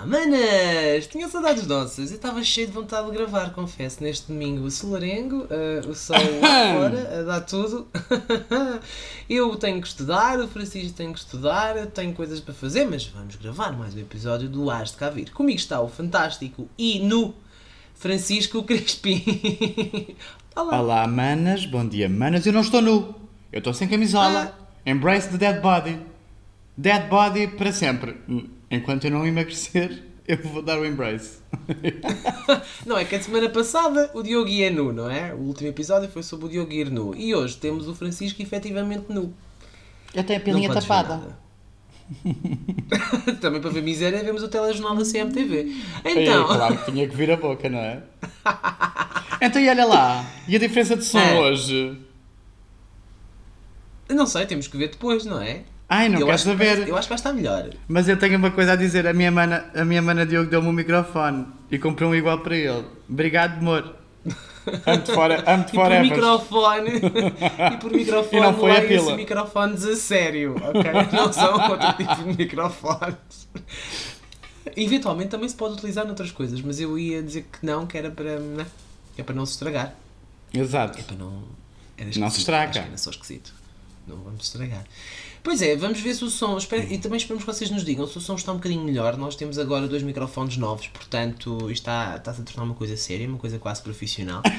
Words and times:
Olá, 0.00 0.06
manas! 0.06 1.06
Tinha 1.08 1.28
saudades 1.28 1.66
nossas. 1.66 2.10
Eu 2.10 2.16
estava 2.16 2.42
cheio 2.42 2.66
de 2.66 2.72
vontade 2.72 3.10
de 3.10 3.12
gravar, 3.12 3.52
confesso, 3.52 4.02
neste 4.02 4.28
domingo. 4.28 4.64
O 4.64 4.70
solarengo, 4.70 5.44
uh, 5.44 5.90
o 5.90 5.94
sol 5.94 6.16
lá 6.16 6.74
fora, 6.74 7.20
a 7.20 7.22
dar 7.22 7.40
tudo. 7.42 7.86
eu 9.28 9.54
tenho 9.56 9.78
que 9.78 9.86
estudar, 9.86 10.40
o 10.40 10.48
Francisco 10.48 10.96
tem 10.96 11.12
que 11.12 11.18
estudar, 11.18 11.76
eu 11.76 11.86
tenho 11.86 12.14
coisas 12.14 12.40
para 12.40 12.54
fazer, 12.54 12.86
mas 12.86 13.04
vamos 13.08 13.36
gravar 13.36 13.72
mais 13.72 13.94
um 13.94 13.98
episódio 13.98 14.48
do 14.48 14.70
Ars 14.70 14.92
de 14.92 14.96
Cá 14.96 15.10
Vir. 15.10 15.30
Comigo 15.32 15.58
está 15.58 15.82
o 15.82 15.88
fantástico 15.88 16.66
e 16.78 17.00
nu 17.00 17.34
Francisco 17.94 18.62
Crispim. 18.62 19.22
Olá. 20.56 20.80
Olá, 20.80 21.06
manas. 21.06 21.66
Bom 21.66 21.86
dia, 21.86 22.08
manas. 22.08 22.46
Eu 22.46 22.54
não 22.54 22.62
estou 22.62 22.80
nu. 22.80 23.14
Eu 23.52 23.58
estou 23.58 23.74
sem 23.74 23.86
camisola. 23.86 24.54
Ah. 24.56 24.90
Embrace 24.90 25.28
the 25.28 25.36
dead 25.36 25.60
body. 25.60 26.00
Dead 26.74 27.06
body 27.10 27.48
para 27.48 27.70
sempre. 27.70 28.16
Enquanto 28.70 29.06
eu 29.06 29.10
não 29.10 29.26
emagrecer, 29.26 30.02
eu 30.26 30.38
vou 30.38 30.62
dar 30.62 30.78
o 30.78 30.86
embrace. 30.86 31.40
não, 32.86 32.96
é 32.96 33.04
que 33.04 33.16
a 33.16 33.22
semana 33.22 33.48
passada 33.48 34.10
o 34.14 34.22
Diogo 34.22 34.48
ia 34.48 34.70
nu, 34.70 34.92
não 34.92 35.10
é? 35.10 35.34
O 35.34 35.38
último 35.38 35.68
episódio 35.68 36.08
foi 36.08 36.22
sobre 36.22 36.46
o 36.46 36.48
Diogo 36.48 36.72
ir 36.72 36.90
nu. 36.90 37.14
E 37.14 37.34
hoje 37.34 37.56
temos 37.56 37.88
o 37.88 37.94
Francisco 37.94 38.40
efetivamente 38.40 39.06
nu. 39.08 39.34
Eu 40.14 40.22
tenho 40.24 40.38
a 40.38 40.42
pilinha 40.42 40.72
tapada. 40.72 41.38
Também 43.40 43.60
para 43.60 43.70
ver 43.70 43.82
miséria 43.82 44.22
vemos 44.22 44.42
o 44.42 44.48
telejornal 44.48 44.96
da 44.96 45.04
CMTV. 45.04 45.72
Então... 46.04 46.42
É, 46.42 46.56
claro 46.56 46.78
que 46.78 46.90
tinha 46.90 47.08
que 47.08 47.16
vir 47.16 47.30
a 47.30 47.36
boca, 47.36 47.68
não 47.68 47.78
é? 47.78 48.02
então 49.40 49.60
e 49.62 49.68
olha 49.68 49.84
lá, 49.84 50.24
e 50.48 50.56
a 50.56 50.58
diferença 50.58 50.96
de 50.96 51.04
som 51.04 51.18
é. 51.18 51.38
hoje? 51.38 51.96
Não 54.08 54.26
sei, 54.26 54.44
temos 54.46 54.66
que 54.66 54.76
ver 54.76 54.88
depois, 54.88 55.24
não 55.24 55.40
é? 55.40 55.62
Ai, 55.90 56.08
não 56.08 56.24
quero 56.24 56.38
saber. 56.38 56.84
Que, 56.84 56.90
eu 56.92 56.96
acho 56.96 57.08
que 57.08 57.10
vai 57.10 57.16
estar 57.16 57.32
melhor. 57.32 57.68
Mas 57.88 58.08
eu 58.08 58.16
tenho 58.16 58.38
uma 58.38 58.52
coisa 58.52 58.74
a 58.74 58.76
dizer. 58.76 59.08
A 59.08 59.12
minha 59.12 59.32
mana, 59.32 59.68
a 59.74 59.84
minha 59.84 60.00
mana 60.00 60.24
Diogo 60.24 60.48
deu-me 60.48 60.68
um 60.68 60.72
microfone 60.72 61.48
e 61.68 61.80
comprei 61.80 62.08
um 62.08 62.14
igual 62.14 62.38
para 62.38 62.56
ele. 62.56 62.84
Obrigado, 63.08 63.58
amor. 63.58 63.96
Amo-te 64.86 65.10
fora, 65.12 65.42
amo-te 65.44 65.72
fora. 65.72 65.96
E 65.96 65.98
por 65.98 66.10
microfone, 66.10 66.90
e 67.74 67.76
por 67.78 67.90
microfone, 67.90 68.36
e 68.36 68.40
não 68.40 68.54
foi 68.54 68.76
a 68.76 68.86
pila. 68.86 69.16
microfones 69.16 69.84
a 69.84 69.96
sério, 69.96 70.54
ok? 70.62 70.92
Não 71.12 71.32
são 71.32 71.70
outro 71.70 71.92
tipo 71.94 72.14
de 72.14 72.38
microfones. 72.38 73.48
Eventualmente 74.76 75.30
também 75.30 75.48
se 75.48 75.56
pode 75.56 75.74
utilizar 75.74 76.04
noutras 76.06 76.30
coisas, 76.30 76.60
mas 76.60 76.78
eu 76.78 76.96
ia 76.96 77.20
dizer 77.20 77.48
que 77.50 77.66
não, 77.66 77.86
que 77.86 77.98
era 77.98 78.10
para, 78.10 78.38
não, 78.38 78.56
né? 78.58 78.66
é 79.18 79.22
para 79.24 79.34
não 79.34 79.44
se 79.44 79.52
estragar. 79.52 79.94
Exato. 80.52 81.00
É 81.00 81.02
para 81.02 81.16
não... 81.16 81.42
É 81.96 82.04
não 82.18 82.30
se 82.30 82.38
estraga. 82.38 82.78
Era 82.80 82.96
só 82.96 83.10
esquisito. 83.10 83.59
Não 84.06 84.16
vamos 84.16 84.44
estragar. 84.44 84.84
Pois 85.42 85.62
é, 85.62 85.74
vamos 85.74 86.00
ver 86.00 86.14
se 86.14 86.24
o 86.24 86.30
som. 86.30 86.58
Espero, 86.58 86.82
e 86.92 86.98
também 86.98 87.16
esperamos 87.16 87.44
que 87.44 87.52
vocês 87.52 87.70
nos 87.70 87.84
digam 87.84 88.06
se 88.06 88.18
o 88.18 88.20
som 88.20 88.34
está 88.34 88.52
um 88.52 88.56
bocadinho 88.56 88.82
melhor. 88.84 89.16
Nós 89.16 89.36
temos 89.36 89.58
agora 89.58 89.88
dois 89.88 90.02
microfones 90.02 90.56
novos, 90.56 90.88
portanto, 90.88 91.70
isto 91.70 91.72
está, 91.72 92.16
está-se 92.16 92.42
a 92.42 92.44
tornar 92.44 92.64
uma 92.64 92.74
coisa 92.74 92.96
séria, 92.96 93.26
uma 93.26 93.38
coisa 93.38 93.58
quase 93.58 93.82
profissional. 93.82 94.42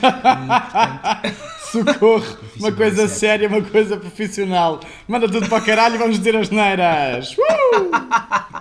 E, 1.24 1.32
portanto... 1.32 1.52
Socorro! 1.72 2.38
uma 2.60 2.72
coisa 2.72 3.08
séria, 3.08 3.48
uma 3.48 3.62
coisa 3.62 3.98
profissional. 3.98 4.80
Manda 5.08 5.30
tudo 5.30 5.48
para 5.48 5.62
o 5.62 5.66
caralho 5.66 5.96
e 5.96 5.98
vamos 5.98 6.18
dizer 6.18 6.36
as 6.36 6.50
neiras! 6.50 7.36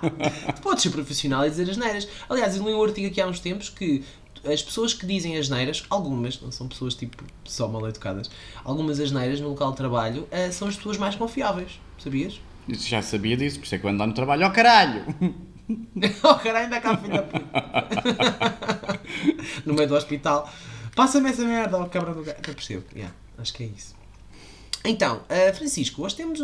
Uh! 0.01 0.63
Podes 0.63 0.85
ser 0.85 0.91
profissional 0.91 1.45
e 1.45 1.51
dizer 1.51 1.69
as 1.69 1.77
neiras. 1.77 2.09
Aliás, 2.29 2.57
eu 2.57 2.65
li 2.65 2.73
um 2.73 2.83
artigo 2.83 3.09
aqui 3.09 3.21
há 3.21 3.27
uns 3.27 3.41
tempos 3.41 3.69
que 3.69 4.03
as 4.45 4.63
pessoas 4.63 4.95
que 4.95 5.07
dizem 5.07 5.37
asneiras, 5.37 5.85
algumas, 5.91 6.41
não 6.41 6.51
são 6.51 6.69
pessoas 6.69 6.95
tipo 6.95 7.23
só 7.45 7.69
mal 7.69 7.87
educadas, 7.89 8.31
algumas 8.65 8.99
asneiras 9.01 9.41
no 9.41 9.49
local 9.49 9.71
de 9.71 9.77
trabalho 9.77 10.29
uh, 10.31 10.53
são 10.53 10.69
as 10.69 10.77
pessoas 10.77 10.97
mais 10.97 11.15
confiáveis, 11.15 11.81
sabias? 11.99 12.41
Já 12.69 13.03
sabia 13.03 13.37
disso, 13.37 13.59
por 13.59 13.65
isso 13.65 13.75
é 13.75 13.79
que 13.79 13.85
eu 13.85 13.91
ando 13.91 14.07
no 14.07 14.15
trabalho, 14.15 14.47
oh, 14.47 14.51
caralho! 14.51 15.05
oh 16.23 16.35
caralho, 16.37 16.67
anda 16.67 16.81
cá, 16.81 16.97
filho 16.97 17.13
da 17.13 17.23
puta! 17.23 19.01
no 19.67 19.75
meio 19.75 19.89
do 19.89 19.95
hospital, 19.95 20.51
passa-me 20.95 21.31
essa 21.31 21.45
merda, 21.45 21.79
oh 21.79 21.87
cabra 21.89 22.15
do 22.15 22.23
gato. 22.23 22.49
Eu 22.49 22.55
percebo, 22.55 22.85
yeah, 22.95 23.15
acho 23.39 23.53
que 23.53 23.65
é 23.65 23.67
isso. 23.67 24.01
Então, 24.85 25.19
uh, 25.29 25.55
Francisco, 25.55 26.03
hoje 26.03 26.17
temos. 26.17 26.39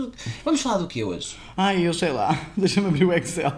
Vamos 0.45 0.61
falar 0.61 0.79
do 0.79 0.87
que 0.87 1.03
hoje? 1.03 1.37
Ai, 1.57 1.87
eu 1.87 1.95
sei 1.95 2.13
lá, 2.13 2.39
deixa-me 2.57 2.89
abrir 2.89 3.07
o 3.07 3.13
Excel. 3.13 3.51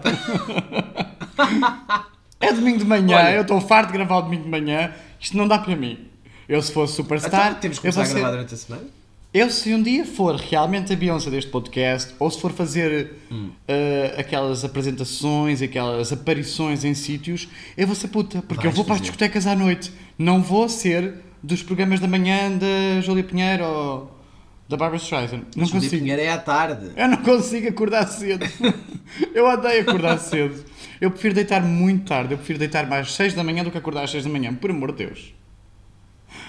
É 2.39 2.53
domingo 2.53 2.77
de 2.77 2.85
manhã, 2.85 3.17
Olha, 3.17 3.35
eu 3.35 3.41
estou 3.41 3.59
farto 3.59 3.87
de 3.87 3.93
gravar 3.93 4.17
o 4.17 4.21
domingo 4.23 4.43
de 4.43 4.49
manhã, 4.49 4.93
isto 5.19 5.35
não 5.35 5.47
dá 5.47 5.59
para 5.59 5.75
mim. 5.75 6.07
Eu 6.47 6.61
se 6.61 6.71
fosse 6.71 6.93
superstar. 6.93 7.49
Então, 7.49 7.59
temos 7.59 7.77
que 7.77 7.81
começar 7.81 8.03
a 8.03 8.07
gravar 8.07 8.31
durante 8.31 8.53
a 8.53 8.57
semana? 8.57 8.83
Eu, 9.31 9.51
se 9.51 9.71
um 9.75 9.83
dia 9.83 10.03
for 10.05 10.35
realmente 10.35 10.91
a 10.91 10.95
Beyoncé 10.95 11.29
deste 11.29 11.51
podcast, 11.51 12.15
ou 12.17 12.31
se 12.31 12.41
for 12.41 12.51
fazer 12.51 13.13
hum. 13.31 13.49
uh, 13.49 14.19
aquelas 14.19 14.65
apresentações, 14.65 15.61
aquelas 15.61 16.11
aparições 16.11 16.83
em 16.83 16.95
sítios, 16.95 17.47
eu 17.77 17.85
vou 17.85 17.95
ser 17.95 18.07
puta, 18.07 18.41
porque 18.41 18.63
Vais 18.63 18.65
eu 18.65 18.71
vou 18.71 18.83
para 18.83 18.95
as 18.95 19.01
discotecas 19.01 19.45
à 19.45 19.55
noite. 19.55 19.91
Não 20.17 20.41
vou 20.41 20.67
ser 20.67 21.13
dos 21.43 21.61
programas 21.61 21.99
da 21.99 22.07
manhã 22.07 22.51
da 22.57 23.01
Júlia 23.01 23.23
Pinheiro 23.23 23.63
ou 23.63 24.19
da 24.67 24.75
Barbara 24.75 24.99
Streisand. 24.99 25.43
Não 25.55 25.65
Júlia 25.65 25.81
consigo. 25.81 26.01
Pinheiro 26.01 26.21
é 26.23 26.29
à 26.29 26.37
tarde. 26.39 26.91
Eu 26.95 27.07
não 27.07 27.17
consigo 27.17 27.67
acordar 27.67 28.07
cedo. 28.07 28.43
eu 29.35 29.45
odeio 29.45 29.81
acordar 29.81 30.17
cedo. 30.17 30.65
Eu 30.99 31.11
prefiro 31.11 31.33
deitar 31.33 31.61
muito 31.63 32.05
tarde. 32.07 32.33
Eu 32.33 32.37
prefiro 32.37 32.59
deitar 32.59 32.87
mais 32.87 33.13
6 33.13 33.33
da 33.33 33.43
manhã 33.43 33.63
do 33.63 33.71
que 33.71 33.77
acordar 33.77 34.03
às 34.03 34.11
6 34.11 34.25
da 34.25 34.29
manhã. 34.29 34.53
Por 34.53 34.69
amor 34.69 34.91
de 34.91 35.05
Deus. 35.05 35.33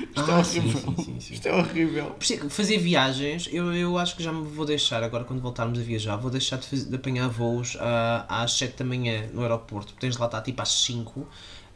Isto 0.00 0.30
é 0.30 0.34
ah, 0.34 0.36
é 0.36 0.38
horrível. 0.38 0.80
Sim, 0.80 0.96
sim, 0.96 1.20
sim, 1.20 1.34
Isto 1.34 1.48
é 1.48 1.52
horrível. 1.52 2.16
Fazer 2.48 2.78
viagens, 2.78 3.48
eu, 3.52 3.72
eu 3.72 3.98
acho 3.98 4.16
que 4.16 4.22
já 4.22 4.32
me 4.32 4.46
vou 4.46 4.66
deixar, 4.66 5.02
agora 5.02 5.24
quando 5.24 5.40
voltarmos 5.40 5.78
a 5.78 5.82
viajar, 5.82 6.16
vou 6.16 6.30
deixar 6.30 6.56
de, 6.58 6.66
fazer, 6.66 6.88
de 6.88 6.96
apanhar 6.96 7.28
voos 7.28 7.74
uh, 7.76 8.24
às 8.28 8.52
7 8.52 8.78
da 8.78 8.84
manhã 8.84 9.28
no 9.32 9.42
aeroporto. 9.42 9.94
Tens 9.94 10.14
de 10.14 10.20
lá 10.20 10.26
estar 10.26 10.42
tipo 10.42 10.60
às 10.60 10.70
5. 10.70 11.20
Uh, 11.20 11.26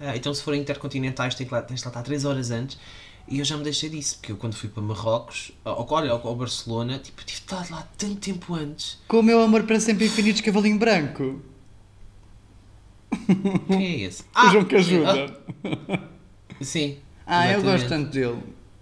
ah, 0.01 0.17
então, 0.17 0.33
se 0.35 0.43
forem 0.43 0.61
intercontinentais, 0.61 1.35
tens 1.35 1.47
de, 1.47 1.53
lá, 1.53 1.63
tens 1.63 1.81
de 1.81 1.87
lá 1.87 1.91
estar 1.91 2.03
3 2.03 2.25
horas 2.25 2.51
antes. 2.51 2.79
E 3.27 3.39
eu 3.39 3.45
já 3.45 3.57
me 3.57 3.65
deixei 3.65 3.89
disso, 3.89 4.17
porque 4.17 4.33
eu 4.33 4.37
quando 4.37 4.55
fui 4.55 4.69
para 4.69 4.83
Marrocos, 4.83 5.53
ou, 5.65 5.87
olha, 5.91 6.11
ao 6.11 6.37
Barcelona, 6.37 6.99
tipo, 6.99 7.25
tive 7.25 7.41
de 7.41 7.45
estar 7.45 7.71
lá 7.71 7.89
tanto 7.97 8.17
tempo 8.17 8.55
antes. 8.55 8.99
Com 9.09 9.21
o 9.21 9.23
meu 9.23 9.41
amor 9.41 9.63
para 9.63 9.81
sempre 9.81 10.05
infinito 10.05 10.43
cavalinho 10.43 10.79
branco. 10.79 11.41
Quem 13.67 13.87
é 13.87 14.01
esse? 14.01 14.25
Ah, 14.35 14.49
o 14.49 14.53
João 14.53 14.65
que 14.65 14.77
ajuda. 14.77 15.41
Ah, 15.65 15.99
sim. 16.61 16.99
Ah, 17.27 17.53
eu 17.53 17.63
gosto 17.63 17.89
tanto 17.89 18.11
dele. 18.11 18.39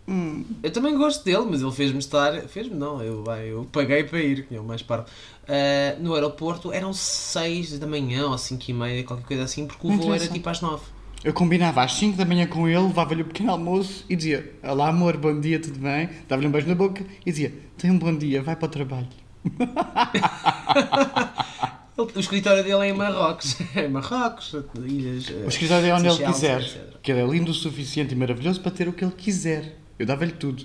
Hum. 0.07 0.45
Eu 0.63 0.71
também 0.71 0.97
gosto 0.97 1.25
dele, 1.25 1.47
mas 1.49 1.63
ele 1.63 1.71
fez-me 1.71 1.99
estar. 1.99 2.33
Fez-me, 2.49 2.75
não, 2.75 3.03
eu, 3.03 3.25
eu 3.25 3.67
paguei 3.71 4.05
para 4.05 4.21
ir, 4.21 4.47
que 4.47 4.55
é 4.55 4.61
o 4.61 4.65
mais 4.65 4.83
paro. 4.83 5.05
Uh, 5.45 6.03
no 6.03 6.15
aeroporto 6.15 6.73
eram 6.73 6.93
6 6.93 7.79
da 7.79 7.87
manhã 7.87 8.27
ou 8.27 8.37
5 8.37 8.63
e 8.69 8.75
meia, 8.75 9.05
qualquer 9.05 9.27
coisa 9.27 9.45
assim, 9.45 9.67
porque 9.67 9.87
o 9.87 9.93
voo 9.93 10.15
era 10.15 10.27
tipo 10.27 10.49
às 10.49 10.61
9. 10.61 10.83
Eu 11.25 11.33
combinava 11.33 11.83
às 11.83 11.95
5 11.95 12.17
da 12.17 12.25
manhã 12.25 12.49
com 12.49 12.69
ele, 12.69 12.81
levava-lhe 12.81 13.23
o 13.23 13.25
um 13.25 13.29
pequeno 13.29 13.53
almoço 13.53 14.05
e 14.09 14.17
dizia: 14.17 14.53
Olá 14.63 14.89
amor, 14.89 15.17
bom 15.17 15.41
dia, 15.41 15.61
tudo 15.61 15.79
bem? 15.79 16.09
Dava-lhe 16.29 16.49
um 16.49 16.51
beijo 16.51 16.67
na 16.67 16.75
boca 16.75 17.05
e 17.25 17.31
dizia: 17.31 17.55
Tem 17.79 17.91
um 17.91 17.99
bom 17.99 18.17
dia, 18.17 18.43
vai 18.43 18.57
para 18.57 18.67
o 18.67 18.69
trabalho. 18.69 19.09
O 21.97 22.19
escritório 22.19 22.65
dele 22.65 22.87
é 22.87 22.89
em 22.89 22.93
Marrocos. 22.93 23.57
É 23.77 23.87
Marrocos, 23.87 24.55
ilhas. 24.85 25.29
O 25.29 25.49
escritório 25.49 25.87
é 25.87 25.95
onde 25.95 26.09
ele 26.09 26.25
quiser. 26.25 26.61
Etc. 26.61 26.83
Que 27.03 27.13
ele 27.13 27.21
é 27.21 27.27
lindo 27.27 27.51
o 27.51 27.55
suficiente 27.55 28.13
e 28.13 28.17
maravilhoso 28.17 28.61
para 28.61 28.71
ter 28.71 28.89
o 28.89 28.93
que 28.93 29.05
ele 29.05 29.13
quiser. 29.13 29.77
Eu 29.99 30.07
dava-lhe 30.07 30.33
tudo. 30.33 30.65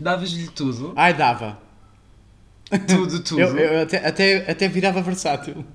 Davas-lhe 0.00 0.48
tudo? 0.48 0.92
Ai, 0.96 1.12
dava. 1.14 1.58
Tudo, 2.86 3.20
tudo. 3.24 3.40
Eu, 3.40 3.56
eu 3.56 3.82
até, 3.82 4.06
até, 4.06 4.50
até 4.50 4.68
virava 4.68 5.02
versátil. 5.02 5.64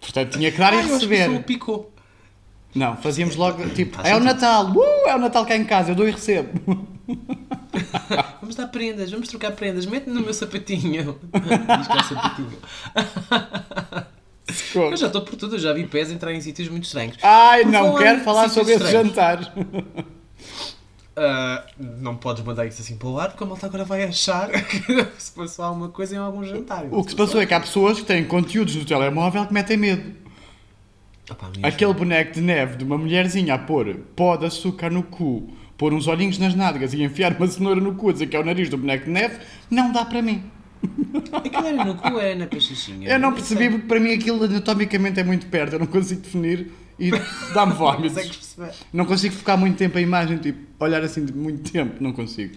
Portanto, 0.00 0.32
tinha 0.32 0.50
que 0.52 0.58
dar 0.58 0.72
Ai, 0.72 0.80
e 0.80 0.88
receber. 0.92 1.30
Eu 1.30 1.42
picou. 1.42 1.92
Não, 2.74 2.96
fazíamos 2.96 3.36
logo 3.36 3.68
tipo, 3.70 4.00
é 4.02 4.16
o 4.16 4.20
Natal, 4.20 4.68
uh, 4.72 5.08
é 5.08 5.14
o 5.14 5.18
Natal 5.18 5.46
cá 5.46 5.56
em 5.56 5.64
casa, 5.64 5.92
eu 5.92 5.94
dou 5.94 6.08
e 6.08 6.10
recebo. 6.10 6.88
vamos 8.40 8.54
dar 8.54 8.68
prendas, 8.68 9.10
vamos 9.10 9.28
trocar 9.28 9.52
prendas, 9.52 9.86
mete-me 9.86 10.14
no 10.14 10.22
meu 10.22 10.34
sapatinho. 10.34 11.18
Diz 11.28 11.86
que 11.86 11.98
é 11.98 12.02
sapatinho. 12.02 12.58
Eu 14.74 14.96
já 14.96 15.06
estou 15.06 15.22
por 15.22 15.36
tudo, 15.36 15.56
eu 15.56 15.58
já 15.58 15.72
vi 15.72 15.86
pés 15.86 16.10
entrar 16.10 16.32
em 16.32 16.40
sítios 16.40 16.68
muito 16.68 16.84
estranhos. 16.84 17.16
Ai, 17.22 17.62
por 17.62 17.72
não 17.72 17.94
quero 17.94 18.20
falar 18.22 18.48
sobre 18.48 18.74
esse 18.74 18.90
jantar. 18.90 19.54
Uh, 21.16 21.62
não 22.00 22.16
podes 22.16 22.44
mandar 22.44 22.66
isso 22.66 22.80
assim 22.80 22.96
para 22.96 23.08
o 23.08 23.18
ar 23.18 23.30
porque 23.30 23.44
a 23.44 23.46
malta 23.46 23.66
agora 23.66 23.84
vai 23.84 24.04
achar 24.04 24.50
que 24.50 25.06
se 25.18 25.32
passou 25.32 25.64
alguma 25.64 25.88
coisa 25.88 26.14
em 26.14 26.18
algum 26.18 26.44
jantar. 26.44 26.86
O 26.90 27.02
que 27.04 27.10
se 27.10 27.16
passou 27.16 27.40
é 27.40 27.46
que 27.46 27.54
há 27.54 27.60
pessoas 27.60 28.00
que 28.00 28.06
têm 28.06 28.24
conteúdos 28.24 28.74
no 28.76 28.84
telemóvel 28.84 29.46
que 29.46 29.52
metem 29.52 29.76
medo. 29.76 30.23
Opa, 31.30 31.50
Aquele 31.62 31.94
boneco 31.94 32.34
de 32.34 32.40
neve 32.40 32.76
de 32.76 32.84
uma 32.84 32.98
mulherzinha 32.98 33.54
a 33.54 33.58
pôr 33.58 33.96
pó 34.14 34.36
de 34.36 34.46
açúcar 34.46 34.90
no 34.90 35.02
cu, 35.02 35.48
pôr 35.78 35.94
uns 35.94 36.06
olhinhos 36.06 36.38
nas 36.38 36.54
nádegas 36.54 36.92
e 36.92 37.02
enfiar 37.02 37.32
uma 37.32 37.46
cenoura 37.46 37.80
no 37.80 37.94
cu, 37.94 38.12
dizer 38.12 38.26
que 38.26 38.36
é 38.36 38.40
o 38.40 38.44
nariz 38.44 38.68
do 38.68 38.76
boneco 38.76 39.06
de 39.06 39.10
neve, 39.10 39.38
não 39.70 39.90
dá 39.90 40.04
para 40.04 40.20
mim. 40.20 40.44
Aquilo 41.32 41.66
era 41.66 41.84
no 41.84 41.94
cu, 41.94 42.18
era 42.18 42.34
na 42.34 42.46
peixinha. 42.46 43.08
Eu 43.08 43.18
não 43.18 43.32
percebi 43.32 43.70
porque 43.70 43.86
para 43.86 43.98
mim 43.98 44.12
aquilo 44.12 44.44
anatomicamente 44.44 45.18
é 45.18 45.24
muito 45.24 45.46
perto, 45.46 45.74
eu 45.74 45.78
não 45.78 45.86
consigo 45.86 46.20
definir 46.20 46.70
e 46.98 47.10
dá-me 47.54 47.72
vómitos. 47.74 48.56
não 48.92 49.06
consigo 49.06 49.34
ficar 49.34 49.56
muito 49.56 49.78
tempo 49.78 49.96
a 49.96 50.00
imagem, 50.00 50.36
tipo, 50.36 50.60
olhar 50.78 51.02
assim 51.02 51.24
de 51.24 51.32
muito 51.32 51.72
tempo, 51.72 52.02
não 52.02 52.12
consigo. 52.12 52.54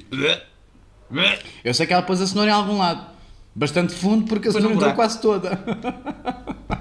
Eu 1.63 1.73
sei 1.73 1.87
que 1.87 1.93
ela 1.93 2.01
pôs 2.01 2.21
a 2.21 2.27
cenoura 2.27 2.51
em 2.51 2.53
algum 2.53 2.77
lado, 2.77 3.15
Bastante 3.57 3.91
fundo 3.91 4.27
porque 4.27 4.49
a 4.49 4.51
senhora 4.51 4.71
entrou 4.71 4.93
quase 4.93 5.19
toda. 5.19 5.57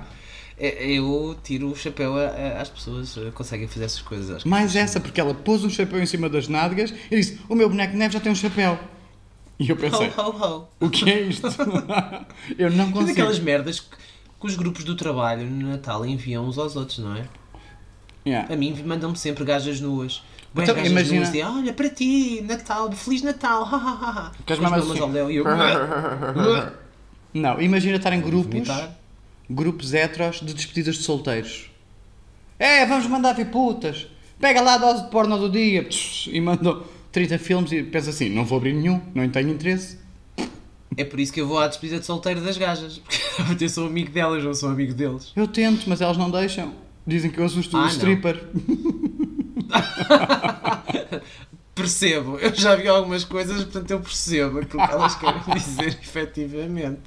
É, 0.58 0.90
Eu 0.90 1.36
tiro 1.42 1.70
o 1.70 1.76
chapéu 1.76 2.14
às 2.60 2.68
pessoas 2.68 3.12
que 3.14 3.30
conseguem 3.32 3.68
fazer 3.68 3.84
essas 3.84 4.00
coisas. 4.00 4.42
Mais 4.44 4.74
essa, 4.74 4.98
porque 4.98 5.20
ela 5.20 5.34
pôs 5.34 5.62
um 5.64 5.70
chapéu 5.70 6.00
em 6.02 6.06
cima 6.06 6.28
das 6.28 6.48
nádegas 6.48 6.92
e 7.10 7.16
disse: 7.16 7.38
O 7.48 7.54
meu 7.54 7.68
boneco 7.68 7.92
de 7.92 7.98
neve 7.98 8.14
já 8.14 8.20
tem 8.20 8.32
um 8.32 8.34
chapéu. 8.34 8.78
E 9.58 9.68
eu 9.68 9.76
pensei: 9.76 10.08
Ho, 10.16 10.20
ho, 10.22 10.30
ho. 10.80 10.86
O 10.86 10.90
que 10.90 11.10
é 11.10 11.20
isto? 11.22 11.46
eu 12.58 12.70
não 12.70 12.88
É 12.88 12.90
consigo. 12.92 13.06
daquelas 13.08 13.38
merdas 13.38 13.80
que, 13.80 13.88
que 14.40 14.46
os 14.46 14.56
grupos 14.56 14.84
do 14.84 14.94
trabalho 14.96 15.44
no 15.48 15.68
Natal 15.70 16.04
enviam 16.06 16.46
uns 16.46 16.56
aos 16.58 16.74
outros, 16.76 16.98
não 16.98 17.14
é? 17.16 17.24
Yeah. 18.26 18.52
A 18.52 18.56
mim 18.56 18.82
mandam-me 18.84 19.16
sempre 19.16 19.44
gajas 19.44 19.80
nuas. 19.80 20.22
Bem, 20.54 20.64
Então, 20.64 20.74
gajas 20.74 20.90
imagina- 20.90 21.30
nuas 21.30 21.56
olha, 21.56 21.72
para 21.74 21.90
ti, 21.90 22.40
Natal, 22.48 22.90
Feliz 22.92 23.22
Natal, 23.22 23.62
ha, 23.62 23.76
ha, 23.76 23.76
ha, 23.76 24.10
ha. 24.10 24.32
Queres 24.46 24.60
mamas 24.62 24.90
assim? 24.90 25.00
ao 25.00 25.08
Léo 25.10 25.30
e 25.30 25.36
eu... 25.36 25.44
Não, 27.34 27.60
imagina 27.60 27.96
estar 27.98 28.12
em 28.14 28.20
grupos, 28.20 28.50
vomitar. 28.52 28.90
Grupos 29.48 29.94
heteros 29.94 30.40
de 30.40 30.52
despedidas 30.54 30.96
de 30.96 31.02
solteiros. 31.02 31.70
É, 32.58 32.84
vamos 32.86 33.06
mandar 33.06 33.34
vir 33.34 33.46
putas. 33.50 34.06
Pega 34.40 34.60
lá 34.60 34.74
a 34.74 34.78
dose 34.78 35.04
de 35.04 35.10
porno 35.10 35.38
do 35.38 35.48
dia. 35.50 35.88
E 36.26 36.40
mandam 36.40 36.82
30 37.12 37.38
filmes 37.38 37.72
e 37.72 37.82
pensa 37.82 38.10
assim: 38.10 38.28
não 38.28 38.44
vou 38.44 38.58
abrir 38.58 38.72
nenhum, 38.74 39.00
não 39.14 39.28
tenho 39.28 39.50
interesse. 39.50 39.98
É 40.96 41.04
por 41.04 41.20
isso 41.20 41.32
que 41.32 41.40
eu 41.40 41.46
vou 41.46 41.58
à 41.58 41.66
despedida 41.68 42.00
de 42.00 42.06
solteiro 42.06 42.40
das 42.40 42.56
gajas. 42.56 43.00
Porque 43.46 43.64
eu 43.64 43.68
sou 43.68 43.86
amigo 43.86 44.10
delas, 44.10 44.42
não 44.42 44.54
sou 44.54 44.70
amigo 44.70 44.94
deles. 44.94 45.32
Eu 45.36 45.46
tento, 45.46 45.88
mas 45.88 46.00
elas 46.00 46.16
não 46.16 46.30
deixam. 46.30 46.72
Dizem 47.06 47.30
que 47.30 47.38
eu 47.38 47.44
assusto 47.44 47.76
Ah, 47.76 47.80
o 47.80 47.82
não. 47.82 47.88
stripper. 47.90 48.42
Percebo, 51.74 52.38
eu 52.38 52.54
já 52.54 52.74
vi 52.74 52.88
algumas 52.88 53.22
coisas, 53.24 53.62
portanto 53.64 53.90
eu 53.90 54.00
percebo 54.00 54.60
aquilo 54.60 54.86
que 54.86 54.92
elas 54.94 55.14
querem 55.16 55.42
dizer 55.54 55.88
efetivamente. 56.02 57.02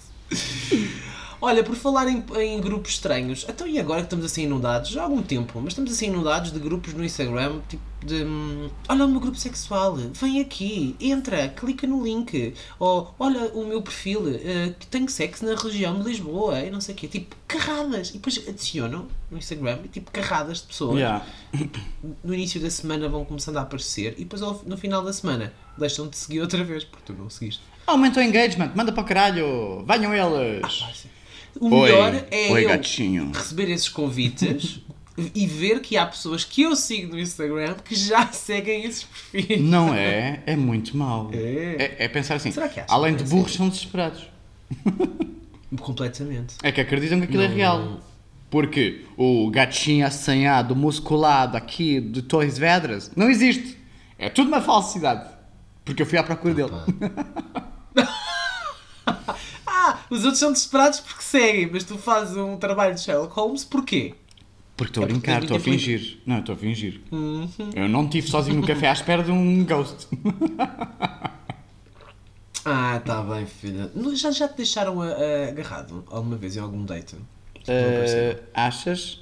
Olha, 1.41 1.63
por 1.63 1.75
falar 1.75 2.07
em, 2.07 2.23
em 2.37 2.59
grupos 2.59 2.91
estranhos, 2.91 3.45
então 3.47 3.65
e 3.65 3.79
agora 3.79 4.01
que 4.01 4.07
estamos 4.07 4.25
assim 4.25 4.43
inundados, 4.43 4.89
já 4.89 5.01
há 5.01 5.03
algum 5.05 5.21
tempo, 5.21 5.59
mas 5.61 5.69
estamos 5.69 5.91
assim 5.91 6.07
inundados 6.07 6.51
de 6.51 6.59
grupos 6.59 6.93
no 6.93 7.03
Instagram, 7.03 7.59
tipo 7.69 7.83
de 8.05 8.23
hum, 8.23 8.69
olha 8.87 9.05
o 9.05 9.09
meu 9.09 9.19
grupo 9.19 9.37
sexual, 9.37 9.95
vem 9.95 10.41
aqui, 10.41 10.95
entra, 10.99 11.49
clica 11.49 11.85
no 11.85 12.03
link, 12.03 12.53
ou 12.77 13.13
olha 13.19 13.51
o 13.53 13.65
meu 13.65 13.81
perfil, 13.81 14.21
eh, 14.29 14.73
que 14.77 14.87
tenho 14.87 15.09
sexo 15.09 15.45
na 15.45 15.55
região 15.55 15.99
de 15.99 16.07
Lisboa, 16.07 16.59
e 16.61 16.69
não 16.69 16.81
sei 16.81 16.93
o 16.93 16.97
quê, 16.97 17.07
tipo 17.07 17.35
carradas, 17.47 18.09
e 18.09 18.13
depois 18.13 18.41
adicionam 18.47 19.07
no 19.31 19.37
Instagram, 19.37 19.79
e 19.85 19.87
tipo 19.87 20.11
carradas 20.11 20.59
de 20.61 20.67
pessoas 20.67 20.99
Yeah. 20.99 21.25
no 22.23 22.33
início 22.33 22.59
da 22.59 22.69
semana 22.69 23.07
vão 23.07 23.23
começando 23.23 23.57
a 23.57 23.61
aparecer 23.61 24.15
e 24.17 24.25
depois 24.25 24.41
no 24.41 24.77
final 24.77 25.03
da 25.03 25.13
semana 25.13 25.53
deixam 25.77 26.07
de 26.07 26.17
seguir 26.17 26.41
outra 26.41 26.63
vez 26.63 26.83
porque 26.83 27.05
tu 27.05 27.13
não 27.13 27.29
seguiste. 27.29 27.61
Aumenta 27.87 28.19
o 28.19 28.23
engagement, 28.23 28.71
manda 28.75 28.91
para 28.91 29.01
o 29.01 29.05
caralho. 29.05 29.85
Venham 29.85 30.13
eles. 30.13 30.61
O 31.59 31.69
Oi, 31.75 31.89
melhor 31.91 32.25
é 32.31 32.51
oi, 32.51 32.63
eu 32.63 32.69
gatinho. 32.69 33.31
receber 33.33 33.69
esses 33.69 33.89
convites 33.89 34.79
e 35.35 35.45
ver 35.45 35.81
que 35.81 35.97
há 35.97 36.05
pessoas 36.05 36.45
que 36.45 36.61
eu 36.61 36.73
sigo 36.75 37.11
no 37.13 37.19
Instagram 37.19 37.75
que 37.83 37.93
já 37.95 38.27
seguem 38.31 38.85
esses 38.85 39.03
perfis. 39.03 39.59
Não 39.61 39.93
é? 39.93 40.41
É 40.45 40.55
muito 40.55 40.95
mau. 40.95 41.29
É. 41.33 41.97
É, 41.99 42.05
é 42.05 42.07
pensar 42.07 42.35
assim: 42.35 42.51
Será 42.51 42.69
que 42.69 42.79
acham 42.79 42.95
além 42.95 43.15
de 43.15 43.23
é 43.23 43.27
burros, 43.27 43.53
são 43.53 43.67
desesperados. 43.67 44.25
Completamente. 45.81 46.55
É 46.63 46.71
que 46.71 46.79
acreditam 46.81 47.19
que 47.19 47.25
aquilo 47.25 47.43
é 47.43 47.47
Não. 47.49 47.55
real. 47.55 47.99
Porque 48.49 49.05
o 49.15 49.49
gatinho 49.51 50.07
assanhado, 50.07 50.75
musculado 50.75 51.55
aqui 51.55 51.99
de 52.01 52.21
Torres 52.23 52.57
Vedras 52.57 53.11
não 53.15 53.29
existe. 53.29 53.77
É 54.17 54.29
tudo 54.29 54.47
uma 54.47 54.61
falsidade. 54.61 55.29
Porque 55.85 56.01
eu 56.01 56.05
fui 56.05 56.17
à 56.17 56.23
procura 56.23 56.53
dele. 56.53 56.71
Ah, 59.91 59.99
os 60.09 60.19
outros 60.23 60.39
são 60.39 60.51
desesperados 60.51 60.99
porque 60.99 61.23
seguem, 61.23 61.69
mas 61.71 61.83
tu 61.83 61.97
fazes 61.97 62.35
um 62.37 62.57
trabalho 62.57 62.95
de 62.95 63.01
Sherlock 63.01 63.33
Holmes 63.33 63.63
porquê? 63.65 64.13
Porque 64.77 64.91
estou 64.91 65.03
a 65.03 65.05
É 65.05 65.09
porque 65.09 65.19
brincar, 65.27 65.41
estou 65.43 65.57
a 65.57 65.59
fingir. 65.59 66.19
Não, 66.25 66.39
estou 66.39 66.55
a 66.55 66.57
fingir. 66.57 67.01
Eu 67.75 67.89
não 67.89 68.05
estive 68.05 68.27
sozinho 68.29 68.61
no 68.61 68.67
café 68.67 68.87
à 68.89 68.93
espera 68.93 69.23
de 69.23 69.31
um 69.31 69.63
ghost. 69.65 70.07
Ah, 72.65 73.01
tá 73.03 73.21
bem, 73.21 73.45
filha. 73.45 73.89
Já, 74.15 74.31
já 74.31 74.47
te 74.47 74.57
deixaram 74.57 75.01
a- 75.01 75.07
a- 75.07 75.47
agarrado 75.49 76.03
alguma 76.11 76.35
vez 76.35 76.57
em 76.57 76.59
algum 76.59 76.83
date? 76.83 77.15
Eh, 77.67 78.37
achas? 78.53 79.21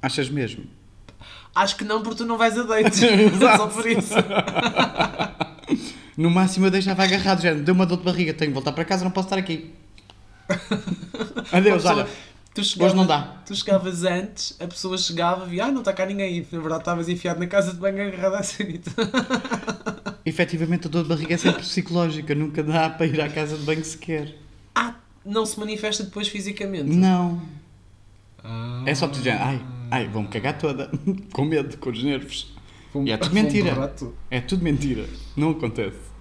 Achas 0.00 0.28
mesmo? 0.28 0.64
Acho 1.54 1.76
que 1.76 1.84
não, 1.84 2.02
porque 2.02 2.18
tu 2.18 2.26
não 2.26 2.36
vais 2.36 2.58
a 2.58 2.62
date. 2.62 3.00
Só 3.56 3.66
por 3.68 3.86
isso. 3.86 4.14
No 6.16 6.30
máximo 6.30 6.66
eu 6.66 6.70
deixava 6.70 7.04
agarrado, 7.04 7.42
já 7.42 7.54
deu 7.54 7.74
uma 7.74 7.86
dor 7.86 7.98
de 7.98 8.04
barriga, 8.04 8.34
tenho 8.34 8.50
que 8.50 8.54
voltar 8.54 8.72
para 8.72 8.84
casa, 8.84 9.04
não 9.04 9.10
posso 9.10 9.26
estar 9.26 9.38
aqui. 9.38 9.72
Adeus, 11.50 11.84
olha. 11.84 12.06
tu 12.54 12.62
chegavas, 12.62 12.92
hoje 12.92 12.96
não 12.96 13.06
dá. 13.06 13.42
Tu 13.46 13.54
chegavas 13.54 14.04
antes, 14.04 14.56
a 14.60 14.66
pessoa 14.66 14.98
chegava 14.98 15.46
e 15.46 15.50
via, 15.50 15.66
ah, 15.66 15.70
não 15.70 15.80
está 15.80 15.92
cá 15.92 16.04
ninguém. 16.04 16.38
E 16.38 16.46
na 16.52 16.60
verdade 16.60 16.82
estavas 16.82 17.08
enfiado 17.08 17.40
na 17.40 17.46
casa 17.46 17.72
de 17.72 17.78
banho 17.78 18.06
agarrado 18.06 18.34
à 18.34 18.42
sanita. 18.42 18.90
Efetivamente 20.24 20.86
a 20.86 20.90
dor 20.90 21.02
de 21.02 21.08
barriga 21.08 21.34
é 21.34 21.38
sempre 21.38 21.62
psicológica, 21.62 22.34
nunca 22.34 22.62
dá 22.62 22.90
para 22.90 23.06
ir 23.06 23.20
à 23.20 23.28
casa 23.28 23.56
de 23.56 23.64
banho 23.64 23.84
sequer. 23.84 24.34
Ah, 24.74 24.94
não 25.24 25.46
se 25.46 25.58
manifesta 25.58 26.04
depois 26.04 26.28
fisicamente. 26.28 26.90
Não. 26.90 27.40
Ah. 28.44 28.82
É 28.86 28.94
só 28.94 29.08
tu 29.08 29.18
dizer, 29.18 29.30
ai, 29.30 29.60
ai, 29.90 30.08
vão-me 30.08 30.28
cagar 30.28 30.58
toda. 30.58 30.90
com 31.32 31.44
medo, 31.44 31.76
com 31.78 31.90
os 31.90 32.02
nervos. 32.02 32.52
E 33.04 33.10
é 33.12 33.16
tudo 33.16 33.34
mentira. 33.34 33.94
É 34.30 34.40
tudo 34.40 34.62
mentira. 34.62 35.06
Não 35.36 35.50
acontece. 35.50 36.12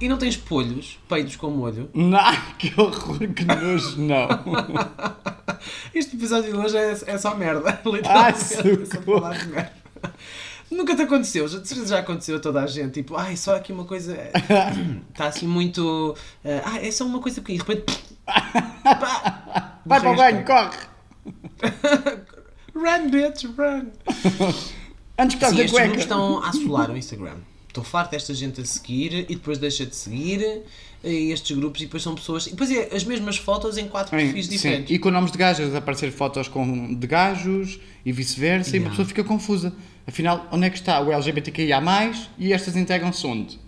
E 0.00 0.08
não 0.08 0.18
tens 0.18 0.36
polhos, 0.36 0.98
peidos 1.08 1.36
com 1.36 1.48
molho? 1.48 1.88
Não, 1.94 2.18
que 2.58 2.72
horror, 2.76 3.18
que 3.18 3.44
nojo, 3.44 4.00
não. 4.00 4.28
Este 5.94 6.16
episódio 6.16 6.52
de 6.52 6.58
hoje 6.58 6.76
é, 6.76 6.90
é 7.06 7.18
só 7.18 7.36
merda. 7.36 7.80
Ah, 8.04 8.30
Literalmente. 8.30 8.96
é 8.96 9.00
falar 9.00 9.38
de 9.38 9.46
merda. 9.46 9.72
Nunca 10.68 10.96
te 10.96 11.02
aconteceu, 11.02 11.46
já, 11.46 11.60
já 11.84 11.98
aconteceu 12.00 12.36
a 12.36 12.40
toda 12.40 12.62
a 12.62 12.66
gente. 12.66 12.94
Tipo, 12.94 13.14
ai, 13.14 13.36
só 13.36 13.54
aqui 13.54 13.72
uma 13.72 13.84
coisa. 13.84 14.18
Está 15.12 15.26
assim 15.26 15.46
muito. 15.46 16.16
ah, 16.44 16.62
ah, 16.64 16.84
é 16.84 16.90
só 16.90 17.04
uma 17.04 17.20
coisa 17.20 17.40
pequena. 17.40 17.60
E 17.60 17.62
de 17.62 17.68
repente. 17.74 18.04
pá, 18.24 19.78
Vai 19.86 20.00
para 20.00 20.10
o 20.10 20.16
banho, 20.16 20.44
corre. 20.44 20.78
Run, 22.74 23.10
bitch, 23.10 23.44
run! 23.56 24.72
Antes 25.18 25.36
que 25.36 25.44
estás 25.44 25.54
Sim, 25.54 25.66
a 25.66 25.70
cueca. 25.70 25.98
estão 26.00 26.42
a 26.42 26.48
assolar 26.48 26.90
o 26.90 26.96
Instagram. 26.98 27.36
Estou 27.68 27.82
farto 27.84 28.10
desta 28.10 28.34
gente 28.34 28.60
a 28.60 28.64
seguir 28.64 29.14
e 29.30 29.34
depois 29.34 29.56
deixa 29.58 29.86
de 29.86 29.96
seguir 29.96 30.42
eh, 31.02 31.10
estes 31.32 31.56
grupos 31.56 31.80
e 31.80 31.86
depois 31.86 32.02
são 32.02 32.14
pessoas. 32.14 32.46
E 32.46 32.50
depois 32.50 32.70
é 32.70 32.94
as 32.94 33.02
mesmas 33.04 33.38
fotos 33.38 33.78
em 33.78 33.88
quatro 33.88 34.10
perfis 34.10 34.44
Sim, 34.46 34.52
diferentes. 34.52 34.90
E 34.94 34.98
com 34.98 35.10
nomes 35.10 35.32
de 35.32 35.38
gajas, 35.38 35.74
aparecer 35.74 36.12
fotos 36.12 36.48
com, 36.48 36.94
de 36.94 37.06
gajos 37.06 37.80
e 38.04 38.12
vice-versa, 38.12 38.70
e 38.76 38.78
uma 38.78 38.84
Yeah. 38.84 38.90
pessoa 38.90 39.08
fica 39.08 39.24
confusa. 39.24 39.72
Afinal, 40.06 40.46
onde 40.52 40.66
é 40.66 40.70
que 40.70 40.76
está 40.76 41.00
o 41.00 41.10
LGBTQIA+, 41.12 41.80
e 42.36 42.52
estas 42.52 42.76
integram-se 42.76 43.26
onde? 43.26 43.58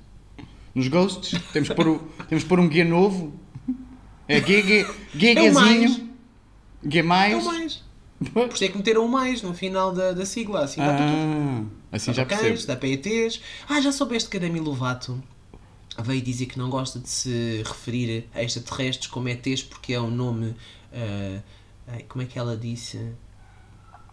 Nos 0.74 0.88
ghosts? 0.88 1.40
Temos 1.52 1.70
o- 1.70 2.00
temos 2.28 2.44
pôr 2.44 2.60
um 2.60 2.68
guia 2.68 2.84
novo? 2.84 3.32
É 4.28 4.38
guia, 4.40 4.60
guia, 4.60 4.86
guia 5.14 5.30
É 5.48 5.50
mais. 5.52 5.78
guiazinho? 5.78 6.10
Guia 6.84 7.00
É 7.00 7.04
mais? 7.04 7.83
Por 8.32 8.48
isso 8.48 8.64
é 8.64 8.68
que 8.68 8.76
meteram 8.76 9.04
o 9.04 9.08
mais 9.08 9.42
no 9.42 9.52
final 9.54 9.92
da, 9.92 10.12
da 10.12 10.24
sigla. 10.26 10.64
Assim, 10.64 10.80
dá 10.80 10.94
para 10.94 11.06
tudo. 11.06 11.16
Ah, 11.92 11.96
assim 11.96 12.10
Dá 12.10 12.16
já 12.16 12.26
para 12.26 12.36
cães, 12.38 12.64
dá 12.64 12.76
para 12.76 12.88
ETs. 12.88 13.40
Ah, 13.68 13.80
já 13.80 13.92
soubeste 13.92 14.28
que 14.28 14.36
a 14.36 14.40
Demi 14.40 14.60
Lovato 14.60 15.22
veio 16.02 16.20
dizer 16.22 16.46
que 16.46 16.58
não 16.58 16.68
gosta 16.70 16.98
de 16.98 17.08
se 17.08 17.62
referir 17.64 18.28
a 18.34 18.42
extraterrestres 18.42 19.06
como 19.08 19.28
ETs 19.28 19.62
porque 19.62 19.92
é 19.94 20.00
um 20.00 20.10
nome. 20.10 20.54
ah, 20.92 21.40
ai, 21.88 22.04
como 22.08 22.22
é 22.22 22.26
que 22.26 22.38
ela 22.38 22.56
disse? 22.56 22.98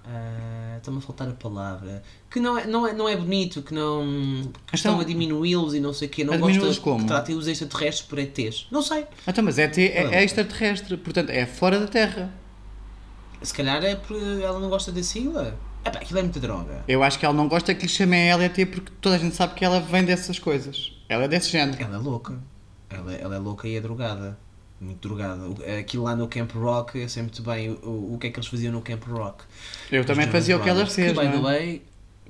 Ah, 0.06 0.78
Está-me 0.78 0.98
a 0.98 1.02
faltar 1.02 1.28
a 1.28 1.34
palavra. 1.34 2.02
Que 2.30 2.40
não 2.40 2.58
é, 2.58 2.66
não 2.66 2.88
é, 2.88 2.94
não 2.94 3.08
é 3.08 3.16
bonito, 3.16 3.62
que 3.62 3.74
não. 3.74 4.02
Que 4.04 4.10
Então- 4.10 4.54
estão 4.74 5.00
a 5.00 5.04
diminuí-los 5.04 5.76
e 5.76 5.80
não 5.80 5.94
sei 5.94 6.08
o 6.08 6.12
quê. 6.12 6.24
Não 6.24 6.38
gosta 6.40 6.82
como? 6.82 7.00
que 7.02 7.06
tratem 7.06 7.36
os 7.36 7.48
extraterrestres 7.48 8.08
por 8.08 8.18
ETs. 8.18 8.66
Não 8.72 8.82
sei. 8.82 9.06
Então, 9.28 9.44
mas 9.44 9.60
ET 9.60 9.78
é, 9.78 10.16
é 10.16 10.24
extraterrestre, 10.24 10.98
portanto 10.98 11.30
é 11.30 11.46
fora 11.46 11.80
da 11.80 11.88
Terra. 11.88 12.34
Se 13.42 13.54
calhar 13.54 13.84
é 13.84 13.96
porque 13.96 14.14
ela 14.44 14.60
não 14.60 14.70
gosta 14.70 14.92
da 14.92 15.02
sigla. 15.04 15.58
Epá, 15.84 15.98
aquilo 16.00 16.20
é 16.20 16.22
muita 16.24 16.40
droga. 16.40 16.84
Eu 16.88 17.02
acho 17.02 17.18
que 17.18 17.26
ela 17.26 17.34
não 17.34 17.48
gosta 17.48 17.74
que 17.74 17.84
lhe 17.84 17.88
chamem 17.90 18.22
a 18.22 18.26
ela 18.34 18.44
ET 18.46 18.56
porque 18.70 18.92
toda 19.02 19.16
a 19.16 19.20
gente 19.20 19.36
sabe 19.36 19.56
que 19.56 19.66
ela 19.66 19.80
vem 19.80 20.04
dessas 20.06 20.38
coisas. 20.38 20.94
Ela 21.10 21.24
é 21.24 21.28
desse 21.28 21.50
género. 21.50 21.82
Ela 21.82 21.96
é 21.96 22.00
louca. 22.00 22.38
Ela, 22.90 23.14
ela 23.14 23.36
é 23.36 23.40
louca 23.40 23.68
e 23.68 23.76
é 23.76 23.82
drogada. 23.82 24.38
Muito 24.80 25.08
drogada. 25.08 25.42
Aquilo 25.80 26.04
lá 26.04 26.16
no 26.16 26.28
Camp 26.28 26.52
Rock, 26.54 27.00
eu 27.00 27.10
sei 27.10 27.24
muito 27.24 27.42
bem 27.42 27.70
o, 27.70 27.74
o, 27.88 28.14
o 28.16 28.18
que 28.20 28.28
é 28.28 28.30
que 28.32 28.38
eles 28.40 28.48
faziam 28.50 28.72
no 28.74 28.82
Camp 28.82 29.04
Rock. 29.08 29.44
Eu 29.92 30.06
também 30.06 30.28
fazia 30.28 30.56
o 30.58 30.62
que 30.62 30.70
ela 30.70 30.86
fez, 30.86 31.12
Que, 31.14 31.20
by 31.20 31.30
the 31.32 31.38
é? 31.38 31.40
way, 31.40 31.82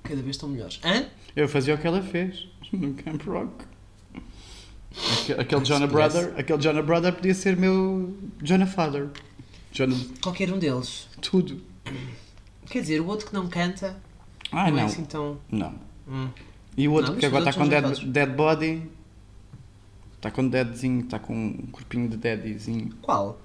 cada 0.03 0.21
vez 0.21 0.35
estão 0.35 0.47
melhores. 0.49 0.79
Hã? 0.83 1.05
Eu 1.35 1.47
fazia 1.49 1.75
o 1.75 1.77
que 1.77 1.87
ela 1.87 2.01
fez 2.01 2.47
no 2.71 2.93
Camp 2.93 3.21
Rock. 3.25 3.65
Aque- 5.21 5.33
Aquele 5.33 5.63
Jonah. 5.65 5.87
Brother, 5.87 6.33
aquele 6.37 6.59
Jonah 6.61 6.81
Brother 6.81 7.13
podia 7.13 7.33
ser 7.33 7.55
meu 7.55 8.15
Jonah 8.41 8.65
Father. 8.67 9.07
Jonah 9.71 9.95
Qualquer 10.21 10.51
um 10.51 10.59
deles. 10.59 11.07
tudo. 11.21 11.61
Quer 12.69 12.81
dizer, 12.81 12.99
o 13.01 13.07
outro 13.07 13.27
que 13.27 13.33
não 13.33 13.47
canta 13.47 13.97
Ah, 14.51 14.69
não, 14.69 14.77
é 14.77 14.81
não. 14.81 14.85
assim 14.87 15.03
tão. 15.05 15.37
Não. 15.51 15.73
Hum. 16.07 16.29
E 16.77 16.87
o 16.87 16.93
outro 16.93 17.13
Não, 17.13 17.19
que 17.19 17.25
agora 17.25 17.49
está 17.49 17.59
com 17.61 17.67
dead, 17.67 17.99
dead 18.05 18.29
Body. 18.35 18.83
Está 20.15 20.29
com 20.31 20.47
dadzinho, 20.47 21.01
está 21.01 21.17
com 21.19 21.33
um 21.35 21.67
corpinho 21.71 22.07
de 22.07 22.15
daddyzinho. 22.17 22.93
Qual? 23.01 23.39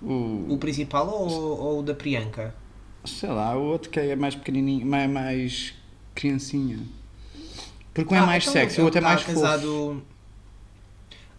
O, 0.00 0.46
O 0.50 0.58
principal 0.58 1.08
ou, 1.08 1.30
ou 1.58 1.80
o 1.80 1.82
da 1.82 1.94
Priyanka? 1.94 2.54
sei 3.04 3.28
lá, 3.28 3.54
o 3.56 3.62
outro 3.62 3.90
que 3.90 4.00
é 4.00 4.16
mais 4.16 4.34
pequenininho, 4.34 4.86
mais, 4.86 5.10
mais 5.10 5.74
criancinha. 6.14 6.78
Porque 7.92 8.14
um 8.14 8.16
é 8.16 8.20
Ah, 8.20 8.26
mais 8.26 8.44
então 8.44 8.52
sexy, 8.54 8.76
o 8.76 8.80
ele 8.80 8.84
outro 8.86 8.98
é 8.98 9.02
tá 9.02 9.08
mais 9.08 9.22
fofo. 9.22 9.40
casado... 9.40 10.02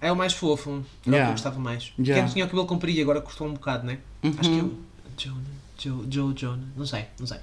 É 0.02 0.12
o 0.12 0.16
mais 0.16 0.34
fofo. 0.34 0.70
Era 0.70 0.80
o 0.80 0.84
que 1.02 1.10
Yeah. 1.10 1.28
eu 1.30 1.32
gostava 1.34 1.60
mais. 1.60 1.94
Yeah. 1.98 2.14
Que 2.14 2.20
antes 2.20 2.34
tinha 2.34 2.46
o 2.46 2.48
cabelo 2.48 2.68
comprido 2.68 3.00
e 3.00 3.02
agora 3.02 3.20
cortou 3.22 3.48
um 3.48 3.54
bocado, 3.54 3.86
né? 4.30 4.36
Acho 4.40 4.50
que 4.50 4.60
é 4.60 4.62
Uhum. 4.62 4.68
o 4.68 5.18
Jonah. 5.18 5.56
Joe, 5.78 6.08
Joe 6.10 6.34
Jonah. 6.34 6.64
Não 6.78 6.86
sei, 6.86 7.06
não 7.20 7.28
sei. 7.28 7.38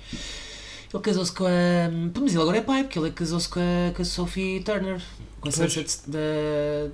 Ele 0.92 1.02
casou-se 1.02 1.32
com 1.32 1.44
a. 1.46 1.50
Mas 2.20 2.32
ele 2.34 2.42
agora 2.42 2.58
é 2.58 2.60
pai, 2.62 2.84
porque 2.84 2.98
ele 2.98 3.10
casou-se 3.12 3.48
com 3.48 3.60
a, 3.60 3.92
com 3.94 4.02
a 4.02 4.04
Sophie 4.04 4.60
Turner. 4.60 5.00
Com 5.40 5.48
a. 5.48 5.52
Sunset 5.52 6.00
da, 6.06 6.18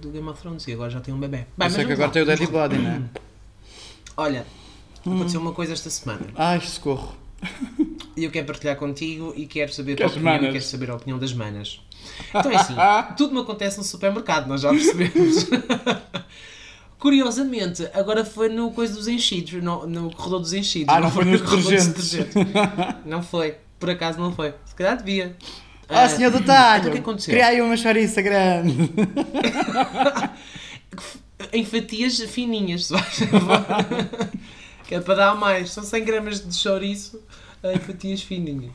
do 0.00 0.10
Game 0.10 0.28
of 0.28 0.40
Thrones 0.40 0.66
e 0.68 0.72
agora 0.72 0.90
já 0.90 1.00
tem 1.00 1.12
um 1.12 1.18
bebê. 1.18 1.46
Bem, 1.56 1.66
Eu 1.66 1.70
sei 1.70 1.84
que 1.84 1.92
agora 1.92 2.06
lá. 2.06 2.12
tem 2.12 2.22
o 2.22 2.26
daddy 2.26 2.46
body, 2.46 2.78
né? 2.78 3.02
Olha, 4.16 4.46
Hum. 5.06 5.14
aconteceu 5.14 5.40
uma 5.40 5.52
coisa 5.52 5.72
esta 5.72 5.88
semana 5.90 6.26
Ai, 6.34 6.60
socorro. 6.60 7.14
e 8.16 8.24
eu 8.24 8.30
quero 8.32 8.46
partilhar 8.46 8.76
contigo 8.76 9.32
e 9.36 9.46
quero 9.46 9.72
saber 9.72 9.92
a 9.92 9.96
Que 9.96 10.02
as 10.02 10.12
opinião 10.12 10.32
e 10.34 10.36
manas. 10.38 10.52
quero 10.52 10.64
saber 10.64 10.90
a 10.90 10.96
opinião 10.96 11.18
das 11.20 11.32
manas. 11.32 11.80
Então 12.34 12.50
é 12.50 12.56
assim, 12.56 12.74
tudo 13.16 13.32
me 13.34 13.40
acontece 13.40 13.78
no 13.78 13.84
supermercado, 13.84 14.48
nós 14.48 14.60
já 14.62 14.70
percebemos. 14.70 15.46
Curiosamente, 16.98 17.88
agora 17.94 18.24
foi 18.24 18.48
no 18.48 18.72
coisa 18.72 18.94
dos 18.94 19.06
enchidos, 19.06 19.62
no, 19.62 19.86
no 19.86 20.10
corredor 20.10 20.40
dos 20.40 20.52
enchidos. 20.52 20.92
Ah, 20.92 20.98
não 20.98 21.10
foi 21.10 21.24
nos 21.24 21.42
corredor 21.42 21.72
dos 21.72 21.86
detergentes. 21.86 22.26
Não 23.06 23.22
foi, 23.22 23.56
por 23.78 23.90
acaso 23.90 24.18
não 24.18 24.32
foi. 24.32 24.52
Se 24.64 24.74
calhar 24.74 24.96
devia. 24.96 25.36
Ah, 25.88 26.08
senhor 26.08 26.30
do 26.30 26.38
então 26.38 26.54
talho! 26.54 26.88
o 26.88 26.92
que 26.92 26.98
aconteceu? 26.98 27.32
Cria 27.32 27.46
aí 27.46 27.62
uma 27.62 27.76
chouriça 27.76 28.20
grande. 28.20 28.74
Em 31.52 31.64
fatias 31.64 32.18
fininhas, 32.20 32.90
que 34.86 34.94
é 34.96 35.00
para 35.00 35.14
dar 35.14 35.34
mais. 35.36 35.70
São 35.70 35.84
100 35.84 36.04
gramas 36.04 36.46
de 36.46 36.54
chouriço 36.54 37.22
em 37.64 37.78
fatias 37.78 38.20
fininhas. 38.22 38.72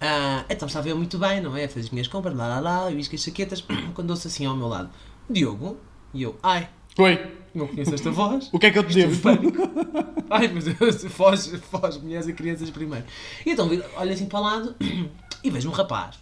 Ah, 0.00 0.44
então 0.48 0.68
estava 0.68 0.88
eu 0.88 0.96
muito 0.96 1.18
bem, 1.18 1.40
não 1.40 1.56
é? 1.56 1.66
Fiz 1.66 1.86
as 1.86 1.90
minhas 1.90 2.06
compras, 2.06 2.36
lá 2.36 2.46
lá 2.46 2.60
lá, 2.60 2.90
eu 2.90 2.98
as 2.98 3.08
chaquetas, 3.20 3.64
quando 3.94 4.10
ouço 4.10 4.28
assim 4.28 4.44
ao 4.44 4.54
meu 4.54 4.68
lado, 4.68 4.90
Diogo, 5.28 5.80
e 6.14 6.22
eu, 6.22 6.38
ai, 6.42 6.68
Oi, 6.98 7.18
não 7.54 7.66
conheço 7.66 7.94
esta 7.94 8.10
voz. 8.10 8.48
o 8.52 8.58
que 8.58 8.66
é 8.66 8.70
que 8.70 8.78
eu 8.78 8.84
te 8.84 8.98
em 8.98 9.06
devo? 9.08 9.20
pânico. 9.20 9.62
Ai, 10.28 10.48
Deus, 10.48 11.04
foge, 11.12 11.56
foge, 11.58 11.98
mulheres 12.00 12.26
e 12.26 12.32
crianças 12.32 12.68
primeiro. 12.70 13.04
E 13.44 13.50
então 13.50 13.68
olho 13.68 14.12
assim 14.12 14.26
para 14.26 14.40
o 14.40 14.42
lado 14.42 14.74
e 15.44 15.50
vejo 15.50 15.68
um 15.68 15.72
rapaz 15.72 16.16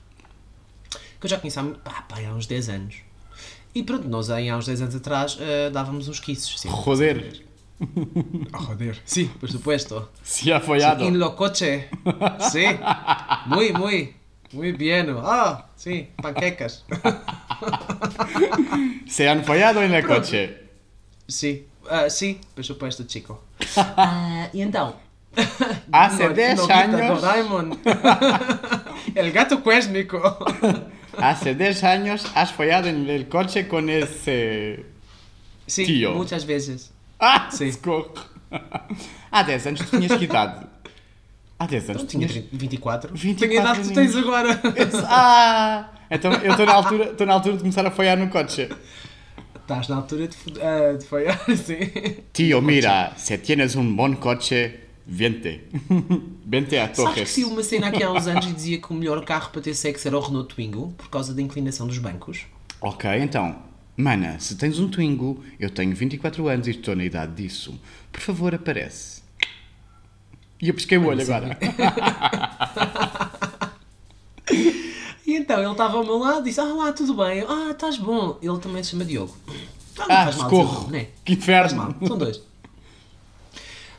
que 1.18 1.26
eu 1.26 1.30
já 1.30 1.38
conheço 1.38 1.58
há, 1.60 1.64
pá, 1.64 2.02
pá, 2.02 2.16
há 2.20 2.34
uns 2.34 2.46
10 2.46 2.68
anos. 2.68 2.96
E 3.74 3.82
pronto, 3.82 4.06
nós 4.06 4.28
aí 4.30 4.50
há 4.50 4.56
uns 4.56 4.66
10 4.66 4.82
anos 4.82 4.94
atrás 4.94 5.38
eh, 5.40 5.70
dávamos 5.70 6.06
uns 6.06 6.20
kisses. 6.20 6.60
Sim. 6.60 6.68
Roder. 6.68 7.42
A 8.52 8.58
roder. 8.58 9.00
Sim, 9.06 9.28
por 9.40 9.50
supuesto. 9.50 10.08
Se 10.22 10.52
ha 10.52 10.60
follado. 10.60 11.02
En 11.02 11.18
lo 11.18 11.34
coche. 11.34 11.88
Sí. 12.52 12.64
Muy, 13.46 13.72
muy. 13.72 14.14
Muy 14.54 14.72
bien. 14.72 15.14
Ah, 15.22 15.66
sí, 15.76 16.08
panquecas. 16.22 16.84
Se 19.08 19.28
han 19.28 19.44
follado 19.44 19.82
en 19.82 19.92
el 19.94 20.06
coche. 20.06 20.68
Sí. 21.26 21.66
Ah, 21.90 22.08
sí, 22.08 22.40
por 22.54 22.64
supuesto, 22.64 23.04
chico. 23.04 23.44
Ah, 23.76 24.48
e 24.54 24.62
então? 24.62 24.94
Hace 25.92 26.28
No- 26.28 26.34
10 26.34 26.56
Nobita 26.56 26.80
años. 26.80 27.20
Doraemon. 27.20 27.78
El 29.14 29.32
gato 29.32 29.62
cuésmico. 29.62 30.18
Hace 31.18 31.54
10 31.54 31.84
años 31.84 32.24
has 32.34 32.52
follado 32.52 32.88
en 32.88 33.08
el 33.08 33.28
coche 33.28 33.66
con 33.68 33.88
ese. 33.88 34.86
Sim, 35.66 35.86
Tio. 35.86 36.14
muitas 36.14 36.44
vezes. 36.46 36.92
Ah, 37.18 37.48
Sim. 37.50 37.72
socorro. 37.72 38.12
Há 39.30 39.42
10 39.46 39.66
anos 39.66 39.80
tu 39.90 39.98
tinhas 39.98 40.18
que 40.18 40.24
idade? 40.24 40.66
Há 41.64 41.66
10 41.66 41.90
anos 41.90 42.02
tu 42.02 42.08
tinha 42.08 42.28
tinhas. 42.28 42.44
24. 42.52 43.14
24 43.14 43.48
Tenho 43.48 43.60
a 43.60 43.62
idade 43.62 43.80
que 43.80 43.88
tu 43.88 43.94
tens 43.94 44.16
agora. 44.16 44.60
Ah! 45.06 45.90
Então 46.10 46.32
eu 46.32 46.50
estou 46.50 46.66
na, 46.66 46.72
altura, 46.74 47.04
estou 47.04 47.26
na 47.26 47.32
altura 47.32 47.54
de 47.56 47.60
começar 47.60 47.86
a 47.86 47.90
folhar 47.90 48.18
no 48.18 48.28
coche. 48.28 48.68
Estás 49.56 49.88
na 49.88 49.96
altura 49.96 50.28
de, 50.28 50.36
ah, 50.60 50.92
de 50.98 51.06
folhar, 51.06 51.40
sim. 51.56 52.16
Tío, 52.34 52.60
mira, 52.60 53.14
se 53.16 53.38
tienes 53.38 53.74
un 53.76 53.96
buen 53.96 54.16
coche, 54.16 54.80
vente. 55.06 55.62
vente 56.44 56.76
a 56.76 56.82
Sabes 56.82 56.96
que 56.96 57.02
Torres. 57.02 57.30
se 57.30 57.44
uma 57.44 57.62
cena 57.62 57.88
aqui 57.88 58.02
há 58.02 58.12
uns 58.12 58.26
anos 58.26 58.46
e 58.46 58.52
dizia 58.52 58.78
que 58.78 58.90
o 58.90 58.94
melhor 58.94 59.24
carro 59.24 59.50
para 59.50 59.62
ter 59.62 59.74
sexo 59.74 60.06
era 60.06 60.18
o 60.18 60.20
Renault 60.20 60.54
Twingo, 60.54 60.92
por 60.98 61.08
causa 61.08 61.32
da 61.32 61.40
inclinação 61.40 61.86
dos 61.86 61.96
bancos? 61.96 62.44
Ok, 62.82 63.10
então, 63.18 63.56
mana, 63.96 64.38
se 64.38 64.54
tens 64.56 64.78
um 64.78 64.88
Twingo, 64.88 65.42
eu 65.58 65.70
tenho 65.70 65.96
24 65.96 66.46
anos 66.46 66.66
e 66.66 66.72
estou 66.72 66.94
na 66.94 67.04
idade 67.06 67.42
disso. 67.42 67.80
Por 68.12 68.20
favor, 68.20 68.54
aparece. 68.54 69.23
E 70.64 70.68
eu 70.68 70.74
pesquei 70.74 70.96
o 70.96 71.06
olho 71.06 71.20
agora. 71.22 71.58
E 75.26 75.36
então 75.36 75.58
ele 75.62 75.70
estava 75.72 75.96
ao 75.96 76.04
meu 76.04 76.18
lado 76.18 76.40
e 76.40 76.44
disse: 76.44 76.60
Ah, 76.60 76.64
lá, 76.64 76.92
tudo 76.92 77.14
bem. 77.14 77.38
Eu, 77.38 77.50
Ah, 77.50 77.70
estás 77.70 77.96
bom. 77.96 78.36
Ele 78.42 78.58
também 78.58 78.82
se 78.82 78.90
chama 78.90 79.04
Diogo. 79.06 79.34
Ah, 79.98 80.06
não 80.06 80.16
Ah, 80.16 80.24
faz 80.24 80.36
mal, 80.36 80.50
socorro. 80.50 80.90
né? 80.90 81.06
Que 81.24 81.34
Faz 81.34 81.72
inferno. 81.72 81.76
mal, 81.76 81.94
são 82.08 82.18
dois. 82.18 82.42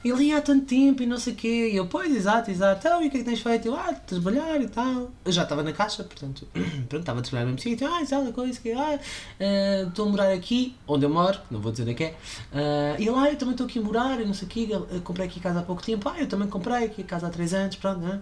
Ele 0.06 0.26
ia 0.26 0.38
há 0.38 0.42
tanto 0.42 0.68
tempo 0.68 1.02
e 1.02 1.08
não 1.08 1.18
sei 1.18 1.34
o 1.34 1.36
quê. 1.36 1.72
E 1.74 1.76
eu, 1.76 1.88
pois, 1.88 2.16
exato, 2.16 2.52
exato. 2.52 2.88
Então, 2.88 3.02
e 3.02 3.08
o 3.08 3.10
que 3.10 3.18
é 3.18 3.20
que 3.22 3.26
tens 3.26 3.42
feito? 3.42 3.68
Eu, 3.68 3.76
ah, 3.76 3.92
trabalhar 3.92 4.62
e 4.62 4.68
tal. 4.68 5.12
Eu 5.26 5.32
já 5.32 5.42
estava 5.42 5.64
na 5.64 5.74
caixa, 5.74 6.04
portanto, 6.04 6.48
pronto, 6.88 7.00
estava 7.00 7.22
a 7.22 7.24
trabalhar 7.24 7.46
no 7.46 7.54
mesmo 7.54 7.68
sítio. 7.68 7.92
Ah, 7.92 8.02
exato, 8.04 8.32
coisa 8.32 8.60
que, 8.60 8.72
ah, 8.72 9.00
eh, 9.40 9.86
estou 9.88 10.08
a 10.08 10.10
morar 10.12 10.32
aqui, 10.32 10.76
onde 10.88 11.08
eu 11.08 11.10
moro, 11.10 11.40
não 11.50 11.60
vou 11.60 11.72
dizer 11.72 11.84
onde 11.84 11.94
é 11.94 11.96
que 11.96 12.04
é. 12.04 12.16
Ah, 12.54 12.96
e 13.00 13.10
lá, 13.10 13.32
eu 13.32 13.36
também 13.36 13.54
estou 13.54 13.66
aqui 13.66 13.80
a 13.80 13.82
morar 13.82 14.22
e 14.22 14.26
não 14.26 14.34
sei 14.36 14.48
o 14.48 14.52
quê. 14.52 14.68
Eu 14.70 15.02
comprei 15.02 15.26
aqui 15.26 15.40
casa 15.40 15.62
há 15.62 15.64
pouco 15.64 15.82
tempo. 15.82 16.08
Ah, 16.08 16.20
eu 16.20 16.28
também 16.28 16.48
comprei 16.48 16.86
aqui 16.86 17.04
casa 17.04 17.26
há 17.26 17.30
3 17.32 17.54
anos, 17.56 17.76
pronto, 17.78 18.00
né? 18.02 18.22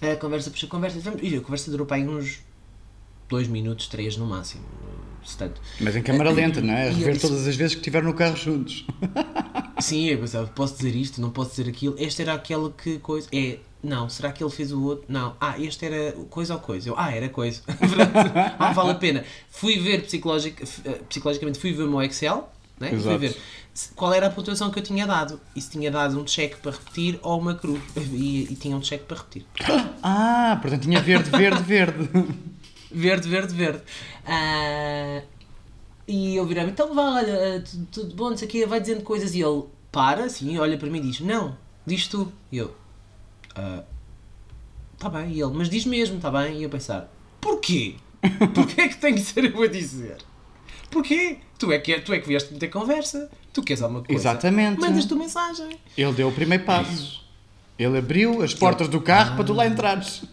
A 0.00 0.16
conversa 0.16 0.50
puxa 0.50 0.66
conversa. 0.66 0.98
E 1.20 1.36
a 1.36 1.40
conversa 1.42 1.70
durou 1.70 1.86
para 1.86 1.98
aí 1.98 2.08
uns 2.08 2.40
2 3.28 3.48
minutos, 3.48 3.86
3 3.88 4.16
no 4.16 4.24
máximo. 4.24 4.64
Mas 5.80 5.96
em 5.96 6.02
câmara 6.02 6.30
lenta, 6.30 6.60
não 6.60 6.72
é? 6.72 6.88
A 6.88 6.92
rever 6.92 7.14
disse- 7.14 7.26
todas 7.28 7.46
as 7.46 7.54
vezes 7.56 7.74
que 7.74 7.80
estiveram 7.80 8.06
no 8.06 8.14
carro 8.14 8.36
juntos. 8.36 8.86
Sim, 9.80 10.06
eu 10.06 10.18
pensava, 10.18 10.46
posso 10.48 10.76
dizer 10.76 10.94
isto, 10.96 11.20
não 11.20 11.30
posso 11.30 11.50
dizer 11.50 11.68
aquilo. 11.68 11.94
Este 11.98 12.22
era 12.22 12.34
aquele 12.34 12.70
que 12.70 12.98
coisa. 12.98 13.28
É, 13.32 13.58
não, 13.82 14.08
será 14.08 14.32
que 14.32 14.42
ele 14.42 14.50
fez 14.50 14.72
o 14.72 14.82
outro? 14.82 15.04
Não, 15.08 15.36
ah, 15.40 15.54
este 15.60 15.84
era 15.86 16.12
coisa 16.30 16.54
ou 16.54 16.60
coisa? 16.60 16.88
Eu, 16.88 16.94
ah, 16.98 17.12
era 17.14 17.28
coisa. 17.28 17.62
Ah, 18.58 18.72
vale 18.72 18.90
a 18.90 18.94
pena. 18.94 19.24
Fui 19.50 19.78
ver 19.78 20.02
psicologic, 20.02 20.62
eh, 20.84 21.00
psicologicamente, 21.08 21.58
fui 21.60 21.72
ver 21.72 21.84
o 21.84 21.88
meu 21.90 22.02
Excel, 22.02 22.48
né? 22.80 22.88
fui 22.88 22.98
Exato. 22.98 23.18
ver 23.18 23.36
se- 23.72 23.90
qual 23.94 24.12
era 24.12 24.26
a 24.26 24.30
pontuação 24.30 24.70
que 24.72 24.80
eu 24.80 24.82
tinha 24.82 25.06
dado. 25.06 25.40
E 25.54 25.60
se 25.60 25.70
tinha 25.70 25.90
dado 25.92 26.20
um 26.20 26.26
cheque 26.26 26.56
para 26.56 26.72
repetir 26.72 27.18
ou 27.22 27.38
uma 27.40 27.54
cruz. 27.54 27.80
E, 28.12 28.48
e 28.50 28.56
tinha 28.56 28.76
um 28.76 28.82
cheque 28.82 29.04
para 29.04 29.18
repetir. 29.18 29.46
Ah, 30.02 30.58
portanto 30.60 30.82
tinha 30.82 31.00
verde, 31.00 31.30
verde, 31.30 31.62
verde. 31.62 32.08
Verde, 32.90 33.28
verde, 33.28 33.54
verde. 33.54 33.82
Ah, 34.26 35.22
e 36.06 36.36
eu 36.36 36.46
virei-me, 36.46 36.70
então 36.70 36.94
vá, 36.94 37.16
olha, 37.16 37.56
ah, 37.56 37.60
tu- 37.60 37.86
tudo 37.92 38.14
bom, 38.14 38.30
não 38.30 38.36
sei 38.36 38.48
o 38.48 38.50
quê, 38.50 38.66
vai 38.66 38.80
dizendo 38.80 39.02
coisas. 39.02 39.34
E 39.34 39.40
ele 39.42 39.64
para, 39.92 40.24
assim, 40.24 40.56
olha 40.58 40.78
para 40.78 40.88
mim 40.88 40.98
e 40.98 41.02
diz, 41.10 41.20
não, 41.20 41.56
diz 41.86 42.06
tu. 42.08 42.32
E 42.50 42.58
eu, 42.58 42.74
ah, 43.54 43.82
tá 44.98 45.08
bem. 45.08 45.32
E 45.32 45.40
ele, 45.40 45.52
mas 45.54 45.68
diz 45.68 45.84
mesmo, 45.84 46.18
tá 46.18 46.30
bem. 46.30 46.58
E 46.58 46.62
eu 46.62 46.70
pensar, 46.70 47.12
porquê? 47.40 47.96
Porquê 48.52 48.80
é 48.80 48.88
que 48.88 48.96
tem 48.96 49.14
que 49.14 49.20
ser 49.20 49.44
eu 49.54 49.62
a 49.62 49.68
dizer? 49.68 50.16
Porquê? 50.90 51.38
Tu 51.56 51.70
é 51.70 51.78
que, 51.78 52.00
tu 52.00 52.12
é 52.12 52.18
que 52.18 52.26
vieste 52.26 52.52
meter 52.52 52.66
conversa. 52.68 53.30
Tu 53.52 53.62
queres 53.62 53.80
alguma 53.80 54.02
coisa? 54.02 54.20
Exatamente. 54.20 54.80
Mandas 54.80 55.04
tu 55.04 55.14
mensagem. 55.14 55.78
Ele 55.96 56.12
deu 56.12 56.28
o 56.28 56.32
primeiro 56.32 56.64
passo. 56.64 57.24
Ele 57.78 57.96
abriu 57.96 58.42
as 58.42 58.52
portas 58.52 58.88
do 58.88 59.00
carro 59.00 59.36
para 59.36 59.44
tu 59.44 59.52
lá 59.52 59.66
entrares. 59.68 60.24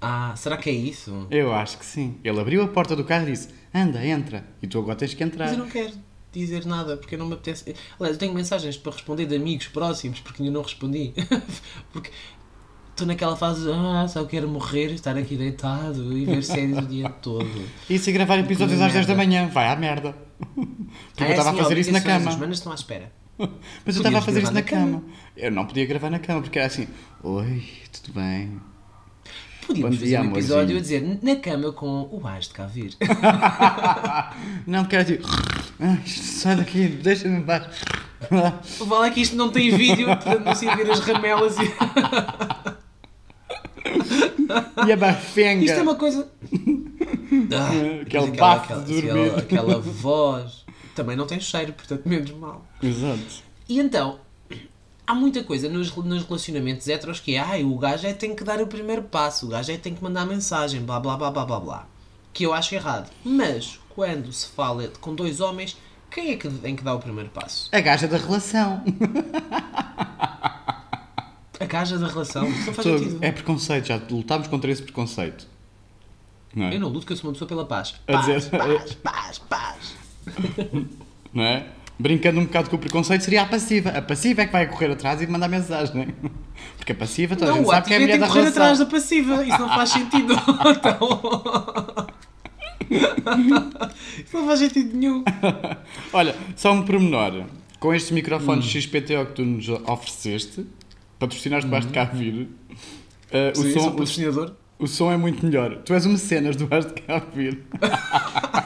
Ah, 0.00 0.34
será 0.36 0.56
que 0.56 0.68
é 0.70 0.72
isso? 0.72 1.26
Eu 1.30 1.52
acho 1.54 1.78
que 1.78 1.86
sim. 1.86 2.16
Ele 2.22 2.38
abriu 2.40 2.62
a 2.62 2.68
porta 2.68 2.94
do 2.94 3.04
carro 3.04 3.28
e 3.28 3.32
disse: 3.32 3.48
Anda, 3.74 4.04
entra. 4.06 4.44
E 4.62 4.66
tu 4.66 4.78
agora 4.78 4.96
tens 4.96 5.14
que 5.14 5.22
entrar. 5.24 5.46
Mas 5.46 5.56
eu 5.56 5.64
não 5.64 5.70
quero 5.70 5.92
dizer 6.32 6.66
nada 6.66 6.96
porque 6.96 7.16
não 7.16 7.26
me 7.26 7.32
apetece. 7.34 7.74
Aliás, 7.98 8.16
eu 8.16 8.18
tenho 8.18 8.34
mensagens 8.34 8.76
para 8.76 8.92
responder 8.92 9.24
de 9.26 9.36
amigos 9.36 9.68
próximos 9.68 10.20
porque 10.20 10.42
ainda 10.42 10.52
não 10.54 10.62
respondi. 10.62 11.14
porque 11.92 12.10
estou 12.90 13.06
naquela 13.06 13.36
fase 13.36 13.66
ah, 13.72 14.06
só 14.06 14.24
quero 14.26 14.46
morrer, 14.48 14.92
estar 14.92 15.16
aqui 15.16 15.34
deitado 15.36 16.16
e 16.16 16.24
ver 16.26 16.42
séries 16.42 16.76
o 16.76 16.82
dia 16.82 17.08
todo. 17.08 17.48
E 17.88 17.98
se 17.98 18.12
gravar 18.12 18.38
episódios 18.38 18.80
às 18.80 18.92
10 18.92 19.06
da 19.06 19.14
manhã? 19.14 19.48
Vai 19.48 19.68
à 19.68 19.76
merda. 19.76 20.14
Porque 20.54 21.22
eu 21.22 21.26
Ah, 21.26 21.28
é 21.28 21.30
estava 21.30 21.50
a 21.50 21.54
fazer 21.62 21.78
isso 21.78 21.92
na 21.92 22.00
cama. 22.02 22.30
As 22.30 22.36
manas 22.36 22.58
estão 22.58 22.70
à 22.72 22.74
espera. 22.74 23.10
Mas 23.38 23.96
eu 23.96 24.00
estava 24.02 24.18
a 24.18 24.22
fazer 24.22 24.42
isso 24.42 24.52
na 24.52 24.60
na 24.60 24.66
cama. 24.66 25.00
cama. 25.00 25.04
Eu 25.36 25.50
não 25.50 25.66
podia 25.66 25.84
gravar 25.86 26.10
na 26.10 26.18
cama 26.18 26.42
porque 26.42 26.58
era 26.58 26.66
assim: 26.68 26.86
Oi, 27.22 27.62
tudo 27.92 28.14
bem? 28.18 28.58
Podíamos 29.66 29.98
fazer 29.98 30.20
um 30.20 30.30
episódio 30.30 30.76
a 30.76 30.80
dizer 30.80 31.18
na 31.22 31.36
cama 31.36 31.72
com 31.72 32.08
o 32.12 32.20
Ás 32.26 32.46
de 32.48 32.54
cá 32.54 32.66
vir. 32.66 32.94
Não, 34.66 34.82
porque 34.84 34.96
era 34.96 35.04
tipo: 35.04 35.26
"Ai, 35.80 36.02
Sai 36.06 36.56
daqui, 36.56 36.86
deixa-me 36.88 37.42
paz. 37.42 37.66
O 38.80 38.84
vale 38.86 39.08
é 39.08 39.10
que 39.12 39.20
isto 39.20 39.36
não 39.36 39.50
tem 39.50 39.76
vídeo, 39.76 40.06
portanto 40.06 40.42
não 40.44 40.54
sei 40.54 40.74
ver 40.74 40.90
as 40.90 41.00
ramelas 41.00 41.56
e. 41.58 41.70
E 44.86 44.92
a 44.92 44.96
bafenga. 44.96 45.64
Isto 45.64 45.78
é 45.78 45.82
uma 45.82 45.94
coisa. 45.94 46.28
Ah, 47.52 47.68
Aquele 48.02 48.24
aquela, 48.28 48.30
bafo 48.56 48.80
de 48.82 49.00
dormir. 49.02 49.28
aquela, 49.30 49.38
aquela 49.38 49.78
voz. 49.80 50.64
Também 50.94 51.16
não 51.16 51.26
tem 51.26 51.38
cheiro, 51.40 51.72
portanto, 51.72 52.02
menos 52.08 52.30
mal. 52.30 52.64
Exato. 52.82 53.20
E 53.68 53.78
então, 53.80 54.20
há 55.06 55.14
muita 55.14 55.42
coisa 55.44 55.68
nos, 55.68 55.94
nos 55.94 56.24
relacionamentos 56.24 56.88
heteros 56.88 57.20
que 57.20 57.34
é, 57.36 57.38
ai, 57.38 57.64
o 57.64 57.76
gajo 57.78 58.06
é 58.06 58.12
que 58.12 58.18
tem 58.18 58.34
que 58.34 58.42
dar 58.44 58.60
o 58.60 58.66
primeiro 58.66 59.02
passo, 59.02 59.46
o 59.46 59.48
gajo 59.50 59.70
é 59.72 59.76
que 59.76 59.82
tem 59.82 59.94
que 59.94 60.02
mandar 60.02 60.26
mensagem, 60.26 60.80
blá 60.82 60.98
blá 60.98 61.16
blá 61.16 61.30
blá 61.30 61.44
blá 61.46 61.60
blá. 61.60 61.86
Que 62.32 62.44
eu 62.44 62.52
acho 62.52 62.74
errado. 62.74 63.10
Mas, 63.24 63.78
quando 63.90 64.32
se 64.32 64.46
fala 64.48 64.88
com 65.00 65.14
dois 65.14 65.40
homens, 65.40 65.76
quem 66.10 66.32
é 66.32 66.36
que 66.36 66.48
tem 66.48 66.76
que 66.76 66.82
dar 66.84 66.94
o 66.94 66.98
primeiro 66.98 67.30
passo? 67.30 67.68
A 67.72 67.80
gaja 67.80 68.06
da 68.06 68.16
relação. 68.18 68.82
A 71.58 71.64
gaja 71.64 71.98
da 71.98 72.06
relação. 72.06 72.46
Isso 72.48 72.66
não 72.66 72.74
faz 72.74 72.86
sentido. 72.86 73.18
É 73.22 73.32
preconceito, 73.32 73.86
já 73.86 74.00
lutámos 74.10 74.46
contra 74.46 74.70
esse 74.70 74.82
preconceito. 74.82 75.48
Não 76.54 76.66
é? 76.66 76.74
Eu 76.76 76.80
não 76.80 76.88
luto 76.88 77.06
que 77.06 77.12
eu 77.12 77.16
sou 77.16 77.28
uma 77.28 77.32
pessoa 77.32 77.48
pela 77.48 77.64
paz. 77.64 77.92
Paz, 78.06 78.26
dizer- 78.26 78.50
paz, 78.50 78.92
paz, 78.94 79.38
paz. 79.38 79.94
Não 81.32 81.42
é? 81.42 81.66
Brincando 81.98 82.40
um 82.40 82.44
bocado 82.44 82.68
com 82.68 82.76
o 82.76 82.78
preconceito, 82.78 83.22
seria 83.22 83.42
a 83.42 83.46
passiva. 83.46 83.88
A 83.90 84.02
passiva 84.02 84.42
é 84.42 84.46
que 84.46 84.52
vai 84.52 84.66
correr 84.66 84.90
atrás 84.92 85.22
e 85.22 85.26
mandar 85.26 85.48
mensagem. 85.48 86.14
Porque 86.76 86.92
a 86.92 86.94
passiva, 86.94 87.34
toda 87.36 87.50
a 87.52 87.54
Não, 87.54 87.58
gente 87.62 87.66
o 87.68 87.70
sabe 87.70 87.86
que 87.86 87.94
é 87.94 87.96
a 87.96 87.98
ativo 88.00 88.12
mulher 88.12 88.20
da 88.20 88.32
correr 88.32 88.48
atrás 88.48 88.78
relação. 88.78 88.84
da 88.86 88.90
passiva. 88.92 89.44
Isso 89.44 89.58
não 89.60 89.68
faz 89.68 89.90
sentido. 89.90 90.34
Isso 94.24 94.36
não 94.36 94.46
faz 94.46 94.58
sentido 94.60 94.96
nenhum. 94.96 95.24
Olha, 96.12 96.34
só 96.54 96.72
um 96.72 96.82
pormenor. 96.82 97.44
Com 97.78 97.94
estes 97.94 98.10
microfones 98.12 98.64
Hum. 98.66 98.80
XPTO 98.80 99.26
que 99.26 99.32
tu 99.34 99.42
nos 99.44 99.68
ofereceste, 99.68 100.66
patrocinaste 101.18 101.68
baixo 101.68 101.88
de 101.88 101.92
cá 101.94 102.04
vir, 102.04 102.48
o, 103.52 103.54
Sim, 103.62 103.72
sou 103.72 103.82
som, 103.82 103.96
o, 104.78 104.84
o 104.84 104.86
som 104.86 105.12
é 105.12 105.16
muito 105.16 105.44
melhor. 105.44 105.76
Tu 105.84 105.92
és 105.92 106.06
um 106.06 106.12
mecenas 106.12 106.56
do 106.56 106.66
baixo 106.66 106.88
de 106.88 106.94
cá 107.02 107.22
vir. 107.34 107.62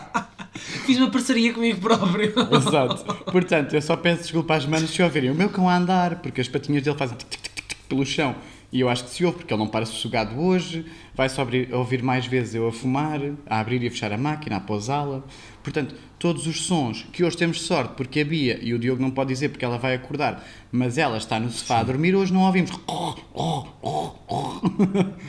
Fiz 0.90 0.98
uma 0.98 1.10
parceria 1.10 1.54
comigo 1.54 1.80
próprio. 1.80 2.32
Exato. 2.52 3.14
Portanto, 3.30 3.74
eu 3.74 3.80
só 3.80 3.96
peço 3.96 4.22
desculpa 4.22 4.56
às 4.56 4.66
manos 4.66 4.90
se 4.90 5.00
ouvirem 5.00 5.30
o 5.30 5.34
meu 5.36 5.48
cão 5.48 5.68
a 5.68 5.76
andar, 5.76 6.16
porque 6.16 6.40
as 6.40 6.48
patinhas 6.48 6.82
dele 6.82 6.96
fazem 6.98 7.16
tic, 7.16 7.28
tic, 7.30 7.42
tic, 7.54 7.64
tic 7.68 7.78
pelo 7.88 8.04
chão. 8.04 8.34
E 8.72 8.80
eu 8.80 8.88
acho 8.88 9.04
que 9.04 9.10
se 9.10 9.24
ouve, 9.24 9.38
porque 9.38 9.52
ele 9.54 9.60
não 9.62 9.68
para 9.68 9.86
sossegado 9.86 10.40
hoje, 10.40 10.84
vai 11.14 11.28
só 11.28 11.42
abrir- 11.42 11.72
ouvir 11.72 12.02
mais 12.02 12.26
vezes 12.26 12.54
eu 12.56 12.66
a 12.66 12.72
fumar, 12.72 13.20
a 13.46 13.60
abrir 13.60 13.82
e 13.82 13.86
a 13.86 13.90
fechar 13.90 14.12
a 14.12 14.18
máquina, 14.18 14.56
a 14.56 14.60
pousá-la. 14.60 15.22
Portanto, 15.62 15.94
todos 16.18 16.46
os 16.48 16.64
sons 16.66 17.06
que 17.12 17.22
hoje 17.24 17.36
temos 17.36 17.62
sorte, 17.62 17.94
porque 17.96 18.20
a 18.20 18.24
Bia, 18.24 18.58
e 18.60 18.74
o 18.74 18.78
Diogo 18.80 19.00
não 19.00 19.10
pode 19.10 19.28
dizer 19.32 19.48
porque 19.50 19.64
ela 19.64 19.78
vai 19.78 19.94
acordar, 19.94 20.44
mas 20.72 20.98
ela 20.98 21.18
está 21.18 21.38
no 21.38 21.50
sofá 21.50 21.78
a 21.80 21.82
dormir, 21.84 22.14
hoje 22.16 22.32
não 22.32 22.42
ouvimos. 22.42 22.70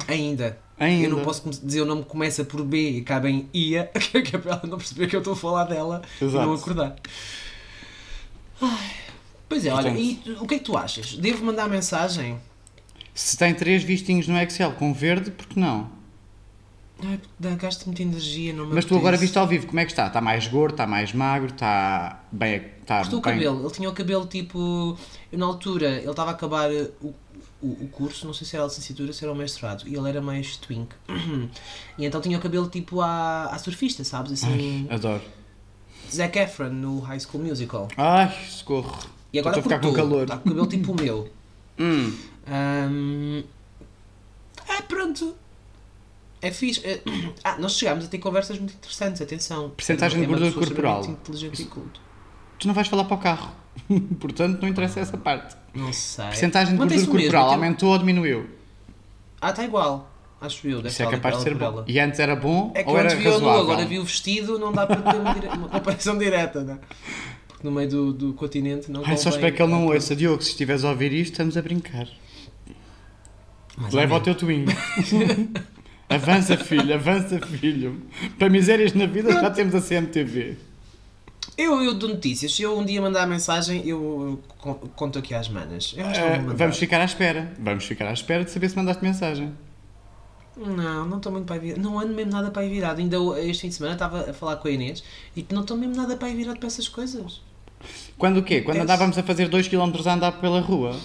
Ainda. 0.07 0.57
Ainda. 0.81 1.05
Eu 1.05 1.11
não 1.11 1.23
posso 1.23 1.47
dizer 1.63 1.81
o 1.81 1.85
nome 1.85 2.01
que 2.01 2.09
começa 2.09 2.43
por 2.43 2.63
B 2.63 2.97
e 2.97 2.99
acaba 3.01 3.29
em 3.29 3.47
IA, 3.53 3.85
que 4.25 4.35
é 4.35 4.39
para 4.39 4.53
ela 4.53 4.61
não 4.63 4.79
perceber 4.79 5.07
que 5.07 5.15
eu 5.15 5.19
estou 5.19 5.33
a 5.33 5.35
falar 5.35 5.65
dela 5.65 6.01
e 6.19 6.25
Exato. 6.25 6.43
não 6.43 6.55
acordar. 6.55 6.95
Ai. 8.59 8.91
Pois 9.47 9.63
é, 9.63 9.71
olha, 9.71 9.91
Portanto- 9.91 10.01
e 10.01 10.31
o 10.39 10.47
que 10.47 10.55
é 10.55 10.57
que 10.57 10.63
tu 10.63 10.75
achas? 10.75 11.13
Devo 11.17 11.45
mandar 11.45 11.69
mensagem? 11.69 12.39
Se 13.13 13.37
tem 13.37 13.53
três 13.53 13.83
vistinhos 13.83 14.27
no 14.27 14.35
Excel 14.39 14.71
com 14.71 14.91
verde, 14.91 15.29
por 15.29 15.45
que 15.45 15.59
não? 15.59 15.87
Ai, 17.03 17.19
gasto 17.57 17.85
muita 17.85 18.01
energia, 18.01 18.53
não 18.53 18.65
me 18.65 18.73
Mas 18.75 18.85
tu 18.85 18.95
agora 18.95 19.17
viste 19.17 19.37
ao 19.37 19.45
vivo, 19.47 19.67
como 19.67 19.79
é 19.79 19.85
que 19.85 19.91
está? 19.91 20.07
Está 20.07 20.21
mais 20.21 20.47
gordo, 20.47 20.73
está 20.73 20.87
mais 20.87 21.13
magro, 21.13 21.51
está 21.51 22.23
bem. 22.31 22.63
Está 22.81 22.99
Cortou 23.01 23.19
o 23.19 23.21
bem... 23.21 23.33
cabelo, 23.33 23.61
ele 23.61 23.71
tinha 23.71 23.89
o 23.89 23.93
cabelo 23.93 24.25
tipo. 24.25 24.97
Eu 25.31 25.39
na 25.39 25.45
altura, 25.45 25.97
ele 25.97 26.09
estava 26.09 26.31
a 26.31 26.33
acabar 26.33 26.69
o, 27.01 27.13
o, 27.61 27.83
o 27.85 27.87
curso, 27.89 28.25
não 28.25 28.33
sei 28.33 28.45
se 28.47 28.55
era 28.55 28.65
licenciatura, 28.65 29.13
se 29.13 29.23
era 29.23 29.31
o 29.31 29.35
mestrado, 29.35 29.87
e 29.87 29.95
ele 29.95 30.09
era 30.09 30.21
mais 30.21 30.57
twink. 30.57 30.89
e 31.97 32.05
então 32.05 32.19
tinha 32.21 32.37
o 32.37 32.41
cabelo 32.41 32.67
tipo 32.69 33.01
à, 33.01 33.45
à 33.47 33.57
surfista, 33.59 34.03
sabes? 34.03 34.31
Assim, 34.43 34.87
Adoro. 34.89 35.21
Zac 36.13 36.37
Efron 36.39 36.69
no 36.69 36.99
High 36.99 37.19
School 37.19 37.43
Musical. 37.43 37.87
Ai, 37.97 38.31
socorro. 38.49 38.97
E 39.31 39.39
agora 39.39 39.57
Estou 39.59 39.71
a 39.73 39.79
ficar 39.79 39.87
com 39.87 39.93
calor. 39.95 40.23
Está 40.23 40.37
com 40.37 40.49
o 40.49 40.51
cabelo 40.51 40.67
tipo 40.67 40.91
o 40.91 40.95
meu. 40.95 41.29
Hum. 41.79 42.15
Ahm, 42.45 43.43
Ah, 44.67 44.81
pronto. 44.83 45.35
É 46.41 46.51
fixe. 46.51 46.81
É- 46.85 47.01
Ah, 47.43 47.57
nós 47.57 47.77
chegámos 47.77 48.05
a 48.05 48.07
ter 48.07 48.17
conversas 48.19 48.59
muito 48.59 48.73
interessantes, 48.75 49.21
atenção. 49.21 49.69
Percentagem 49.71 50.19
de 50.19 50.25
É 50.25 50.27
uma 50.27 50.37
gordura 50.37 50.65
corporal. 50.65 51.05
inteligente 51.05 51.61
e 51.61 51.65
culto. 51.65 51.99
Tu 52.61 52.67
não 52.67 52.75
vais 52.75 52.87
falar 52.87 53.05
para 53.05 53.15
o 53.15 53.19
carro. 53.19 53.51
Portanto, 54.19 54.61
não 54.61 54.69
interessa 54.69 54.99
essa 54.99 55.17
parte. 55.17 55.55
Não 55.73 55.91
sei. 55.91 56.25
Percentagem 56.25 56.73
de 56.73 56.77
gordura 56.77 56.95
o 56.95 56.99
mesmo, 56.99 57.11
corporal 57.19 57.45
tem- 57.47 57.53
aumentou 57.55 57.89
ou 57.89 57.97
diminuiu? 57.97 58.45
Ah, 59.41 59.49
está 59.49 59.63
igual. 59.63 60.07
Acho 60.39 60.67
eu. 60.67 60.79
Isso 60.85 61.01
é 61.01 61.09
capaz 61.09 61.37
de 61.37 61.43
ser 61.43 61.55
bom. 61.55 61.65
ela. 61.65 61.85
E 61.87 61.99
antes 61.99 62.19
era 62.19 62.35
bom 62.35 62.71
É 62.75 62.83
que 62.83 62.89
ou 62.89 62.95
eu 62.95 62.99
era 62.99 63.09
antes 63.11 63.23
vi 63.23 63.29
razoável? 63.29 63.61
agora 63.61 63.85
vi 63.85 63.97
o 63.99 64.03
vestido, 64.03 64.59
não 64.59 64.71
dá 64.71 64.85
para 64.85 65.01
ter 65.01 65.17
uma, 65.19 65.33
dire- 65.33 65.47
uma 65.47 65.69
comparação 65.69 66.17
direta, 66.17 66.63
né? 66.63 66.77
Porque 67.47 67.65
no 67.67 67.71
meio 67.71 67.89
do, 67.89 68.13
do 68.13 68.33
continente 68.33 68.91
não 68.91 69.01
Ai, 69.05 69.17
só 69.17 69.29
espero 69.29 69.55
que 69.55 69.61
ele 69.61 69.71
não 69.71 69.87
ouça. 69.87 70.15
Diogo, 70.15 70.41
se 70.43 70.49
estiveres 70.51 70.83
a 70.83 70.89
ouvir 70.89 71.11
isto, 71.13 71.31
estamos 71.33 71.57
a 71.57 71.61
brincar. 71.63 72.07
Mais 73.77 73.93
Leva 73.93 74.15
o 74.17 74.19
teu 74.19 74.35
twin. 74.35 74.65
avança, 76.09 76.57
filho, 76.57 76.93
avança, 76.93 77.39
filho. 77.39 78.01
Para 78.37 78.49
misérias 78.49 78.93
na 78.93 79.05
vida 79.07 79.31
já 79.31 79.49
temos 79.49 79.73
a 79.73 79.81
CMTV. 79.81 80.57
Eu, 81.63 81.81
eu 81.83 81.93
dou 81.93 82.09
notícias. 82.09 82.53
Se 82.55 82.61
eu 82.63 82.77
um 82.77 82.83
dia 82.85 83.01
mandar 83.01 83.27
mensagem, 83.27 83.87
eu 83.87 84.39
con- 84.57 84.75
conto 84.95 85.19
aqui 85.19 85.33
às 85.33 85.47
manas. 85.49 85.93
Eu 85.95 86.05
acho 86.07 86.19
que 86.19 86.25
Ah, 86.25 86.29
vou 86.31 86.39
mandar. 86.41 86.55
vamos 86.55 86.77
ficar 86.77 87.01
à 87.01 87.05
espera. 87.05 87.53
Vamos 87.59 87.83
ficar 87.85 88.07
à 88.07 88.13
espera 88.13 88.43
de 88.43 88.51
saber 88.51 88.69
se 88.69 88.75
mandaste 88.75 89.03
mensagem. 89.03 89.51
Não, 90.57 91.05
não 91.07 91.17
estou 91.17 91.31
muito 91.31 91.45
para 91.45 91.55
aí 91.55 91.61
virado. 91.61 91.81
Não 91.81 91.99
ando 91.99 92.13
mesmo 92.13 92.31
nada 92.31 92.51
para 92.51 92.61
aí 92.61 92.69
virado. 92.69 92.99
Ainda 92.99 93.17
este 93.39 93.61
fim 93.61 93.69
de 93.69 93.75
semana 93.75 93.93
estava 93.93 94.29
a 94.29 94.33
falar 94.33 94.57
com 94.57 94.67
a 94.67 94.71
Inês 94.71 95.03
e 95.35 95.45
não 95.51 95.61
estou 95.61 95.77
mesmo 95.77 95.95
nada 95.95 96.15
para 96.17 96.27
aí 96.27 96.35
virado 96.35 96.57
para 96.59 96.67
essas 96.67 96.87
coisas. 96.87 97.41
Quando 98.17 98.37
o 98.37 98.43
quê? 98.43 98.61
Quando 98.61 98.77
Esse- 98.77 98.83
andávamos 98.83 99.17
a 99.17 99.23
fazer 99.23 99.47
2km 99.49 100.05
a 100.07 100.13
andar 100.13 100.31
pela 100.33 100.59
rua. 100.61 100.95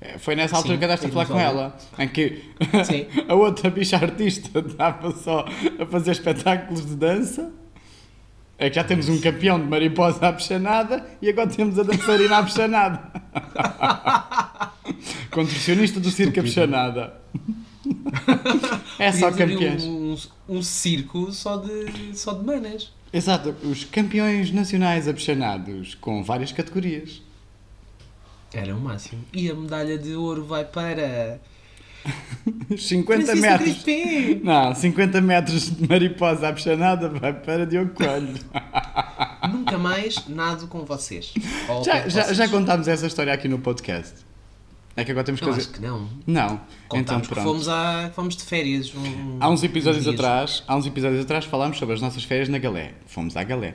É, 0.00 0.18
Foi 0.18 0.34
nessa 0.34 0.56
altura 0.56 0.74
Sim, 0.74 0.78
que 0.80 0.84
andaste 0.84 1.06
a 1.06 1.08
falar 1.10 1.26
com 1.26 1.38
ela. 1.40 1.76
Em 1.98 2.08
que 2.08 2.42
a 3.28 3.34
outra 3.34 3.70
bicha 3.70 3.96
artista 3.96 4.58
estava 4.66 5.12
só 5.12 5.44
a 5.80 5.86
fazer 5.86 6.10
espetáculos 6.12 6.84
de 6.84 6.96
dança. 6.96 7.52
É 8.62 8.70
que 8.70 8.76
já 8.76 8.84
temos 8.84 9.08
um 9.08 9.20
campeão 9.20 9.58
de 9.58 9.66
mariposa 9.66 10.28
apuxanada 10.28 11.04
e 11.20 11.28
agora 11.28 11.48
temos 11.48 11.76
a 11.80 11.82
dançarina 11.82 12.38
apuxanada. 12.38 13.10
Contorcionista 15.32 15.98
do 15.98 16.08
circo 16.12 16.38
apuxanada. 16.38 17.12
É 19.00 19.10
só 19.10 19.32
campeões. 19.32 19.82
Um, 19.82 20.12
um, 20.48 20.58
um 20.58 20.62
circo 20.62 21.32
só 21.32 21.56
de, 21.56 22.16
só 22.16 22.34
de 22.34 22.44
manas. 22.44 22.92
Exato, 23.12 23.52
os 23.64 23.82
campeões 23.82 24.52
nacionais 24.52 25.08
apuxanados 25.08 25.96
com 25.96 26.22
várias 26.22 26.52
categorias. 26.52 27.20
Era 28.54 28.76
o 28.76 28.80
máximo. 28.80 29.24
E 29.32 29.50
a 29.50 29.54
medalha 29.54 29.98
de 29.98 30.14
ouro 30.14 30.44
vai 30.44 30.64
para. 30.64 31.40
50 32.76 33.24
Francisco 33.24 33.36
metros. 33.40 33.82
Crispim! 33.82 34.40
Não, 34.42 34.74
50 34.74 35.20
metros 35.20 35.76
de 35.76 35.88
mariposa 35.88 36.48
apuxanada 36.48 37.08
vai 37.08 37.32
para 37.32 37.66
Diogo 37.66 37.92
Coelho. 37.94 38.34
Nunca 39.52 39.78
mais 39.78 40.26
nado 40.28 40.66
com 40.66 40.84
vocês. 40.84 41.32
Já, 41.84 42.02
com 42.02 42.10
já, 42.10 42.22
vocês. 42.24 42.36
já 42.36 42.48
contámos 42.48 42.88
essa 42.88 43.06
história 43.06 43.32
aqui 43.32 43.48
no 43.48 43.58
podcast. 43.58 44.14
É 44.94 45.04
que 45.04 45.10
agora 45.10 45.24
temos 45.24 45.40
que 45.40 45.46
Eu 45.46 45.52
fazer. 45.54 45.62
acho 45.62 45.72
que 45.72 45.80
não. 45.80 46.08
Não, 46.26 46.44
então 46.46 46.60
Contámos 46.88 47.26
que 47.28 47.34
pronto. 47.34 47.46
fomos, 47.48 47.68
a, 47.68 48.10
fomos 48.14 48.36
de 48.36 48.42
férias. 48.42 48.92
um- 48.94 49.38
Há 49.40 49.48
uns 49.48 49.62
episódios 49.62 50.06
atrás, 50.06 50.62
há 50.68 50.76
uns 50.76 50.86
episódios 50.86 51.22
atrás 51.22 51.44
falámos 51.46 51.78
sobre 51.78 51.94
as 51.94 52.00
nossas 52.02 52.22
férias 52.24 52.48
na 52.50 52.58
Galé. 52.58 52.92
Fomos 53.06 53.34
à 53.36 53.42
Galé. 53.42 53.74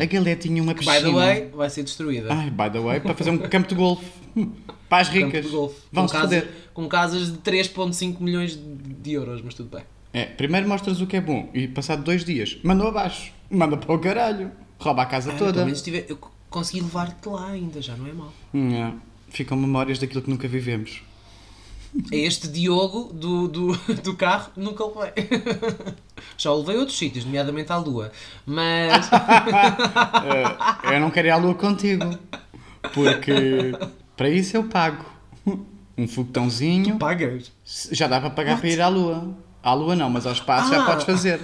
A 0.00 0.04
Galé 0.04 0.36
tinha 0.36 0.62
uma 0.62 0.72
Que, 0.72 0.80
piscina. 0.84 1.00
by 1.00 1.04
the 1.04 1.12
way, 1.12 1.50
vai 1.52 1.68
ser 1.70 1.82
destruída. 1.82 2.32
Ai, 2.32 2.50
by 2.50 2.70
the 2.70 2.78
way, 2.78 3.00
para 3.00 3.14
fazer 3.14 3.30
um 3.30 3.38
campo 3.38 3.68
de 3.68 3.74
golfe. 3.74 4.06
Para 4.88 5.00
as 5.02 5.08
ricas. 5.08 5.46
Vão 5.46 5.70
com, 5.94 6.08
se 6.08 6.12
casas, 6.14 6.44
com 6.74 6.88
casas 6.88 7.32
de 7.32 7.38
3.5 7.38 8.20
milhões 8.20 8.56
de 8.58 9.12
euros, 9.12 9.40
mas 9.42 9.54
tudo 9.54 9.74
bem. 9.74 9.84
É, 10.12 10.26
primeiro 10.26 10.68
mostras 10.68 11.00
o 11.00 11.06
que 11.06 11.16
é 11.16 11.20
bom 11.20 11.48
e 11.54 11.66
passado 11.66 12.02
dois 12.04 12.22
dias, 12.26 12.58
mandou 12.62 12.88
abaixo. 12.88 13.32
Manda 13.50 13.76
para 13.78 13.92
o 13.94 13.98
caralho. 13.98 14.52
Rouba 14.78 15.02
a 15.02 15.06
casa 15.06 15.32
Ah, 15.32 15.36
toda. 15.38 15.52
pelo 15.54 15.64
menos 15.64 15.80
tive, 15.80 16.04
eu 16.08 16.18
consegui 16.50 16.82
levar-te 16.82 17.26
lá 17.26 17.48
ainda, 17.48 17.80
já 17.80 17.96
não 17.96 18.06
é 18.06 18.12
mau. 18.12 18.32
Hum, 18.52 18.74
é. 18.74 18.92
Ficam 19.32 19.56
memórias 19.56 19.98
daquilo 19.98 20.22
que 20.22 20.30
nunca 20.30 20.46
vivemos. 20.46 21.02
É 22.10 22.16
este 22.16 22.48
Diogo 22.48 23.12
do, 23.12 23.48
do, 23.48 23.76
do 24.02 24.14
carro, 24.16 24.50
nunca 24.56 24.82
o 24.84 24.98
levei. 24.98 25.12
Já 26.38 26.50
o 26.50 26.58
levei 26.60 26.76
a 26.76 26.78
outros 26.80 26.96
sítios, 26.96 27.24
nomeadamente 27.24 27.70
à 27.72 27.76
Lua. 27.76 28.10
Mas. 28.46 29.08
Eh, 29.12 30.94
eu 30.96 31.00
não 31.00 31.10
quero 31.10 31.28
ir 31.28 31.30
à 31.30 31.36
lua 31.36 31.54
contigo. 31.54 32.18
Porque 32.94 33.72
para 34.16 34.28
isso 34.30 34.56
eu 34.56 34.64
pago. 34.64 35.04
Um 35.96 36.08
foguetãozinho. 36.08 36.98
Pagas? 36.98 37.52
Já 37.90 38.06
dá 38.08 38.20
para 38.20 38.30
pagar 38.30 38.58
para 38.58 38.68
ir 38.68 38.80
à 38.80 38.88
lua. 38.88 39.36
À 39.62 39.74
lua 39.74 39.94
não, 39.94 40.08
mas 40.08 40.26
ao 40.26 40.32
espaço 40.32 40.70
já 40.70 40.82
Ah. 40.82 40.86
podes 40.86 41.04
fazer. 41.04 41.40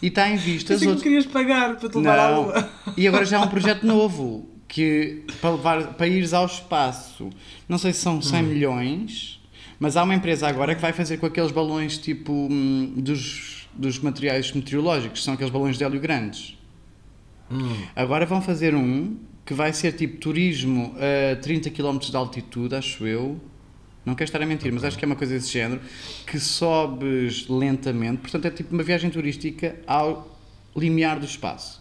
E 0.00 0.06
está 0.06 0.28
em 0.30 0.36
vista 0.36 0.74
as 0.74 0.80
Pensei 0.80 0.96
que 0.96 1.02
querias 1.02 1.26
pagar 1.26 1.76
para 1.76 1.88
te 1.88 1.96
levar 1.98 2.18
à 2.18 2.30
Não. 2.30 2.42
Lua. 2.44 2.68
E 2.96 3.06
agora 3.08 3.24
já 3.24 3.38
há 3.38 3.42
um 3.42 3.48
projeto 3.48 3.84
novo 3.84 4.48
que 4.70 5.24
para 5.40 5.50
levar 5.50 5.94
para 5.94 6.06
ires 6.06 6.32
ao 6.32 6.46
espaço, 6.46 7.28
não 7.68 7.76
sei 7.76 7.92
se 7.92 8.00
são 8.00 8.22
100 8.22 8.42
milhões, 8.44 9.40
Mas 9.80 9.96
há 9.96 10.04
uma 10.04 10.14
empresa 10.14 10.46
agora 10.46 10.74
que 10.74 10.80
vai 10.80 10.92
fazer 10.92 11.16
com 11.16 11.26
aqueles 11.26 11.50
balões 11.50 11.98
tipo 11.98 12.32
hum, 12.32 12.92
dos, 12.96 13.66
dos 13.74 13.98
materiais 13.98 14.52
meteorológicos, 14.52 15.24
são 15.24 15.34
aqueles 15.34 15.50
balões 15.50 15.76
de 15.76 15.84
hélio 15.84 15.98
grandes. 15.98 16.56
Agora 17.96 18.24
vão 18.26 18.40
fazer 18.40 18.74
um 18.74 19.16
que 19.44 19.54
vai 19.54 19.72
ser 19.72 19.92
tipo 19.92 20.18
turismo 20.18 20.94
a 21.32 21.34
30 21.36 21.70
km 21.70 21.98
de 21.98 22.14
altitude, 22.14 22.74
acho 22.76 23.06
eu. 23.06 23.40
Não 24.04 24.14
quero 24.14 24.28
estar 24.28 24.40
a 24.40 24.46
mentir, 24.46 24.72
mas 24.72 24.84
acho 24.84 24.96
que 24.96 25.04
é 25.04 25.06
uma 25.06 25.16
coisa 25.16 25.34
desse 25.34 25.52
género. 25.52 25.80
Que 26.26 26.38
sobes 26.38 27.48
lentamente, 27.48 28.18
portanto 28.18 28.44
é 28.44 28.50
tipo 28.50 28.72
uma 28.72 28.84
viagem 28.84 29.10
turística 29.10 29.76
ao 29.86 30.38
limiar 30.76 31.18
do 31.18 31.26
espaço. 31.26 31.79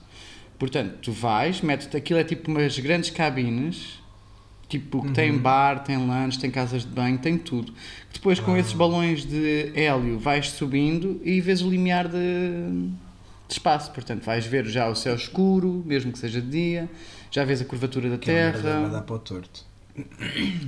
Portanto, 0.60 0.98
tu 1.02 1.12
vais, 1.12 1.62
metes 1.62 1.88
aquilo 1.95 2.19
é 2.19 2.24
tipo 2.24 2.52
umas 2.52 2.78
grandes 2.78 3.10
cabines, 3.10 3.98
tipo 4.67 5.02
que 5.02 5.12
tem 5.13 5.36
bar, 5.38 5.80
tem 5.84 5.98
lanche, 6.06 6.38
tem 6.38 6.52
casas 6.52 6.84
de 6.84 6.89
banho, 6.89 7.17
tem 7.17 7.38
tudo. 7.38 7.74
Depois 8.13 8.39
com 8.39 8.56
esses 8.58 8.74
balões 8.74 9.26
de 9.26 9.72
hélio 9.74 10.19
vais 10.19 10.50
subindo 10.52 11.19
e 11.24 11.39
vês 11.41 11.62
o 11.62 11.69
limiar 11.69 12.08
de, 12.10 12.17
de 13.48 13.54
espaço. 13.54 13.89
Portanto, 13.91 14.24
vais 14.26 14.45
ver 14.45 14.65
já 14.67 14.88
o 14.89 14.95
céu 14.95 15.15
escuro, 15.15 15.82
mesmo 15.86 16.12
que 16.12 16.19
seja 16.19 16.41
de 16.41 16.50
dia, 16.50 16.89
já 17.32 17.43
vês 17.45 17.62
a 17.62 17.65
curvatura 17.65 18.10
da 18.10 18.17
Que 18.17 18.30
é 18.30 18.34
merda, 18.52 18.62
vai 18.62 18.74
Terra. 18.74 18.89
dar 18.89 19.02
para 19.02 19.15
o 19.15 19.19
torto. 19.19 19.65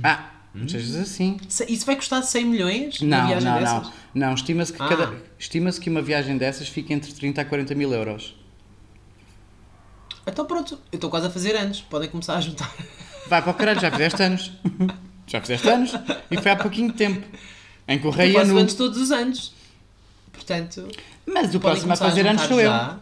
Ah, 0.02 0.30
não 0.54 0.68
sejas 0.68 0.96
assim. 0.96 1.36
Isso 1.68 1.86
vai 1.86 1.96
custar 1.96 2.22
100 2.22 2.44
milhões? 2.46 3.00
Não, 3.00 3.40
não, 3.40 3.60
não. 3.60 3.92
Não, 4.14 4.34
estima-se 4.34 4.72
que, 4.72 4.82
Ah. 4.82 4.88
cada, 4.88 5.14
estima-se 5.38 5.80
que 5.80 5.88
uma 5.88 6.02
viagem 6.02 6.36
dessas 6.36 6.68
fica 6.68 6.92
entre 6.92 7.12
30 7.12 7.40
a 7.40 7.44
40 7.44 7.74
mil 7.74 7.92
euros. 7.92 8.34
Então 10.26 10.44
pronto, 10.46 10.78
eu 10.92 10.96
estou 10.96 11.10
quase 11.10 11.26
a 11.26 11.30
fazer 11.30 11.54
anos. 11.56 11.80
Podem 11.82 12.08
começar 12.08 12.36
a 12.36 12.40
juntar. 12.40 12.72
Vai 13.28 13.42
para 13.42 13.50
o 13.50 13.54
caralho, 13.54 13.80
já 13.80 13.90
fizeste 13.90 14.22
anos. 14.22 14.52
Já 15.26 15.40
fizeste 15.40 15.68
anos 15.68 15.92
e 16.30 16.36
foi 16.40 16.50
há 16.50 16.56
pouquinho 16.56 16.92
tempo. 16.92 17.26
Em 17.88 17.98
que 17.98 18.06
o 18.06 18.10
Eu 18.10 18.12
rei 18.12 18.32
faço 18.32 18.52
nu. 18.52 18.58
anos 18.58 18.74
todos 18.74 18.98
os 18.98 19.10
anos. 19.10 19.52
Portanto, 20.32 20.88
Mas 21.26 21.54
o 21.54 21.60
próximo 21.60 21.92
a 21.92 21.96
fazer 21.96 22.26
anos 22.26 22.42
juntar 22.42 22.48
sou 22.54 22.60
eu. 22.60 22.70
já. 22.70 22.98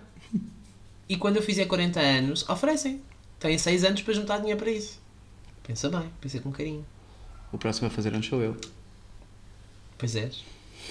E 1.08 1.16
quando 1.16 1.36
eu 1.36 1.42
fizer 1.42 1.64
40 1.66 2.00
anos, 2.00 2.48
oferecem. 2.48 3.00
Têm 3.38 3.56
6 3.58 3.84
anos 3.84 4.02
para 4.02 4.14
juntar 4.14 4.38
dinheiro 4.38 4.58
para 4.58 4.70
isso. 4.70 4.98
Pensa 5.66 5.88
bem, 5.88 6.10
pensa 6.20 6.38
com 6.40 6.50
carinho. 6.52 6.84
O 7.52 7.58
próximo 7.58 7.88
a 7.88 7.90
fazer 7.90 8.12
anos 8.14 8.26
sou 8.26 8.40
eu. 8.42 8.56
Pois 9.98 10.14
és. 10.16 10.44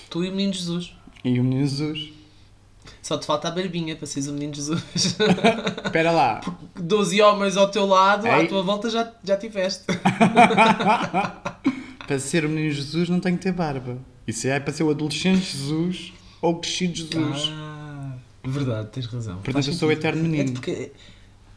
Tu 0.10 0.24
e 0.26 0.30
o 0.30 0.32
menino 0.32 0.54
Jesus. 0.54 0.94
E 1.24 1.40
o 1.40 1.44
menino 1.44 1.62
Jesus. 1.68 2.12
Só 3.02 3.18
te 3.18 3.26
falta 3.26 3.48
a 3.48 3.52
barbinha 3.52 3.96
para 3.96 4.06
seres 4.08 4.28
o 4.28 4.34
menino 4.34 4.54
Jesus. 4.54 4.84
Espera 5.86 6.12
lá. 6.12 6.42
12 6.80 7.22
homens 7.22 7.58
ao 7.58 7.70
teu 7.70 7.86
lado, 7.86 8.28
à 8.28 8.42
Ei. 8.42 8.48
tua 8.48 8.62
volta 8.64 8.90
já, 8.90 9.12
já 9.24 9.38
tiveste. 9.38 9.84
Para 12.08 12.20
ser 12.20 12.46
o 12.46 12.50
menino 12.50 12.74
Jesus 12.74 13.08
não 13.10 13.20
tenho 13.20 13.38
que 13.38 13.44
ter 13.44 13.52
barba. 13.52 13.98
Isso 14.28 14.48
é 14.48 14.60
para 14.60 14.74
ser 14.74 14.84
o 14.84 14.90
adolescente 14.90 15.42
Jesus 15.58 16.14
ou 16.42 16.54
o 16.54 16.56
crescido 16.60 16.96
Jesus. 16.96 17.52
Ah, 17.54 18.14
verdade, 18.44 18.90
tens 18.92 19.06
razão. 19.06 19.38
Portanto, 19.40 19.68
eu 19.68 19.74
sou 19.74 19.90
o 19.90 19.92
eterno 19.92 20.20
É 20.20 20.28
menino. 20.28 20.54
porque, 20.54 20.92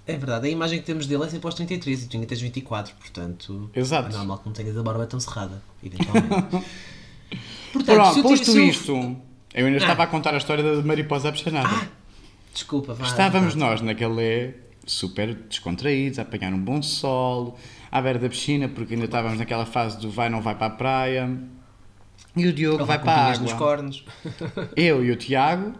é 0.06 0.16
verdade, 0.16 0.48
a 0.48 0.50
imagem 0.50 0.78
que 0.80 0.84
temos 0.84 1.06
dele 1.06 1.24
é 1.24 1.28
sempre 1.28 1.46
aos 1.46 1.54
33 1.54 2.02
e 2.02 2.06
tu 2.06 2.16
ainda 2.16 2.26
tens 2.26 2.40
24, 2.40 2.94
portanto. 2.96 3.70
Exato. 3.74 4.08
É 4.10 4.12
normal 4.18 4.38
que 4.38 4.46
não 4.46 4.52
tenhas 4.52 4.76
a 4.76 4.82
barba 4.82 5.06
tão 5.06 5.20
cerrada, 5.20 5.62
eventualmente. 5.82 6.66
portanto, 7.72 7.94
Pronto, 7.96 8.22
posto 8.22 8.58
isto, 8.60 9.16
eu 9.54 9.66
ainda 9.66 9.78
estava 9.78 10.02
a 10.04 10.06
contar 10.06 10.34
a 10.34 10.38
história 10.38 10.62
da 10.62 10.82
mariposa 10.82 11.28
abchanada. 11.28 11.88
Desculpa, 12.52 12.94
vá. 12.94 13.06
Estávamos 13.06 13.54
nós 13.54 13.80
naquele 13.80 14.54
super 14.86 15.34
descontraídos, 15.34 16.18
a 16.18 16.22
apanhar 16.22 16.52
um 16.52 16.58
bom 16.58 16.82
sol, 16.82 17.58
à 17.90 18.00
beira 18.00 18.18
da 18.18 18.28
piscina, 18.28 18.68
porque 18.68 18.94
ainda 18.94 19.06
estávamos 19.06 19.38
naquela 19.38 19.64
fase 19.66 19.98
do 20.00 20.10
vai, 20.10 20.28
não 20.28 20.40
vai 20.40 20.54
para 20.54 20.66
a 20.66 20.70
praia. 20.70 21.38
E 22.36 22.46
o 22.46 22.52
Diogo 22.52 22.78
Ele 22.78 22.84
vai 22.84 22.98
para 22.98 23.12
a 23.12 23.24
pinhas 23.24 23.38
nos 23.38 23.52
água. 23.52 23.66
cornos. 23.66 24.04
Eu 24.76 25.04
e 25.04 25.10
o 25.10 25.16
Tiago, 25.16 25.72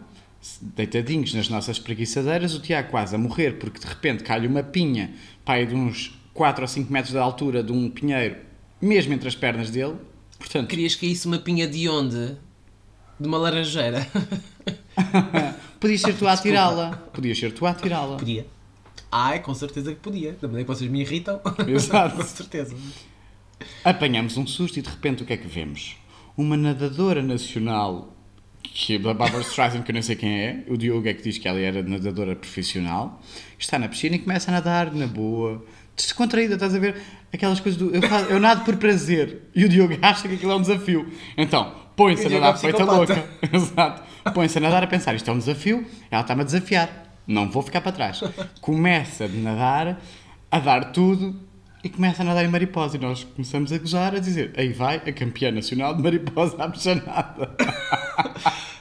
deitadinhos 0.61 1.33
nas 1.33 1.49
nossas 1.49 1.79
preguiçadeiras, 1.79 2.53
o 2.53 2.59
Tiago 2.59 2.89
quase 2.89 3.15
a 3.15 3.17
morrer, 3.17 3.53
porque 3.53 3.79
de 3.79 3.85
repente 3.87 4.23
cai 4.23 4.45
uma 4.45 4.61
pinha, 4.63 5.13
pai 5.43 5.65
de 5.65 5.75
uns 5.75 6.17
4 6.33 6.63
ou 6.63 6.67
5 6.67 6.91
metros 6.91 7.13
de 7.13 7.19
altura 7.19 7.63
de 7.63 7.71
um 7.71 7.89
pinheiro, 7.89 8.37
mesmo 8.81 9.13
entre 9.13 9.27
as 9.27 9.35
pernas 9.35 9.69
dele. 9.69 9.95
Portanto, 10.37 10.67
Querias 10.67 10.95
que 10.95 11.07
isso 11.07 11.27
uma 11.27 11.39
pinha 11.39 11.67
de 11.67 11.87
onde? 11.89 12.35
De 13.23 13.27
uma 13.29 13.37
laranjeira. 13.37 14.05
podias 15.79 16.01
ser 16.01 16.13
tu 16.13 16.27
a 16.27 16.35
tirá-la. 16.35 16.91
Podias 17.13 17.39
ser 17.39 17.53
tu 17.53 17.65
a 17.65 17.73
tirá-la. 17.73 18.17
Podia. 18.17 18.45
Ai, 19.09 19.39
com 19.39 19.53
certeza 19.53 19.91
que 19.93 19.99
podia. 20.01 20.33
Da 20.33 20.45
maneira 20.49 20.65
que 20.69 20.75
vocês 20.75 20.91
me 20.91 20.99
irritam. 20.99 21.39
Exato. 21.65 22.17
com 22.17 22.23
certeza. 22.23 22.75
Apanhamos 23.81 24.35
um 24.35 24.45
susto 24.45 24.77
e 24.77 24.81
de 24.81 24.89
repente 24.89 25.23
o 25.23 25.25
que 25.25 25.31
é 25.31 25.37
que 25.37 25.47
vemos? 25.47 25.95
Uma 26.35 26.57
nadadora 26.57 27.23
nacional, 27.23 28.13
que 28.61 28.95
é 28.95 28.99
da 28.99 29.13
Barbara 29.13 29.41
Streisand, 29.41 29.83
que 29.83 29.91
eu 29.91 29.95
não 29.95 30.01
sei 30.01 30.17
quem 30.17 30.41
é, 30.41 30.65
o 30.67 30.75
Diogo 30.75 31.07
é 31.07 31.13
que 31.13 31.23
diz 31.23 31.37
que 31.37 31.47
ela 31.47 31.59
era 31.61 31.81
nadadora 31.81 32.35
profissional, 32.35 33.21
está 33.57 33.79
na 33.79 33.87
piscina 33.87 34.17
e 34.17 34.19
começa 34.19 34.51
a 34.51 34.53
nadar 34.55 34.91
na 34.93 35.07
boa, 35.07 35.63
descontraída, 35.95 36.55
estás 36.55 36.75
a 36.75 36.79
ver? 36.79 37.01
Aquelas 37.31 37.61
coisas 37.61 37.79
do. 37.79 37.95
Eu, 37.95 38.01
faço- 38.01 38.25
eu 38.29 38.39
nado 38.41 38.65
por 38.65 38.75
prazer 38.75 39.43
e 39.55 39.63
o 39.63 39.69
Diogo 39.69 39.97
acha 40.01 40.27
que 40.27 40.33
aquilo 40.35 40.51
é 40.51 40.55
um 40.57 40.61
desafio. 40.61 41.07
Então, 41.37 41.82
põe-se 41.95 42.25
a 42.25 42.29
o 42.29 42.31
nadar 42.33 42.53
é 42.53 42.57
feita 42.57 42.77
psicopata. 42.85 43.13
louca. 43.13 43.29
Exato. 43.57 44.01
Põe-se 44.33 44.57
a 44.57 44.61
nadar 44.61 44.83
a 44.83 44.87
pensar, 44.87 45.13
isto 45.15 45.29
é 45.29 45.33
um 45.33 45.37
desafio, 45.37 45.85
ela 46.09 46.21
está-me 46.21 46.41
a 46.41 46.45
desafiar, 46.45 46.89
não 47.27 47.49
vou 47.49 47.61
ficar 47.61 47.81
para 47.81 47.91
trás. 47.91 48.21
Começa 48.61 49.25
a 49.25 49.27
nadar, 49.27 49.99
a 50.51 50.59
dar 50.59 50.91
tudo 50.91 51.35
e 51.83 51.89
começa 51.89 52.21
a 52.21 52.25
nadar 52.25 52.45
em 52.45 52.47
mariposa. 52.47 52.95
E 52.95 52.99
nós 52.99 53.23
começamos 53.25 53.71
a 53.73 53.77
gozar, 53.77 54.15
a 54.15 54.19
dizer, 54.19 54.53
aí 54.55 54.71
vai 54.71 54.95
a 54.97 55.11
campeã 55.11 55.51
nacional 55.51 55.93
de 55.95 56.01
mariposa. 56.01 56.55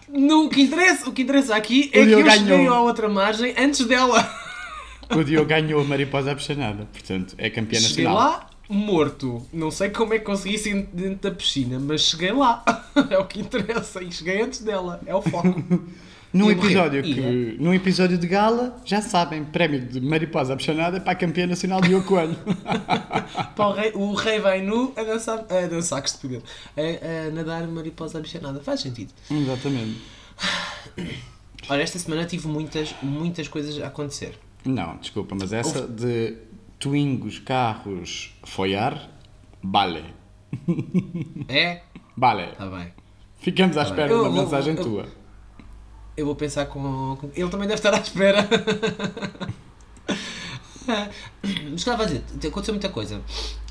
Não, 0.08 0.46
o 0.46 0.48
que 0.50 0.60
interessa, 0.62 1.08
o 1.08 1.12
que 1.12 1.22
interessa 1.22 1.56
aqui 1.56 1.90
O 1.94 1.98
é 1.98 2.00
que 2.00 2.06
Diogo 2.06 2.26
eu 2.28 2.30
cheguei 2.30 2.56
ganhou. 2.58 2.74
à 2.74 2.80
outra 2.82 3.08
margem 3.08 3.54
antes 3.58 3.84
dela. 3.86 4.30
O 5.10 5.24
Diogo 5.24 5.46
ganhou 5.48 5.80
a 5.80 5.84
mariposa 5.84 6.30
abchanada, 6.32 6.86
portanto, 6.92 7.34
é 7.38 7.50
campeã 7.50 7.80
Cheguei 7.80 8.04
nacional. 8.04 8.14
lá 8.32 8.46
morto. 8.72 9.46
Não 9.52 9.70
sei 9.70 9.90
como 9.90 10.14
é 10.14 10.18
que 10.18 10.24
consegui 10.24 10.58
sair 10.58 10.88
dentro 10.92 11.30
da 11.30 11.36
piscina, 11.36 11.78
mas 11.78 12.02
cheguei 12.02 12.32
lá. 12.32 12.64
É 13.10 13.18
o 13.18 13.24
que 13.24 13.40
interessa. 13.40 14.02
E 14.02 14.12
cheguei 14.12 14.42
antes 14.42 14.60
dela. 14.60 15.00
É 15.06 15.14
o 15.14 15.22
foco. 15.22 15.48
Num 16.32 16.48
E 16.48 16.52
episódio, 16.54 17.02
que, 17.02 17.56
num 17.60 17.74
episódio 17.74 18.16
de 18.16 18.26
gala, 18.26 18.80
já 18.86 19.02
sabem, 19.02 19.44
prémio 19.44 19.80
de 19.80 20.00
mariposa 20.00 20.54
abchanada 20.54 20.98
para 20.98 21.12
a 21.12 21.14
campeã 21.14 21.46
nacional 21.46 21.82
Diogo 21.82 22.06
Coelho. 22.06 22.34
Pá, 23.54 23.66
o, 23.66 23.72
rei, 23.72 23.92
o 23.94 24.14
rei 24.14 24.40
vai 24.40 24.62
nu 24.62 24.94
a 24.96 25.02
dançar. 25.02 25.40
A 25.40 25.66
dançar, 25.66 26.00
que 26.00 26.08
estupidez. 26.08 26.42
A, 26.74 27.28
a 27.28 27.30
nadar 27.32 27.68
mariposa 27.68 28.16
abichanada. 28.16 28.60
Faz 28.60 28.80
sentido. 28.80 29.12
Exatamente. 29.30 30.00
Olha, 31.68 31.82
esta 31.82 31.98
semana 31.98 32.24
tive 32.24 32.48
muitas, 32.48 32.94
muitas 33.02 33.46
coisas 33.46 33.78
a 33.82 33.88
acontecer. 33.88 34.32
Não, 34.64 34.96
desculpa, 34.96 35.36
mas 35.38 35.52
essa 35.52 35.86
de 35.86 36.36
twingos, 36.82 37.38
carros, 37.38 38.34
foiar, 38.42 39.08
vale. 39.62 40.04
É? 41.48 41.80
Vale. 42.16 42.42
Está 42.46 42.66
bem. 42.66 42.92
Ficamos 43.38 43.76
à 43.76 43.82
espera 43.84 44.08
de 44.08 44.14
Eu 44.14 44.22
uma 44.28 44.42
mensagem 44.42 44.74
eu- 44.74 44.82
tua. 44.82 45.06
Eu 46.16 46.26
vou 46.26 46.34
pensar 46.34 46.66
com. 46.66 47.16
com- 47.20 47.30
Ele 47.36 47.48
também 47.48 47.68
deve 47.68 47.78
estar 47.78 47.94
à 47.94 47.98
espera. 47.98 48.48
Mas 50.84 51.74
estava 51.74 52.02
a 52.02 52.06
dizer, 52.06 52.22
aconteceu 52.48 52.74
muita 52.74 52.88
coisa. 52.88 53.20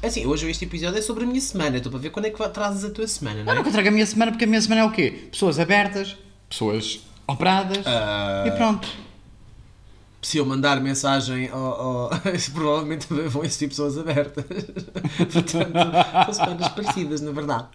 Assim, 0.02 0.26
hoje 0.26 0.50
este 0.50 0.64
episódio 0.66 0.98
é 0.98 1.02
sobre 1.02 1.26
a 1.26 1.28
minha 1.28 1.42
semana. 1.42 1.76
Estou 1.78 1.92
para 1.92 2.00
ver 2.02 2.10
quando 2.10 2.26
é 2.26 2.30
que 2.30 2.40
vai- 2.40 2.50
trazes 2.50 2.86
a 2.86 2.90
tua 2.90 3.08
semana, 3.08 3.44
não 3.44 3.52
Eu 3.52 3.56
é? 3.56 3.58
nunca 3.60 3.72
trago 3.72 3.90
a 3.90 3.92
minha 3.92 4.06
semana 4.06 4.32
porque 4.32 4.46
a 4.46 4.48
minha 4.48 4.62
semana 4.62 4.82
é 4.82 4.86
o 4.86 4.92
quê? 4.92 5.28
Pessoas 5.32 5.60
abertas, 5.60 6.16
pessoas 6.50 7.02
operadas 7.28 7.86
Ah. 7.86 8.46
e 8.48 8.52
pronto. 8.52 8.88
Se 10.22 10.38
eu 10.38 10.46
mandar 10.46 10.80
mensagem 10.82 11.50
ao. 11.50 11.60
ao- 11.60 12.10
provavelmente 12.54 13.08
também 13.08 13.28
vão 13.28 13.44
existir 13.44 13.68
pessoas 13.68 13.98
abertas. 13.98 14.44
Portanto, 15.18 15.52
são 16.26 16.34
semanas 16.34 16.68
parecidas, 16.70 17.22
na 17.22 17.32
verdade. 17.32 17.66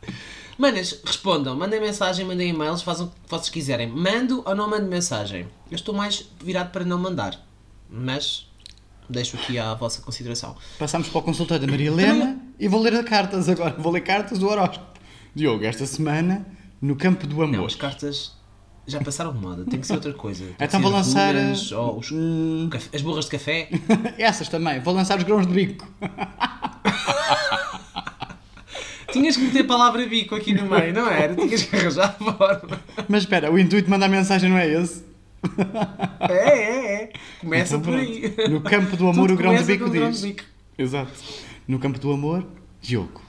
Manas, 0.59 1.01
respondam, 1.05 1.55
mandem 1.57 1.81
mensagem, 1.81 2.25
mandem 2.25 2.49
e-mails, 2.51 2.83
façam 2.83 3.07
o 3.07 3.09
que 3.11 3.17
vocês 3.29 3.49
quiserem. 3.51 3.89
Mando 3.89 4.43
ou 4.47 4.55
não 4.55 4.71
mando 4.71 4.87
mensagem? 4.87 5.47
Eu 5.71 5.75
estou 5.75 5.95
mais 5.95 6.25
virado 6.43 6.71
para 6.71 6.85
não 6.85 6.99
mandar. 6.99 7.39
Mas 7.91 8.47
deixo 9.11 9.37
aqui 9.37 9.59
à 9.59 9.75
vossa 9.75 10.01
consideração. 10.01 10.57
Passamos 10.79 11.09
para 11.09 11.19
o 11.19 11.23
consultório 11.23 11.67
da 11.67 11.71
Maria 11.71 11.89
Helena 11.89 12.39
e 12.59 12.69
vou 12.69 12.81
ler 12.81 13.05
cartas 13.05 13.49
agora. 13.49 13.75
Vou 13.79 13.93
ler 13.93 14.01
cartas 14.03 14.39
do 14.39 14.49
horóscopo. 14.49 14.87
Diogo, 15.35 15.65
esta 15.65 15.85
semana, 15.85 16.47
no 16.81 16.97
campo 16.97 17.27
do 17.27 17.37
Não, 17.37 17.43
amor. 17.45 17.67
as 17.67 17.75
cartas 17.75 18.33
já 18.87 19.01
passaram 19.01 19.33
de 19.33 19.39
moda, 19.41 19.65
tem 19.65 19.81
que 19.81 19.87
ser 19.87 19.95
outra 19.95 20.13
coisa. 20.13 20.45
Tem 20.57 20.67
Então 20.67 20.81
vou 20.81 20.91
as 20.95 21.07
lançar, 21.07 21.35
runas, 21.35 21.71
eh, 21.73 21.77
os- 21.77 22.89
as 22.95 23.03
borras 23.03 23.25
de 23.27 23.31
café. 23.33 23.69
Essas 24.19 24.49
também. 24.49 24.81
Vou 24.81 24.95
lançar 24.95 25.19
os 25.19 25.25
grãos 25.25 25.47
de 25.47 25.53
bico. 25.53 25.87
Tinhas 29.13 29.37
que 29.37 29.45
meter 29.45 29.63
a 29.63 29.65
palavra 29.65 30.07
bico 30.07 30.35
aqui 30.35 30.53
no 30.53 30.69
meio, 30.69 30.93
não 30.93 31.09
era? 31.09 31.35
Tinhas 31.35 31.63
que 31.63 31.77
arranjar 31.77 32.17
a 32.21 32.33
forma. 32.33 32.81
Mas 33.09 33.23
espera, 33.23 33.51
o 33.51 33.59
intuito 33.59 33.85
de 33.87 33.91
mandar 33.91 34.09
mensagem 34.09 34.51
não 34.51 34.59
é 34.59 34.69
esse? 34.69 35.05
É, 36.29 36.33
é, 36.33 37.03
é. 37.05 37.13
Começa 37.41 37.77
Então 37.77 37.93
por 37.93 37.99
aí. 37.99 38.35
No 38.51 38.61
campo 38.61 38.97
do 38.97 39.05
amor, 39.09 39.29
Tudo 39.29 39.35
o 39.35 39.37
grão 39.37 39.57
de 39.57 39.63
bico 39.65 39.89
grão 39.89 40.11
de 40.11 40.17
diz. 40.17 40.23
bico. 40.25 40.45
Exato. 40.77 41.13
No 41.67 41.79
campo 41.79 41.99
do 41.99 42.13
amor, 42.13 42.45
Diogo. 42.83 43.23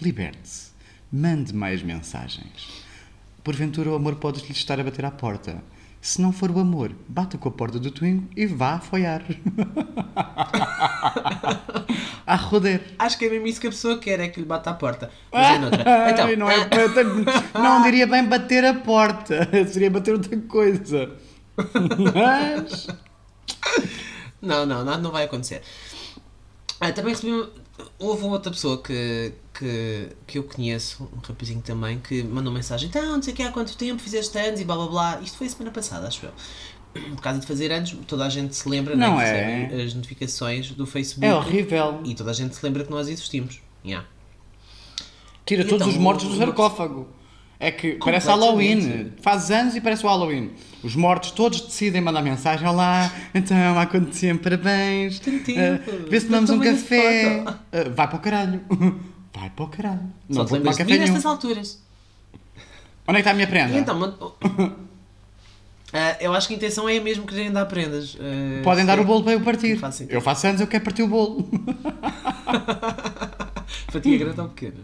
Liberte-se. 0.00 0.70
mande 1.12 1.54
mais 1.54 1.82
mensagens. 1.82 2.83
Porventura 3.44 3.90
o 3.90 3.94
amor 3.94 4.16
pode 4.16 4.40
lhe 4.40 4.52
estar 4.52 4.80
a 4.80 4.82
bater 4.82 5.04
à 5.04 5.10
porta. 5.10 5.62
Se 6.00 6.20
não 6.20 6.32
for 6.32 6.50
o 6.50 6.58
amor, 6.58 6.92
bata 7.06 7.36
com 7.36 7.48
a 7.48 7.52
porta 7.52 7.78
do 7.78 7.90
Twingo 7.90 8.26
e 8.34 8.46
vá 8.46 8.74
afoiar. 8.74 9.22
a 12.26 12.36
roder. 12.36 12.82
Acho 12.98 13.18
que 13.18 13.26
é 13.26 13.30
mesmo 13.30 13.46
isso 13.46 13.60
que 13.60 13.66
a 13.66 13.70
pessoa 13.70 13.98
quer, 13.98 14.18
é 14.18 14.28
que 14.28 14.40
lhe 14.40 14.46
bata 14.46 14.70
à 14.70 14.74
porta. 14.74 15.10
Mas 15.30 15.56
é 15.56 15.58
noutra. 15.58 16.10
Então, 16.10 16.36
não, 16.36 16.50
é, 16.50 16.68
não 17.54 17.82
diria 17.82 18.06
bem 18.06 18.24
bater 18.24 18.64
a 18.64 18.74
porta, 18.74 19.48
seria 19.68 19.90
bater 19.90 20.14
outra 20.14 20.36
coisa. 20.40 21.10
Mas. 22.14 22.86
Não, 24.40 24.64
não, 24.64 24.84
não, 24.84 24.98
não 24.98 25.10
vai 25.10 25.24
acontecer. 25.24 25.62
Ah, 26.80 26.92
também 26.92 27.12
recebi. 27.12 27.46
Houve 27.98 28.24
outra 28.24 28.52
pessoa 28.52 28.80
que, 28.80 29.32
que, 29.52 30.08
que 30.26 30.38
eu 30.38 30.44
conheço, 30.44 31.08
um 31.12 31.18
rapazinho 31.18 31.60
também, 31.60 31.98
que 31.98 32.22
mandou 32.22 32.52
mensagem: 32.52 32.88
Então, 32.88 33.02
não 33.02 33.22
sei 33.22 33.32
o 33.32 33.36
que 33.36 33.42
há 33.42 33.50
quanto 33.50 33.76
tempo 33.76 34.00
fizeste 34.00 34.38
anos 34.38 34.60
e 34.60 34.64
blá 34.64 34.76
blá 34.76 34.86
blá. 34.86 35.20
Isto 35.20 35.38
foi 35.38 35.48
a 35.48 35.50
semana 35.50 35.70
passada, 35.72 36.06
acho 36.06 36.26
eu. 36.26 36.32
Por 37.16 37.20
causa 37.20 37.40
de 37.40 37.46
fazer 37.46 37.72
anos, 37.72 37.96
toda 38.06 38.24
a 38.24 38.28
gente 38.28 38.54
se 38.54 38.68
lembra, 38.68 38.94
Não 38.94 39.16
né, 39.16 39.68
é? 39.72 39.82
As 39.82 39.94
notificações 39.94 40.70
do 40.70 40.86
Facebook. 40.86 41.26
É 41.26 41.34
horrível. 41.34 42.00
E 42.04 42.14
toda 42.14 42.30
a 42.30 42.34
gente 42.34 42.54
se 42.54 42.64
lembra 42.64 42.84
que 42.84 42.90
nós 42.90 43.08
existimos. 43.08 43.60
Yeah. 43.84 44.06
Tira 45.44 45.62
E 45.62 45.64
todos 45.64 45.86
então, 45.86 45.88
os 45.88 45.96
mortos 45.96 46.28
do 46.28 46.36
sarcófago. 46.36 47.08
É 47.58 47.72
que 47.72 47.94
parece. 47.94 48.28
Halloween. 48.28 49.12
Faz 49.20 49.50
anos 49.50 49.74
e 49.74 49.80
parece 49.80 50.04
o 50.04 50.08
Halloween. 50.08 50.52
Os 50.84 50.94
mortos 50.94 51.30
todos 51.30 51.62
decidem 51.62 52.00
mandar 52.02 52.20
mensagem. 52.22 52.68
Olá, 52.68 53.10
então 53.34 53.56
há 53.78 53.86
quanto 53.86 54.10
tempo? 54.16 54.42
Parabéns. 54.44 55.18
Tempo. 55.18 55.42
Ah, 55.58 55.80
Vê 56.10 56.20
se 56.20 56.26
tomamos 56.26 56.50
um 56.50 56.60
café. 56.60 57.42
Ah, 57.46 57.56
vai 57.94 58.06
para 58.06 58.16
o 58.16 58.20
caralho. 58.20 58.60
Vai 59.36 59.50
para 59.50 59.64
o 59.64 59.68
caralho. 59.68 59.98
Só 60.30 60.38
Não 60.38 60.44
te 60.46 60.50
vou 60.50 60.56
tomar 60.58 60.58
lembras 60.58 60.76
de 60.76 60.82
café 60.84 60.92
mim 60.92 60.98
nenhum. 61.00 61.12
nestas 61.14 61.26
alturas. 61.28 61.82
Onde 63.08 63.10
é 63.10 63.12
que 63.14 63.18
está 63.18 63.30
a 63.32 63.34
minha 63.34 63.48
prenda? 63.48 63.76
Então, 63.76 63.98
mand- 63.98 64.14
Ah, 65.92 66.16
eu 66.20 66.32
acho 66.32 66.46
que 66.46 66.54
a 66.54 66.56
intenção 66.56 66.88
é 66.88 67.00
mesmo 67.00 67.26
quererem 67.26 67.50
dar 67.50 67.66
prendas. 67.66 68.16
Ah, 68.20 68.62
Podem 68.62 68.86
dar 68.86 69.00
o 69.00 69.04
bolo 69.04 69.24
para 69.24 69.32
eu 69.32 69.40
partir. 69.40 69.76
Sentido. 69.90 70.12
Eu 70.12 70.20
faço 70.20 70.46
anos, 70.46 70.60
eu 70.60 70.68
quero 70.68 70.84
partir 70.84 71.02
o 71.02 71.08
bolo. 71.08 71.48
Fatia 73.90 74.18
grande 74.18 74.40
ou 74.40 74.48
pequena? 74.50 74.80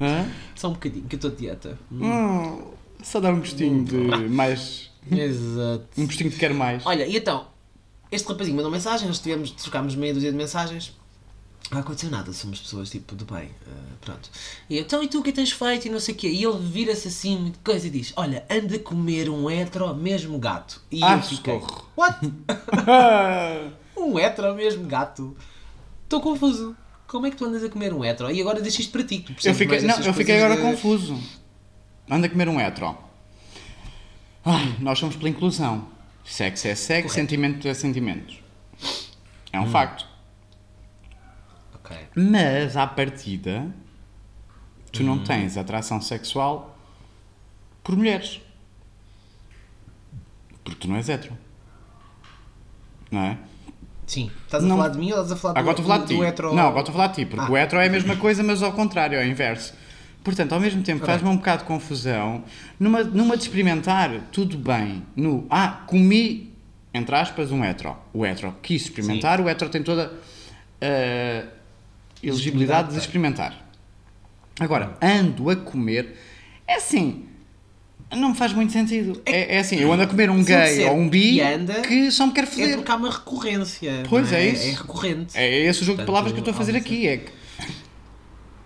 Hã? 0.00 0.26
Só 0.56 0.68
um 0.68 0.72
bocadinho, 0.72 1.04
que 1.04 1.14
eu 1.14 1.18
estou 1.18 1.30
de 1.30 1.36
dieta. 1.36 1.78
Hum, 1.92 2.62
só 3.04 3.20
dá 3.20 3.30
um 3.30 3.38
gostinho 3.38 3.84
de 3.84 3.96
mais. 4.28 4.90
Exato. 5.10 5.86
Um 5.96 6.06
gostinho 6.06 6.30
de 6.30 6.36
quero 6.36 6.54
mais. 6.54 6.84
Olha, 6.86 7.06
e 7.06 7.16
então, 7.16 7.46
este 8.10 8.26
rapazinho 8.28 8.56
mandou 8.56 8.70
mensagem, 8.70 9.06
nós 9.08 9.18
tivemos, 9.18 9.50
trocámos 9.50 9.94
meia 9.94 10.12
dúzia 10.14 10.30
de 10.30 10.36
mensagens. 10.36 10.92
Não 11.70 11.80
aconteceu 11.80 12.08
nada, 12.10 12.32
somos 12.32 12.60
pessoas 12.60 12.88
tipo 12.90 13.16
do 13.16 13.24
bem, 13.24 13.50
ah, 13.66 13.94
pronto. 14.00 14.30
E 14.70 14.76
eu, 14.76 14.82
então, 14.82 15.02
e 15.02 15.08
tu 15.08 15.18
o 15.18 15.22
que 15.22 15.32
tens 15.32 15.50
feito 15.50 15.88
e 15.88 15.90
não 15.90 15.98
sei 15.98 16.14
o 16.14 16.16
quê? 16.16 16.28
E 16.28 16.44
ele 16.44 16.58
vira-se 16.58 17.08
assim, 17.08 17.50
de 17.50 17.58
coisa 17.58 17.88
e 17.88 17.90
diz: 17.90 18.12
Olha, 18.14 18.44
anda 18.48 18.76
a 18.76 18.78
comer 18.78 19.28
um 19.28 19.50
hetero 19.50 19.92
mesmo 19.96 20.38
gato. 20.38 20.80
E 20.92 21.02
Ah, 21.02 21.16
eu 21.16 21.22
fiquei: 21.22 21.54
socorro. 21.58 21.84
What? 21.96 22.20
um 23.96 24.16
hetero 24.18 24.54
mesmo 24.54 24.84
gato? 24.86 25.36
Estou 26.04 26.20
confuso. 26.20 26.76
Como 27.08 27.26
é 27.26 27.30
que 27.30 27.36
tu 27.36 27.44
andas 27.44 27.64
a 27.64 27.68
comer 27.68 27.92
um 27.92 28.04
hetero? 28.04 28.30
E 28.30 28.40
agora 28.40 28.60
deixo 28.60 28.80
isto 28.80 28.92
para 28.92 29.02
ti. 29.02 29.18
que 29.18 29.32
Eu 29.48 29.54
fiquei, 29.54 29.80
não, 29.82 29.98
eu 29.98 30.14
fiquei 30.14 30.36
agora 30.36 30.56
de- 30.56 30.62
confuso. 30.62 31.18
Anda 32.08 32.26
a 32.28 32.30
comer 32.30 32.48
um 32.48 32.60
hetero. 32.60 32.96
Nós 34.80 34.98
somos 34.98 35.16
pela 35.16 35.28
inclusão. 35.28 35.88
Sexo 36.24 36.66
é 36.68 36.74
sexo, 36.74 37.08
Correto. 37.08 37.12
sentimento 37.14 37.68
é 37.68 37.74
sentimento. 37.74 38.34
É 39.52 39.60
um 39.60 39.64
Hum. 39.64 39.70
facto. 39.70 40.06
Ok. 41.74 41.96
Mas, 42.16 42.76
à 42.76 42.86
partida, 42.86 43.66
tu 44.92 45.02
Hum. 45.02 45.06
não 45.06 45.18
tens 45.24 45.56
atração 45.56 46.00
sexual 46.00 46.76
por 47.82 47.96
mulheres. 47.96 48.40
Porque 50.64 50.80
tu 50.80 50.88
não 50.88 50.96
és 50.96 51.08
hetero. 51.08 51.36
Não 53.10 53.20
é? 53.22 53.38
Sim. 54.06 54.30
Estás 54.44 54.62
a 54.64 54.66
Não. 54.66 54.76
falar 54.76 54.88
de 54.90 54.98
mim 54.98 55.12
ou 55.12 55.22
estás 55.22 55.32
a 55.32 55.36
falar 55.36 55.54
do, 55.54 55.58
Agora 55.60 55.72
estou 55.78 55.84
a 55.84 55.86
falar 55.86 55.98
do, 55.98 56.06
de 56.08 56.12
ti. 56.14 56.16
do 56.20 56.24
hetero? 56.24 56.54
Não, 56.54 56.62
agora 56.68 56.80
estou 56.80 56.92
a 56.92 56.96
falar 56.96 57.06
de 57.08 57.14
ti, 57.14 57.26
porque 57.26 57.44
Ah. 57.44 57.50
o 57.50 57.56
hetero 57.56 57.80
é 57.82 57.86
a 57.86 57.90
mesma 57.90 58.16
coisa, 58.16 58.42
mas 58.42 58.62
ao 58.62 58.72
contrário, 58.72 59.16
é 59.16 59.22
ao 59.22 59.28
inverso. 59.28 59.74
Portanto, 60.26 60.52
ao 60.54 60.58
mesmo 60.58 60.82
tempo, 60.82 61.06
faz-me 61.06 61.28
um 61.28 61.36
bocado 61.36 61.62
de 61.62 61.68
confusão. 61.68 62.42
Numa, 62.80 63.04
numa 63.04 63.36
de 63.36 63.44
experimentar, 63.44 64.10
tudo 64.32 64.58
bem. 64.58 65.04
No, 65.14 65.46
ah, 65.48 65.84
comi, 65.86 66.52
entre 66.92 67.14
aspas, 67.14 67.52
um 67.52 67.64
hetero. 67.64 67.96
O 68.12 68.26
hetero 68.26 68.52
quis 68.60 68.82
experimentar, 68.82 69.40
o 69.40 69.48
hetero 69.48 69.70
tem 69.70 69.84
toda 69.84 70.12
a 70.82 71.44
elegibilidade 72.20 72.90
de 72.90 72.98
experimentar. 72.98 73.56
Agora, 74.58 74.96
ando 75.00 75.48
a 75.48 75.54
comer, 75.54 76.16
é 76.66 76.74
assim, 76.74 77.26
não 78.10 78.30
me 78.30 78.34
faz 78.34 78.52
muito 78.52 78.72
sentido. 78.72 79.22
É, 79.24 79.54
é 79.54 79.58
assim, 79.60 79.76
eu 79.76 79.92
ando 79.92 80.02
a 80.02 80.06
comer 80.08 80.28
um 80.28 80.42
gay 80.42 80.86
ou 80.86 80.96
um 80.96 81.08
bi 81.08 81.34
que 81.34 81.40
anda, 81.40 81.82
que 81.82 82.10
só 82.10 82.26
me 82.26 82.32
quer 82.32 82.42
É 82.42 82.46
foder. 82.46 82.76
porque 82.78 82.90
há 82.90 82.96
uma 82.96 83.12
recorrência. 83.12 84.02
Pois 84.08 84.32
não 84.32 84.38
é 84.38 84.48
isso. 84.48 84.66
É 84.66 84.70
recorrente. 84.72 85.38
É 85.38 85.60
esse 85.66 85.82
o 85.82 85.84
jogo 85.84 85.98
de 85.98 86.04
Portanto, 86.04 86.06
palavras 86.06 86.32
que 86.32 86.38
eu 86.38 86.40
estou 86.40 86.52
a 86.52 86.56
fazer 86.56 86.76
aqui. 86.76 87.06
É 87.06 87.18
que 87.18 87.35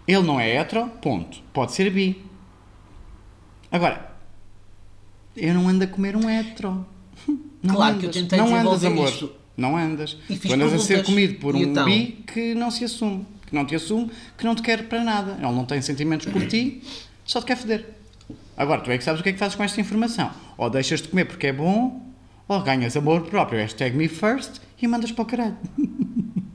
ele 0.07 0.23
não 0.23 0.39
é 0.41 0.57
hetero, 0.61 0.89
ponto. 1.03 1.41
Pode 1.53 1.73
ser 1.73 1.91
bi. 1.91 2.23
Agora, 3.71 4.11
eu 5.37 5.55
não 5.55 5.69
ando 5.69 5.85
a 5.85 5.87
comer 5.87 6.17
um 6.17 6.29
hetero. 6.29 6.85
Não 7.63 7.75
Claro 7.75 7.97
andas. 7.97 8.01
que 8.01 8.19
eu 8.19 8.23
tentei 8.23 8.39
Não 8.39 8.55
andas, 8.57 8.85
amor. 8.87 9.07
isto. 9.09 9.33
Não 9.55 9.77
andas. 9.77 10.17
E 10.31 10.37
Tu 10.39 10.51
andas 10.55 10.73
a 10.73 10.79
ser 10.79 11.05
comido 11.05 11.35
por 11.39 11.55
um 11.55 11.59
então? 11.59 11.85
bi 11.85 12.25
que 12.27 12.55
não 12.55 12.71
se 12.71 12.85
assume. 12.85 13.27
Que 13.47 13.55
não 13.55 13.67
te 13.67 13.75
assume, 13.75 14.11
que 14.39 14.45
não 14.47 14.55
te 14.55 14.63
quer 14.63 14.89
para 14.89 15.05
nada. 15.05 15.33
Ele 15.33 15.53
não 15.53 15.67
tem 15.67 15.83
sentimentos 15.83 16.25
por 16.33 16.47
ti, 16.47 16.83
só 17.23 17.39
te 17.41 17.45
quer 17.47 17.57
foder. 17.59 17.85
Agora, 18.57 18.81
tu 18.81 18.91
é 18.91 18.97
que 18.97 19.05
sabes 19.05 19.21
o 19.21 19.23
que 19.23 19.29
é 19.29 19.33
que 19.35 19.39
fazes 19.39 19.57
com 19.57 19.63
esta 19.63 19.79
informação. 19.79 20.31
Ou 20.57 20.71
deixas 20.71 21.03
de 21.03 21.09
comer 21.09 21.27
porque 21.27 21.49
é 21.49 21.53
bom, 21.53 22.01
ou 22.49 22.63
ganhas 22.63 22.97
amor 22.97 23.21
próprio, 23.27 23.59
hashtag 23.61 23.95
me 23.95 24.09
first, 24.09 24.59
e 24.81 24.87
mandas 24.89 25.13
para 25.13 25.23
o 25.23 25.27
caralho. 25.27 25.59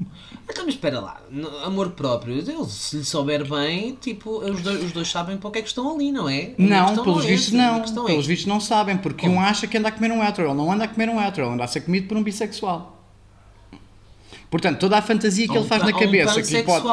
Então, 0.47 0.63
mas 0.65 0.75
espera 0.75 0.99
lá. 0.99 1.19
Amor 1.63 1.91
próprio. 1.91 2.35
Ele, 2.35 2.65
se 2.65 2.97
lhe 2.97 3.03
souber 3.03 3.47
bem, 3.49 3.95
tipo, 3.99 4.39
os 4.39 4.61
dois, 4.61 4.83
os 4.83 4.91
dois 4.91 5.09
sabem 5.09 5.37
para 5.37 5.47
o 5.47 5.51
que 5.51 5.59
é 5.59 5.61
que 5.61 5.67
estão 5.67 5.95
ali, 5.95 6.11
não 6.11 6.29
é? 6.29 6.53
Não, 6.57 7.03
pelos 7.03 7.25
é 7.25 7.29
vistos 7.29 7.51
não. 7.53 7.81
questão 7.81 8.03
é- 8.05 8.11
Pelos 8.11 8.27
vistos 8.27 8.45
não 8.47 8.59
sabem, 8.59 8.95
porque 8.97 9.25
Como? 9.25 9.39
um 9.39 9.41
acha 9.41 9.65
que 9.65 9.77
anda 9.77 9.89
a 9.89 9.91
comer 9.91 10.11
um 10.11 10.23
hetero. 10.23 10.47
Ele 10.49 10.57
não 10.57 10.71
anda 10.71 10.83
a 10.83 10.87
comer 10.87 11.09
um 11.09 11.19
hetero, 11.19 11.47
ele 11.47 11.53
anda 11.55 11.63
a 11.63 11.67
ser 11.67 11.81
comido 11.81 12.07
por 12.07 12.15
um 12.15 12.23
bissexual. 12.23 12.95
Portanto, 14.49 14.79
toda 14.79 14.97
a 14.97 15.01
fantasia 15.01 15.47
que 15.47 15.53
um 15.53 15.57
ele 15.57 15.67
faz 15.67 15.81
na 15.81 15.89
há 15.89 15.95
um 15.95 15.99
cabeça, 15.99 16.41
que 16.41 16.53
lhe 16.53 16.63
pode. 16.63 16.85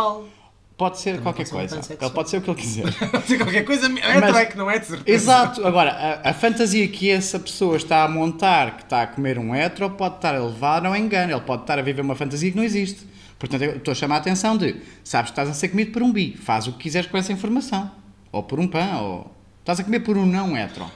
Pode 0.76 0.98
ser 0.98 1.20
qualquer 1.20 1.48
pode 1.48 1.70
ser 1.70 1.76
coisa. 1.76 1.96
Ele 2.00 2.10
pode 2.10 2.30
ser 2.30 2.36
o 2.38 2.42
que 2.42 2.50
ele 2.50 2.60
quiser. 2.60 2.92
Pode 3.10 3.26
ser 3.26 3.38
qualquer 3.38 3.64
coisa. 3.64 3.88
Mas- 3.88 4.36
é 4.36 4.46
que 4.46 4.56
não 4.56 4.70
é 4.70 4.78
de 4.78 4.86
certeza. 4.86 5.16
Exato. 5.16 5.66
Agora, 5.66 5.90
a, 6.24 6.30
a 6.30 6.34
fantasia 6.34 6.86
que 6.88 7.10
essa 7.10 7.38
pessoa 7.38 7.76
está 7.76 8.04
a 8.04 8.08
montar, 8.08 8.76
que 8.76 8.82
está 8.84 9.02
a 9.02 9.06
comer 9.06 9.38
um 9.38 9.54
hetero, 9.54 9.90
pode 9.90 10.16
estar 10.16 10.34
a 10.34 10.44
levar 10.44 10.84
ao 10.84 10.96
engano. 10.96 11.32
Ele 11.32 11.40
pode 11.40 11.62
estar 11.62 11.78
a 11.78 11.82
viver 11.82 12.00
uma 12.02 12.14
fantasia 12.16 12.50
que 12.50 12.56
não 12.56 12.64
existe. 12.64 13.06
Portanto, 13.38 13.62
eu 13.62 13.76
estou 13.76 13.92
a 13.92 13.94
chamar 13.94 14.16
a 14.16 14.18
atenção 14.18 14.56
de, 14.56 14.76
sabes 15.02 15.30
que 15.30 15.32
estás 15.32 15.48
a 15.48 15.54
ser 15.54 15.68
comido 15.68 15.90
por 15.90 16.00
um 16.02 16.12
bi, 16.12 16.36
faz 16.36 16.68
o 16.68 16.72
que 16.72 16.78
quiseres 16.84 17.10
com 17.10 17.16
essa 17.16 17.32
informação. 17.32 17.90
Ou 18.30 18.42
por 18.42 18.60
um 18.60 18.68
pão, 18.68 19.04
ou... 19.04 19.36
Estás 19.60 19.80
a 19.80 19.84
comer 19.84 20.00
por 20.00 20.16
um 20.16 20.24
não 20.24 20.56
hetero. 20.56 20.86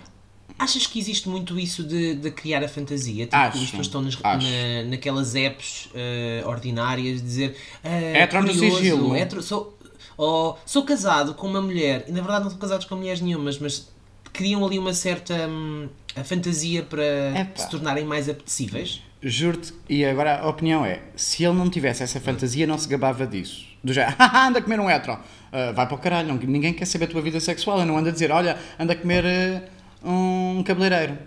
Achas 0.59 0.87
que 0.87 0.99
existe 0.99 1.29
muito 1.29 1.59
isso 1.59 1.85
de, 1.85 2.15
de 2.15 2.31
criar 2.31 2.65
a 2.65 2.69
fantasia? 2.69 3.25
Tipo, 3.27 3.37
Acho, 3.37 3.59
as 3.59 3.65
pessoas 3.65 3.87
estão 3.87 4.01
nas, 4.03 4.17
acho. 4.23 4.47
na, 4.47 4.91
naquelas 4.91 5.35
apps 5.35 5.89
eh, 5.95 6.43
ordinárias 6.47 7.21
dizer 7.23 7.57
uh, 7.85 8.17
Hetero 8.17 8.43
no 8.47 8.55
sigilo. 8.55 9.15
hetero, 9.15 9.43
sou, 9.43 9.79
ou 10.17 10.59
sou 10.65 10.83
casado 10.85 11.35
com 11.35 11.47
uma 11.47 11.61
mulher, 11.61 12.07
e 12.09 12.13
na 12.13 12.21
verdade 12.23 12.45
não 12.45 12.51
são 12.51 12.59
casados 12.59 12.87
com 12.87 12.97
mulheres 12.97 13.21
nenhumas, 13.21 13.59
mas 13.59 13.89
criam 14.33 14.65
ali 14.65 14.79
uma 14.79 14.95
certa 14.95 15.35
hum, 15.47 15.89
a 16.15 16.25
fantasia 16.25 16.83
para 16.83 17.03
Epá. 17.39 17.57
se 17.63 17.69
tornarem 17.71 18.05
mais 18.05 18.27
apetecíveis. 18.29 19.03
Juro-te, 19.23 19.75
e 19.89 20.05
agora 20.05 20.41
a 20.41 20.49
opinião 20.49 20.85
é: 20.87 21.03
se 21.17 21.45
ele 21.45 21.55
não 21.55 21.69
tivesse 21.69 22.03
essa 22.03 22.19
fantasia, 22.21 22.67
não 22.67 22.79
se 22.79 22.89
gabava 22.89 23.27
disso. 23.27 23.67
Do 23.85 23.93
género, 23.93 24.17
"Haha, 24.19 24.49
anda 24.49 24.59
a 24.59 24.63
comer 24.63 24.81
um 24.81 24.89
hetero, 24.91 25.19
Ah, 25.53 25.73
vai 25.73 25.87
para 25.87 25.95
o 25.95 25.99
caralho, 25.99 26.29
não- 26.29 26.37
ninguém 26.37 26.73
quer 26.73 26.85
saber 26.87 27.05
a 27.07 27.09
tua 27.09 27.21
vida 27.23 27.41
sexual. 27.41 27.79
Eu 27.81 27.87
não 27.87 27.97
ando 27.97 28.09
a 28.09 28.13
dizer, 28.13 28.31
olha, 28.31 28.59
anda 28.79 28.93
a 28.93 28.97
comer 28.97 29.25
ah, 29.25 29.63
um 30.07 30.63
cabeleireiro. 30.63 31.19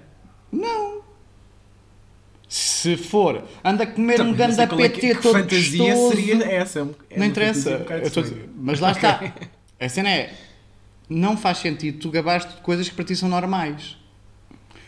Não. 0.52 1.02
Se 2.48 2.98
for, 2.98 3.44
anda 3.64 3.84
a 3.84 3.88
comer 3.88 4.22
um 4.22 4.34
ganda 4.34 4.66
PT 4.66 5.16
todo 5.16 5.44
gostoso. 5.44 6.44
essa? 6.44 6.90
Não 7.16 7.26
interessa. 7.26 7.86
Dizer, 8.04 8.50
mas 8.56 8.80
lá 8.80 8.92
está. 8.92 9.34
A 9.80 9.88
cena 9.88 10.10
é: 10.10 10.34
não 11.08 11.38
faz 11.38 11.60
sentido 11.60 12.00
tu 12.00 12.10
gabaste 12.10 12.56
de 12.56 12.62
coisas 12.62 12.90
que 12.90 12.96
para 12.96 13.06
ti 13.06 13.16
são 13.16 13.30
normais. 13.30 13.98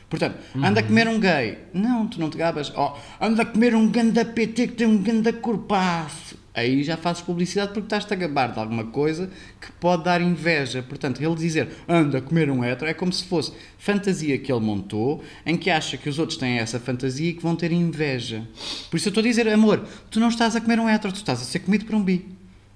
Portanto, 0.10 0.38
anda 0.56 0.82
a 0.82 0.84
comer 0.84 1.08
um 1.08 1.18
gay. 1.18 1.60
Não, 1.74 2.06
tu 2.06 2.20
não 2.20 2.30
te 2.30 2.38
gabas. 2.38 2.74
Oh, 2.76 2.94
anda 3.22 3.44
a 3.44 3.46
comer 3.46 3.74
um 3.74 3.90
ganda 3.90 4.26
PT 4.26 4.68
que 4.68 4.74
tem 4.74 4.88
um 4.88 5.02
ganda 5.02 5.32
corpaço. 5.32 6.31
Aí 6.54 6.84
já 6.84 6.98
fazes 6.98 7.22
publicidade 7.22 7.72
porque 7.72 7.86
estás-te 7.86 8.14
a 8.14 8.16
gabar 8.18 8.52
de 8.52 8.60
alguma 8.60 8.84
coisa 8.86 9.30
que 9.60 9.72
pode 9.74 10.04
dar 10.04 10.22
inveja. 10.22 10.84
Portanto, 10.84 11.24
ele 11.24 11.36
dizer 11.36 11.70
anda 11.88 12.18
a 12.18 12.22
comer 12.22 12.50
um 12.50 12.64
hetero 12.64 12.90
é 12.90 12.94
como 12.94 13.14
se 13.14 13.24
fosse 13.24 13.54
fantasia 13.78 14.38
que 14.38 14.52
ele 14.52 14.60
montou 14.60 15.24
em 15.46 15.56
que 15.56 15.70
acha 15.70 15.96
que 15.96 16.10
os 16.10 16.20
outros 16.20 16.38
têm 16.38 16.60
essa 16.60 16.80
fantasia 16.80 17.30
e 17.30 17.34
que 17.34 17.42
vão 17.42 17.56
ter 17.56 17.72
inveja. 17.72 18.46
Por 18.90 18.98
isso 18.98 19.08
eu 19.08 19.12
estou 19.12 19.22
a 19.22 19.28
dizer, 19.28 19.48
amor, 19.48 19.86
tu 20.10 20.20
não 20.20 20.28
estás 20.28 20.56
a 20.56 20.62
comer 20.62 20.80
um 20.80 20.90
hetero, 20.90 21.14
tu 21.14 21.18
estás 21.18 21.42
a 21.42 21.46
ser 21.46 21.60
comido 21.60 21.86
por 21.86 21.96
um 21.96 22.04
bi. 22.04 22.28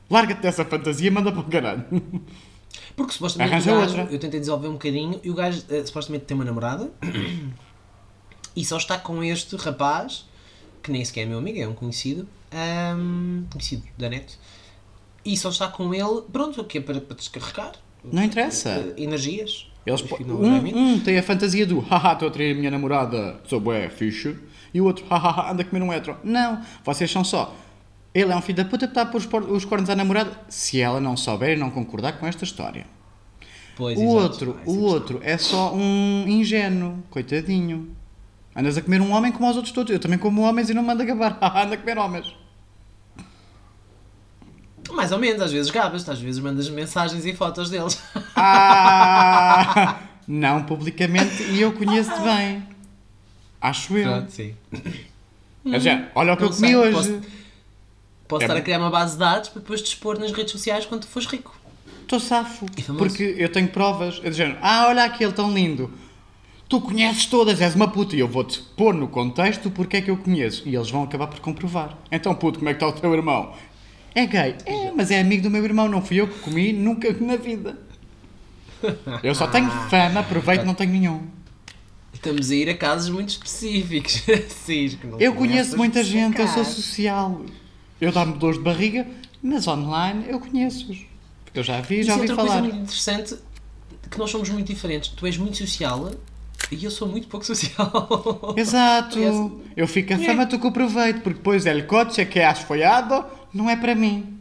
Larga-te 0.10 0.42
dessa 0.42 0.64
fantasia 0.64 1.08
e 1.08 1.12
manda 1.12 1.32
para 1.32 1.42
o 1.42 1.44
caralho. 1.44 1.84
Porque 2.96 3.14
supostamente 3.14 3.52
Arranja 3.52 3.74
o 3.74 3.80
gajo, 3.80 4.00
outra. 4.00 4.14
eu 4.14 4.20
tentei 4.20 4.40
desenvolver 4.40 4.68
um 4.70 4.74
bocadinho 4.74 5.20
e 5.24 5.30
o 5.30 5.34
gajo 5.34 5.64
eh, 5.70 5.86
supostamente 5.86 6.26
tem 6.26 6.36
uma 6.36 6.46
namorada 6.46 6.92
e 8.56 8.64
só 8.64 8.78
está 8.78 8.98
com 8.98 9.24
este 9.24 9.56
rapaz, 9.58 10.26
que 10.86 10.92
nem 10.92 11.04
sequer 11.04 11.22
é 11.24 11.26
meu 11.26 11.40
amigo, 11.40 11.60
é 11.60 11.68
um 11.68 11.74
conhecido, 11.74 12.28
ahm, 12.52 13.44
conhecido 13.52 13.84
da 13.98 14.08
net, 14.08 14.38
e 15.26 15.36
só 15.36 15.50
está 15.50 15.68
com 15.68 15.92
ele, 15.94 16.22
pronto, 16.32 16.62
o 16.62 16.64
que 16.64 16.78
é 16.78 16.82
para, 16.82 17.02
para 17.02 17.16
descarregar 17.16 17.72
Não 18.04 18.24
interessa. 18.24 18.70
eh, 18.70 19.02
energias. 19.02 19.68
Eles, 19.84 20.02
é 20.02 20.24
um, 20.24 20.78
um 20.94 21.00
tem 21.00 21.18
a 21.18 21.24
fantasia 21.24 21.66
do 21.66 21.80
haha, 21.80 22.14
estou 22.14 22.28
a 22.28 22.32
trair 22.32 22.52
a 22.54 22.56
minha 22.58 22.70
namorada, 22.72 23.40
sou 23.48 23.60
bué, 23.60 23.90
fixe. 23.90 24.36
E 24.74 24.80
o 24.80 24.86
outro, 24.86 25.06
haha, 25.10 25.52
anda 25.52 25.64
a 25.64 25.66
comer 25.66 25.84
um 25.84 25.92
hetero. 25.92 26.18
Não, 26.24 26.62
vocês 26.84 27.10
são 27.10 27.24
só. 27.24 27.56
Ele 28.14 28.32
é 28.32 28.36
um 28.36 28.42
filho 28.42 28.58
da 28.58 28.66
puta 28.66 28.86
que 28.88 28.92
está 28.92 29.02
a 29.02 29.06
pôr 29.06 29.22
os, 29.52 29.66
cornos 29.66 29.90
à 29.90 29.96
namorada 29.96 30.32
se 30.48 30.80
ela 30.80 31.00
não 31.00 31.18
souber 31.18 31.58
e 31.58 31.60
não 31.60 31.70
concordar 31.72 32.14
com 32.20 32.26
esta 32.28 32.44
história. 32.44 32.86
Pois, 33.76 33.98
O 33.98 34.02
exato. 34.04 34.18
outro, 34.18 34.58
Ah, 34.60 34.70
o 34.70 34.82
outro 34.82 35.20
é 35.24 35.38
só 35.38 35.74
um 35.74 36.26
ingênuo, 36.28 37.04
coitadinho. 37.10 37.90
Andas 38.56 38.78
a 38.78 38.82
comer 38.82 39.02
um 39.02 39.12
homem 39.12 39.32
como 39.32 39.50
os 39.50 39.56
outros 39.58 39.74
todos. 39.74 39.92
Eu 39.92 40.00
também 40.00 40.18
como 40.18 40.42
homens 40.42 40.70
e 40.70 40.74
não 40.74 40.82
mando 40.84 41.02
a 41.04 41.06
gabar. 41.06 41.38
Haha, 41.42 41.64
anda 41.66 41.76
a 41.76 41.78
comer 41.78 41.98
homens. 41.98 42.34
Mais 44.92 45.12
ou 45.12 45.18
menos, 45.20 45.42
às 45.42 45.52
vezes 45.52 45.72
gabas, 45.72 46.08
às 46.08 46.20
vezes 46.22 46.40
mandas 46.42 46.70
mensagens 46.70 47.26
e 47.26 47.34
fotos 47.34 47.70
deles. 47.70 48.02
Ah, 48.38 50.00
não 50.28 50.64
publicamente 50.64 51.42
e 51.44 51.62
eu 51.62 51.72
conheço-te 51.74 52.20
bem. 52.22 52.64
Acho 53.62 53.98
eu. 53.98 54.04
Pronto, 54.12 54.32
sim. 54.32 54.54
Mas 55.64 55.82
já, 55.84 56.10
olha 56.14 56.34
o 56.34 56.38
que 56.38 56.44
Não 56.44 56.50
eu 56.50 56.56
comi 56.56 56.68
sei, 56.68 56.76
hoje. 56.76 56.92
posso- 56.94 57.22
Posso 58.28 58.42
É 58.42 58.46
estar 58.46 58.54
a 58.54 58.58
bom. 58.58 58.64
criar 58.64 58.80
uma 58.80 58.90
base 58.90 59.14
de 59.14 59.20
dados 59.20 59.50
para 59.50 59.62
depois 59.62 59.82
te 59.82 59.88
expor 59.88 60.20
nas 60.20 60.32
redes 60.32 60.52
sociais 60.52 60.86
quando 60.86 61.02
tu 61.02 61.08
fores 61.08 61.28
rico. 61.28 61.56
Estou 62.02 62.20
safo. 62.20 62.66
Porque 62.98 63.36
eu 63.38 63.50
tenho 63.52 63.68
provas. 63.70 64.20
Eu 64.24 64.30
dizendo, 64.32 64.58
ah, 64.62 64.88
olha 64.88 65.04
aquele 65.06 65.32
tão 65.32 65.52
lindo. 65.54 65.92
Tu 66.68 66.82
conheces 66.82 67.26
todas, 67.28 67.62
és 67.62 67.76
uma 67.76 67.88
puta. 67.88 68.16
E 68.16 68.20
eu 68.20 68.28
vou-te 68.28 68.60
pôr 68.76 68.94
no 68.94 69.08
contexto 69.08 69.70
porque 69.70 69.98
é 69.98 70.02
que 70.02 70.10
eu 70.10 70.18
conheço. 70.18 70.68
E 70.68 70.76
eles 70.76 70.90
vão 70.90 71.04
acabar 71.04 71.28
por 71.28 71.40
comprovar. 71.40 71.98
Então, 72.12 72.34
puto, 72.34 72.60
como 72.60 72.70
é 72.70 72.74
que 72.74 72.84
está 72.84 72.88
o 72.88 73.00
teu 73.00 73.14
irmão? 73.14 73.54
É 74.16 74.26
gay. 74.26 74.56
É, 74.66 74.92
mas 74.92 75.12
é 75.12 75.20
amigo 75.20 75.44
do 75.44 75.52
meu 75.52 75.64
irmão. 75.64 75.88
Não 75.88 76.02
fui 76.02 76.18
eu 76.20 76.28
que 76.28 76.40
comi 76.40 76.74
nunca 76.74 77.12
na 77.20 77.36
vida. 77.36 77.78
Eu 79.22 79.36
só 79.36 79.48
tenho 79.48 79.70
fama, 79.90 80.22
aproveito, 80.22 80.64
não 80.64 80.74
tenho 80.74 80.92
nenhum. 80.92 81.22
Estamos 82.14 82.50
a 82.50 82.56
ir 82.56 82.70
a 82.70 82.78
casos 82.78 83.10
muito 83.10 83.30
específicos. 83.30 84.24
Sim, 84.50 84.98
Eu 85.20 85.36
conheço 85.36 85.78
muita 85.78 86.04
de 86.04 86.10
gente, 86.10 86.40
eu 86.40 86.48
sou 86.48 86.66
social. 86.66 87.42
Eu 88.02 88.12
dá-me 88.12 88.34
dores 88.38 88.58
de 88.58 88.64
barriga, 88.64 89.06
mas 89.44 89.68
online 89.68 90.26
eu 90.28 90.40
conheço-os. 90.40 90.98
Eu 91.54 91.64
já 91.64 91.80
vi, 91.82 92.00
Isso 92.00 92.08
já 92.08 92.14
é 92.14 92.16
ouvi 92.16 92.30
outra 92.30 92.36
falar. 92.36 92.60
coisa 92.60 92.64
muito 92.64 92.84
interessante, 92.84 93.36
que 94.10 94.18
nós 94.18 94.32
somos 94.32 94.50
muito 94.50 94.68
diferentes. 94.68 95.10
Tu 95.10 95.26
és 95.26 95.38
muito 95.38 95.58
social 95.58 96.12
e 96.72 96.84
eu 96.86 96.92
sou 96.92 97.08
muito 97.08 97.28
pouco 97.28 97.46
social. 97.46 98.54
Exato. 98.58 99.18
Conhece- 99.18 99.52
Eu 99.76 99.88
fico 99.88 100.14
a 100.14 100.18
fama, 100.18 100.46
tu 100.46 100.60
que 100.60 100.68
aproveito, 100.68 101.22
porque 101.22 101.38
depois 101.38 101.66
el 101.66 101.86
coche 101.88 102.26
que 102.26 102.40
has 102.42 102.60
folhado 102.60 103.24
não 103.54 103.70
é 103.70 103.76
para 103.76 103.96
mim. 103.96 104.38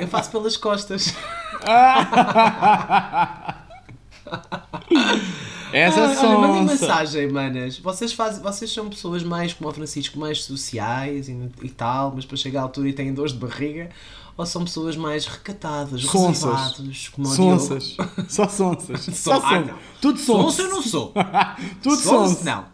Eu 0.00 0.08
faço 0.08 0.30
pelas 0.30 0.56
costas. 0.56 1.14
Essa 5.72 6.00
Ah, 6.00 6.28
olha, 6.28 6.38
mandem 6.48 6.68
sonsa. 6.68 6.86
mensagem, 6.86 7.28
manas. 7.32 7.78
Vocês, 7.78 8.12
fazem, 8.12 8.42
vocês 8.42 8.72
são 8.72 8.88
pessoas 8.88 9.22
mais, 9.22 9.52
como 9.52 9.68
o 9.68 9.72
Francisco, 9.72 10.18
mais 10.18 10.42
sociais 10.44 11.28
e, 11.28 11.36
e 11.62 11.68
tal, 11.68 12.12
mas 12.14 12.24
para 12.24 12.36
chegar 12.36 12.60
à 12.60 12.62
altura 12.64 12.88
e 12.88 12.92
têm 12.92 13.12
dores 13.12 13.32
de 13.32 13.38
barriga? 13.38 13.90
Ou 14.36 14.44
são 14.44 14.64
pessoas 14.64 14.96
mais 14.96 15.24
recatadas, 15.26 16.02
Sonsas. 16.02 17.08
como? 17.08 17.26
Sonsas. 17.26 17.96
Só 18.28 18.46
sonsas. 18.48 19.00
Só- 19.00 19.12
Só 19.12 19.32
ah, 19.32 19.40
sonsas. 19.40 19.66
não. 19.66 19.78
Tudo 20.00 20.18
Sonso 20.18 20.42
sonsa. 20.42 20.62
eu 20.62 20.68
não 20.68 20.82
sou. 20.82 21.12
Tudo 21.82 21.96
Sonso, 21.96 22.34
sonsa. 22.36 22.44
não. 22.44 22.66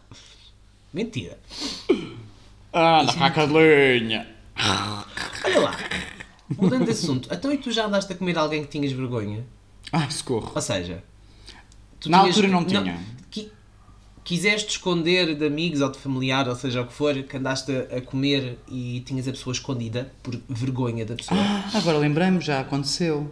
Mentira. 0.92 1.38
Ah, 2.72 3.04
da 3.04 3.12
cacalinha. 3.14 4.26
Olha 5.44 5.60
lá. 5.60 5.76
Mudando 6.58 6.84
de 6.84 6.90
assunto. 6.90 7.28
Então 7.32 7.52
e 7.52 7.58
tu 7.58 7.70
já 7.70 7.86
andaste 7.86 8.12
a 8.12 8.16
comer 8.16 8.36
alguém 8.36 8.62
que 8.64 8.68
tinhas 8.68 8.92
vergonha? 8.92 9.44
Ai, 9.92 10.10
socorro. 10.10 10.50
Ou 10.54 10.60
seja, 10.60 11.02
Na 12.08 12.20
tinhas- 12.20 12.36
altura 12.36 12.48
não 12.48 12.64
tinha. 12.64 12.98
qui- 13.30 13.50
quiseste 14.24 14.70
esconder 14.72 15.34
de 15.34 15.46
amigos 15.46 15.80
ou 15.80 15.90
de 15.90 15.98
familiar, 15.98 16.48
ou 16.48 16.54
seja, 16.56 16.82
o 16.82 16.86
que 16.86 16.92
for, 16.92 17.14
que 17.22 17.36
andaste 17.36 17.72
a, 17.72 17.96
a 17.98 18.00
comer 18.00 18.58
e 18.70 19.00
tinhas 19.06 19.26
a 19.28 19.32
pessoa 19.32 19.52
escondida 19.52 20.12
por 20.22 20.38
vergonha 20.48 21.04
da 21.04 21.14
pessoa. 21.16 21.40
Ah, 21.40 21.70
agora 21.78 21.98
lembrei-me, 21.98 22.40
já 22.40 22.60
aconteceu. 22.60 23.30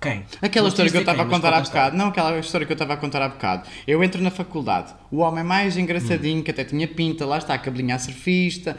Quem? 0.00 0.24
Aquela 0.40 0.64
Não 0.64 0.68
história 0.68 0.90
que 0.92 0.96
eu 0.96 1.00
estava 1.00 1.22
a 1.22 1.26
contar 1.26 1.52
há 1.52 1.60
bocado. 1.60 1.96
Não, 1.96 2.06
aquela 2.08 2.38
história 2.38 2.64
que 2.64 2.72
eu 2.72 2.74
estava 2.76 2.94
a 2.94 2.96
contar 2.96 3.20
há 3.20 3.28
bocado. 3.28 3.68
Eu 3.84 4.04
entro 4.04 4.22
na 4.22 4.30
faculdade. 4.30 4.94
O 5.10 5.16
homem 5.18 5.42
mais 5.42 5.76
engraçadinho, 5.76 6.40
que 6.44 6.52
até 6.52 6.62
tinha 6.64 6.86
pinta, 6.86 7.26
lá 7.26 7.36
está, 7.38 7.54
a 7.54 7.58
cabelinha 7.58 7.96
a 7.96 7.98
surfista, 7.98 8.76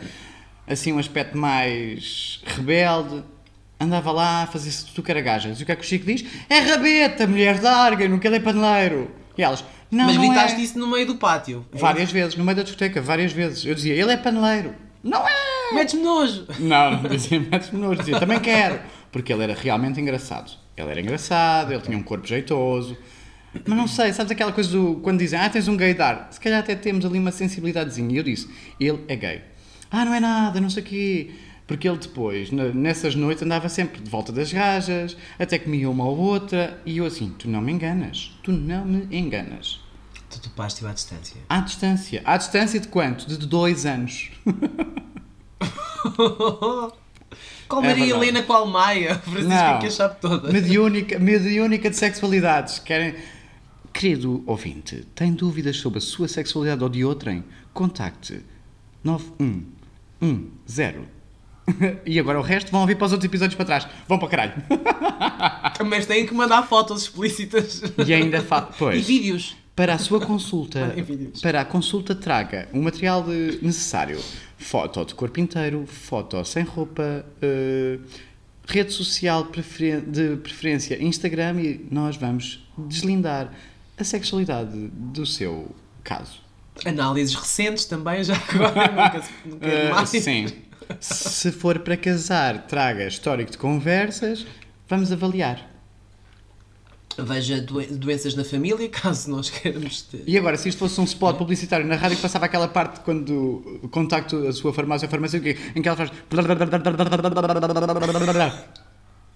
assim 0.65 0.93
um 0.93 0.99
aspecto 0.99 1.37
mais 1.37 2.41
rebelde. 2.45 3.21
Andava 3.79 4.11
lá 4.11 4.43
a 4.43 4.47
fazer-se 4.47 4.85
de 4.85 4.91
tucaragajas. 4.91 5.59
E 5.59 5.63
o 5.63 5.65
que 5.65 5.71
é 5.71 5.75
que 5.75 5.81
o 5.81 5.85
Chico 5.85 6.05
diz? 6.05 6.25
É 6.49 6.59
rabeta, 6.59 7.25
mulher 7.25 7.61
larga, 7.61 8.07
não 8.09 8.19
quer 8.19 8.33
é 8.33 8.39
paneleiro. 8.39 9.09
E 9.37 9.41
elas, 9.41 9.63
não, 9.89 10.05
Mas 10.05 10.15
não 10.17 10.27
gritaste 10.27 10.59
é. 10.59 10.63
isso 10.63 10.77
no 10.77 10.87
meio 10.87 11.07
do 11.07 11.15
pátio. 11.15 11.65
É 11.73 11.77
Várias 11.77 12.11
vezes, 12.11 12.35
no 12.35 12.43
meio 12.43 12.57
da 12.57 12.63
discoteca, 12.63 13.01
várias 13.01 13.31
vezes. 13.31 13.65
Eu 13.65 13.73
dizia, 13.73 13.93
ele 13.93 14.11
é 14.11 14.17
paneleiro. 14.17 14.75
Não 15.01 15.25
é! 15.25 15.49
isso? 15.69 15.75
Metes-me 15.75 16.03
nojo. 16.03 16.47
Não, 16.59 17.01
não 17.01 17.09
dizia 17.09 17.39
metes-me 17.39 17.79
nojo, 17.79 17.99
dizia 17.99 18.19
também 18.19 18.39
quero. 18.39 18.79
Porque 19.11 19.31
ele 19.31 19.43
era 19.43 19.53
realmente 19.53 19.99
engraçado. 19.99 20.51
Ele 20.75 20.89
era 20.89 21.01
engraçado, 21.01 21.71
ele 21.71 21.81
tinha 21.81 21.97
um 21.97 22.03
corpo 22.03 22.27
jeitoso. 22.27 22.97
Mas 23.65 23.77
não 23.77 23.87
sei, 23.87 24.13
sabes 24.13 24.31
aquela 24.31 24.51
coisa 24.51 24.69
do. 24.69 24.99
Quando 25.01 25.19
dizem, 25.19 25.39
ah, 25.39 25.49
tens 25.49 25.67
um 25.67 25.75
gaydar. 25.75 26.27
Se 26.31 26.39
calhar 26.39 26.59
até 26.59 26.75
temos 26.75 27.05
ali 27.05 27.17
uma 27.17 27.31
sensibilidadezinha. 27.31 28.13
E 28.13 28.17
eu 28.17 28.23
disse, 28.23 28.49
ele 28.79 29.03
é 29.07 29.15
gay. 29.15 29.41
Ah, 29.89 30.05
não 30.05 30.13
é 30.13 30.19
nada, 30.19 30.61
não 30.61 30.69
sei 30.69 30.83
o 30.83 30.85
quê. 30.85 31.31
Porque 31.69 31.87
ele 31.87 31.99
depois, 31.99 32.49
nessas 32.49 33.13
noites, 33.13 33.43
andava 33.43 33.69
sempre 33.69 34.01
de 34.01 34.09
volta 34.09 34.31
das 34.31 34.51
gajas, 34.51 35.15
até 35.37 35.59
comia 35.59 35.87
uma 35.87 36.03
ou 36.03 36.17
outra. 36.17 36.81
E 36.83 36.97
eu 36.97 37.05
assim, 37.05 37.29
tu 37.37 37.47
não 37.47 37.61
me 37.61 37.71
enganas. 37.71 38.35
Tu 38.41 38.51
não 38.51 38.83
me 38.83 39.05
enganas. 39.15 39.79
Tu 40.31 40.41
topaste-o 40.41 40.87
à 40.87 40.93
distância. 40.93 41.37
À 41.47 41.59
distância. 41.59 42.23
À 42.25 42.37
distância 42.37 42.79
de 42.79 42.87
quanto? 42.87 43.27
De 43.27 43.37
dois 43.37 43.85
anos. 43.85 44.31
Qual 47.67 47.83
É 47.83 47.89
Maria 47.89 48.05
verdade. 48.05 48.23
Helena, 48.23 48.41
qual 48.41 48.65
Maia? 48.65 49.19
Francisco 49.21 49.79
que 49.79 49.85
a 49.85 49.91
chave 49.91 50.15
toda. 50.19 50.51
Mediúnica, 50.51 51.19
mediúnica 51.19 51.87
de 51.87 51.97
sexualidades. 51.97 52.79
Querem... 52.79 53.13
Querido 53.93 54.43
ouvinte, 54.47 55.05
tem 55.13 55.33
dúvidas 55.33 55.77
sobre 55.77 55.99
a 55.99 56.01
sua 56.01 56.27
sexualidade 56.27 56.83
ou 56.83 56.89
de 56.89 57.05
outrem? 57.05 57.43
Contacte 57.71 58.43
9110. 59.03 61.18
E 62.05 62.19
agora 62.19 62.39
o 62.39 62.41
resto 62.41 62.71
vão 62.71 62.81
ouvir 62.81 62.95
para 62.95 63.05
os 63.05 63.11
outros 63.11 63.25
episódios 63.27 63.55
para 63.55 63.65
trás. 63.65 63.87
Vão 64.07 64.17
para 64.19 64.27
caralho. 64.29 64.53
Mas 65.85 66.05
têm 66.05 66.25
que 66.25 66.33
mandar 66.33 66.63
fotos 66.67 67.03
explícitas. 67.03 67.81
E 68.05 68.13
ainda 68.13 68.41
fa... 68.41 68.69
E 68.71 68.77
Pois. 68.77 69.05
vídeos. 69.07 69.55
Para 69.75 69.93
a 69.93 69.97
sua 69.97 70.19
consulta, 70.19 70.93
para 71.41 71.61
a 71.61 71.65
consulta 71.65 72.13
traga 72.13 72.67
o 72.73 72.81
material 72.81 73.25
necessário. 73.61 74.19
Foto 74.57 75.05
de 75.05 75.15
corpo 75.15 75.39
inteiro, 75.39 75.85
foto 75.87 76.43
sem 76.43 76.63
roupa, 76.65 77.25
eh, 77.41 77.97
rede 78.67 78.91
social 78.91 79.45
preferen- 79.45 80.01
de 80.01 80.35
preferência 80.35 81.01
Instagram 81.01 81.61
e 81.61 81.87
nós 81.89 82.17
vamos 82.17 82.67
deslindar 82.77 83.53
a 83.97 84.03
sexualidade 84.03 84.89
do 84.93 85.25
seu 85.25 85.73
caso. 86.03 86.41
Análises 86.83 87.35
recentes 87.35 87.85
também, 87.85 88.21
já 88.21 88.35
agora. 88.35 88.91
nunca, 88.91 89.23
nunca 89.45 89.65
Eh, 89.65 89.85
demais. 89.87 90.09
sim. 90.09 90.45
Se 90.99 91.51
for 91.51 91.79
para 91.79 91.95
casar, 91.97 92.65
traga 92.67 93.05
histórico 93.07 93.51
de 93.51 93.57
conversas, 93.57 94.45
vamos 94.87 95.11
avaliar. 95.11 95.67
Veja 97.17 97.59
doen- 97.61 97.85
doenças 97.97 98.33
na 98.33 98.45
família, 98.45 98.87
caso 98.89 99.29
nós 99.29 99.49
queiramos 99.49 100.01
ter. 100.03 100.23
E 100.25 100.37
agora, 100.37 100.55
se 100.57 100.69
isto 100.69 100.79
fosse 100.79 100.99
um 101.01 101.03
spot 101.03 101.37
publicitário 101.37 101.85
na 101.85 101.95
rádio 101.95 102.15
que 102.15 102.21
passava 102.21 102.45
aquela 102.45 102.67
parte 102.67 103.01
quando 103.01 103.79
contacto 103.91 104.47
a 104.47 104.53
sua 104.53 104.73
farmácia 104.73 105.07
farmacêutica 105.09 105.59
em 105.75 105.81
que 105.81 105.87
ela 105.87 105.97
faz. 105.97 106.11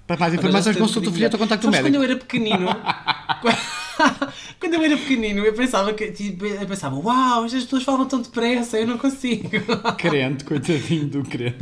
Para 0.05 0.17
mais 0.17 0.33
informações, 0.33 0.75
consulte 0.77 1.07
o 1.07 1.11
folheto 1.11 1.35
ou 1.35 1.39
contacto 1.39 1.67
o 1.67 1.71
Sabes 1.71 1.79
quando 1.81 1.93
médico. 1.99 2.03
eu 2.03 2.09
era 2.11 2.19
pequenino? 2.19 2.67
quando 4.63 4.75
eu 4.75 4.83
era 4.83 4.97
pequenino, 4.97 5.45
eu 5.45 5.53
pensava 5.53 5.93
que. 5.93 6.09
Tipo, 6.11 6.45
eu 6.45 6.65
pensava, 6.65 6.95
uau, 6.95 7.43
estas 7.43 7.63
pessoas 7.63 7.83
falam 7.83 8.07
tão 8.07 8.21
depressa, 8.21 8.79
eu 8.79 8.87
não 8.87 8.97
consigo. 8.97 9.49
Crente, 9.99 10.45
coitadinho 10.45 11.07
do 11.07 11.23
crente. 11.23 11.57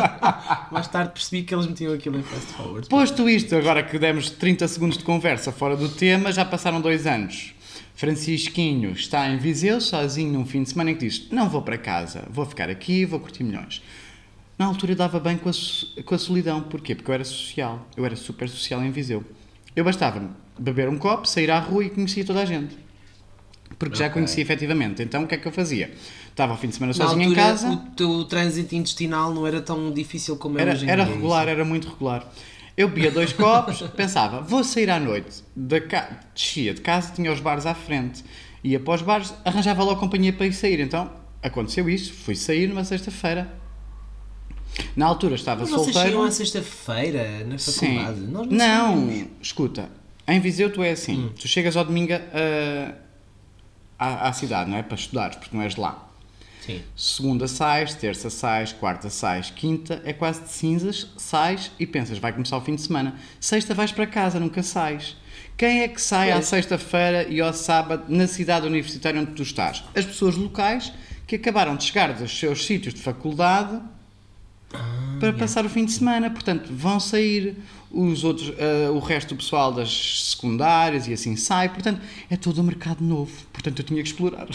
Mais 0.72 0.88
tarde 0.88 1.12
percebi 1.12 1.42
que 1.42 1.54
eles 1.54 1.66
metiam 1.66 1.92
aquilo 1.92 2.18
em 2.18 2.22
fast 2.22 2.52
forward. 2.54 2.88
Posto 2.88 3.28
isto, 3.28 3.54
agora 3.54 3.82
que 3.82 3.98
demos 3.98 4.30
30 4.30 4.66
segundos 4.68 4.96
de 4.96 5.04
conversa 5.04 5.52
fora 5.52 5.76
do 5.76 5.88
tema, 5.90 6.32
já 6.32 6.44
passaram 6.44 6.80
dois 6.80 7.06
anos. 7.06 7.52
Francisquinho 7.94 8.92
está 8.92 9.28
em 9.28 9.36
Viseu, 9.36 9.78
sozinho 9.78 10.32
num 10.32 10.46
fim 10.46 10.62
de 10.62 10.70
semana, 10.70 10.92
em 10.92 10.94
que 10.94 11.06
diz: 11.06 11.28
Não 11.30 11.46
vou 11.46 11.60
para 11.60 11.76
casa, 11.76 12.26
vou 12.30 12.46
ficar 12.46 12.70
aqui, 12.70 13.04
vou 13.04 13.20
curtir 13.20 13.44
milhões. 13.44 13.82
Na 14.58 14.64
altura 14.64 14.92
eu 14.92 14.96
dava 14.96 15.20
bem 15.20 15.36
com 15.36 15.50
a, 15.50 16.02
com 16.02 16.14
a 16.14 16.18
solidão. 16.18 16.62
Porquê? 16.62 16.94
Porque 16.94 17.10
eu 17.10 17.14
era 17.14 17.24
social. 17.24 17.86
Eu 17.96 18.06
era 18.06 18.16
super 18.16 18.48
social 18.48 18.82
em 18.82 18.90
Viseu. 18.90 19.22
Eu 19.76 19.84
bastava 19.84 20.30
beber 20.60 20.88
um 20.88 20.98
copo, 20.98 21.26
sair 21.26 21.50
à 21.50 21.58
rua 21.58 21.84
e 21.84 21.90
conhecia 21.90 22.24
toda 22.24 22.40
a 22.42 22.44
gente. 22.44 22.76
Porque 23.78 23.96
já 23.96 24.06
Ok. 24.06 24.14
conhecia 24.14 24.42
efetivamente. 24.42 25.02
Então 25.02 25.22
o 25.24 25.26
que 25.26 25.34
é 25.34 25.38
que 25.38 25.46
eu 25.48 25.52
fazia? 25.52 25.92
Estava 26.28 26.52
ao 26.52 26.58
fim 26.58 26.68
de 26.68 26.74
semana 26.74 26.92
Na 26.96 27.06
sozinho 27.06 27.30
em 27.30 27.34
casa. 27.34 27.68
o 27.70 27.76
teu 27.96 28.24
trânsito 28.24 28.74
intestinal 28.74 29.32
não 29.32 29.46
era 29.46 29.60
tão 29.60 29.90
difícil 29.92 30.36
como 30.36 30.58
é 30.58 30.62
Era, 30.62 30.72
hoje 30.72 30.84
em 30.84 30.88
era 30.90 31.04
dia. 31.04 31.14
regular, 31.14 31.48
era 31.48 31.64
muito 31.64 31.88
regular. 31.88 32.30
Eu 32.76 32.88
bebia 32.88 33.10
dois 33.10 33.32
copos, 33.32 33.80
pensava, 33.96 34.40
vou 34.42 34.62
sair 34.64 34.90
à 34.90 34.98
noite. 35.00 35.42
Da 35.56 35.80
ca... 35.80 36.20
Descia 36.34 36.74
de 36.74 36.80
casa, 36.80 37.12
tinha 37.14 37.32
os 37.32 37.40
bares 37.40 37.66
à 37.66 37.74
frente. 37.74 38.24
Ia 38.62 38.78
para 38.80 38.94
os 38.94 39.02
bares, 39.02 39.32
arranjava 39.44 39.82
logo 39.82 39.98
companhia 40.00 40.32
para 40.32 40.46
ir 40.46 40.52
sair. 40.52 40.80
Então, 40.80 41.10
aconteceu 41.42 41.88
isso. 41.88 42.12
Fui 42.12 42.34
sair 42.34 42.66
numa 42.68 42.84
sexta-feira. 42.84 43.50
Na 44.94 45.06
altura 45.06 45.34
estava 45.34 45.62
Mas 45.62 45.70
vocês 45.70 45.84
solteiro. 45.94 46.08
saíam 46.10 46.22
à 46.24 46.30
sexta-feira 46.30 47.44
na 47.46 47.58
Sim. 47.58 47.72
faculdade? 47.98 48.20
Nós 48.20 48.46
Não, 48.48 49.06
saímos. 49.08 49.28
escuta. 49.42 49.90
Em 50.30 50.40
Viseu 50.40 50.72
tu 50.72 50.82
é 50.82 50.90
assim. 50.92 51.24
Hum. 51.24 51.32
Tu 51.38 51.48
chegas 51.48 51.76
ao 51.76 51.84
domingo 51.84 52.12
ah, 52.12 52.94
à, 53.98 54.28
à 54.28 54.32
cidade, 54.32 54.70
não 54.70 54.78
é? 54.78 54.82
Para 54.82 54.96
estudares, 54.96 55.36
porque 55.36 55.56
não 55.56 55.62
és 55.62 55.74
de 55.74 55.80
lá. 55.80 56.06
Sim. 56.60 56.82
Segunda 56.94 57.48
sais, 57.48 57.94
terça 57.94 58.28
sais, 58.30 58.72
quarta 58.72 59.08
sais, 59.08 59.50
quinta 59.50 60.00
é 60.04 60.12
quase 60.12 60.42
de 60.42 60.50
cinzas, 60.50 61.10
sais 61.16 61.70
e 61.78 61.86
pensas, 61.86 62.18
vai 62.18 62.32
começar 62.32 62.56
o 62.56 62.60
fim 62.60 62.74
de 62.74 62.82
semana. 62.82 63.14
Sexta 63.40 63.74
vais 63.74 63.92
para 63.92 64.06
casa, 64.06 64.38
nunca 64.38 64.62
sais. 64.62 65.16
Quem 65.56 65.80
é 65.80 65.88
que 65.88 66.00
sai 66.00 66.30
à 66.30 66.34
Pois. 66.34 66.46
sexta-feira 66.46 67.26
e 67.28 67.40
ao 67.40 67.52
sábado 67.52 68.04
na 68.08 68.26
cidade 68.26 68.66
universitária 68.66 69.20
onde 69.20 69.32
tu 69.32 69.42
estás? 69.42 69.82
As 69.94 70.04
pessoas 70.04 70.36
locais 70.36 70.92
que 71.26 71.36
acabaram 71.36 71.76
de 71.76 71.84
chegar 71.84 72.12
dos 72.12 72.38
seus 72.38 72.64
sítios 72.66 72.94
de 72.94 73.00
faculdade 73.00 73.80
para 75.18 75.32
passar 75.32 75.64
o 75.64 75.68
fim 75.68 75.84
de 75.84 75.92
semana. 75.92 76.30
Portanto, 76.30 76.70
vão 76.72 76.98
sair 77.00 77.56
os 77.90 78.22
outros, 78.24 78.52
ah, 78.58 78.90
o 78.92 78.98
resto 79.00 79.34
do 79.34 79.36
pessoal 79.38 79.72
das 79.72 80.30
secundárias 80.30 81.06
e 81.08 81.12
assim 81.12 81.36
sai. 81.36 81.68
Portanto, 81.68 82.00
é 82.30 82.36
todo 82.36 82.60
um 82.60 82.64
mercado 82.64 83.02
novo. 83.04 83.32
Portanto, 83.52 83.78
eu 83.80 83.84
tinha 83.84 84.02
que 84.02 84.08
explorar. 84.08 84.46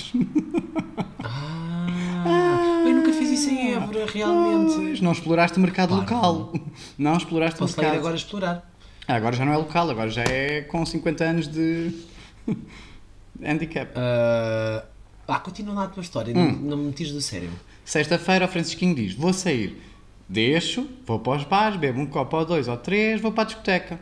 Ah, 1.23 2.83
eu 2.87 2.95
nunca 2.95 3.11
fiz 3.13 3.29
isso 3.31 3.49
em 3.49 3.73
Évora, 3.73 4.05
realmente. 4.05 4.75
Pois, 4.75 5.01
não 5.01 5.11
exploraste 5.11 5.57
o 5.57 5.61
mercado 5.61 5.89
Pá, 5.89 5.95
local. 5.97 6.53
Não 6.97 7.17
exploraste 7.17 7.59
Posso 7.59 7.73
o 7.77 7.81
mercado. 7.81 7.99
agora 7.99 8.15
explorar. 8.15 8.71
Ah, 9.07 9.15
agora 9.15 9.35
já 9.35 9.45
não 9.45 9.53
é 9.53 9.57
local, 9.57 9.89
agora 9.89 10.09
já 10.09 10.23
é 10.23 10.61
com 10.61 10.83
50 10.85 11.23
anos 11.23 11.47
de 11.47 11.91
handicap. 13.43 13.91
Ah, 13.95 14.83
ah, 15.27 15.39
continua 15.39 15.73
lá 15.75 15.83
a 15.83 15.87
tua 15.87 16.01
história, 16.01 16.33
não, 16.33 16.41
Hum. 16.41 16.59
não 16.63 16.77
me 16.77 16.91
tires 16.91 17.11
do 17.13 17.21
sério. 17.21 17.49
Sexta-feira 17.83 18.45
o 18.45 18.47
Francisquinho 18.47 18.95
diz: 18.95 19.13
Vou 19.13 19.31
sair, 19.33 19.79
deixo, 20.27 20.89
vou 21.05 21.19
para 21.19 21.37
os 21.37 21.43
bares, 21.43 21.77
bebo 21.77 21.99
um 21.99 22.05
copo 22.05 22.37
ou 22.37 22.45
dois 22.45 22.67
ou 22.67 22.77
três, 22.77 23.21
vou 23.21 23.31
para 23.31 23.43
a 23.43 23.45
discoteca. 23.45 23.99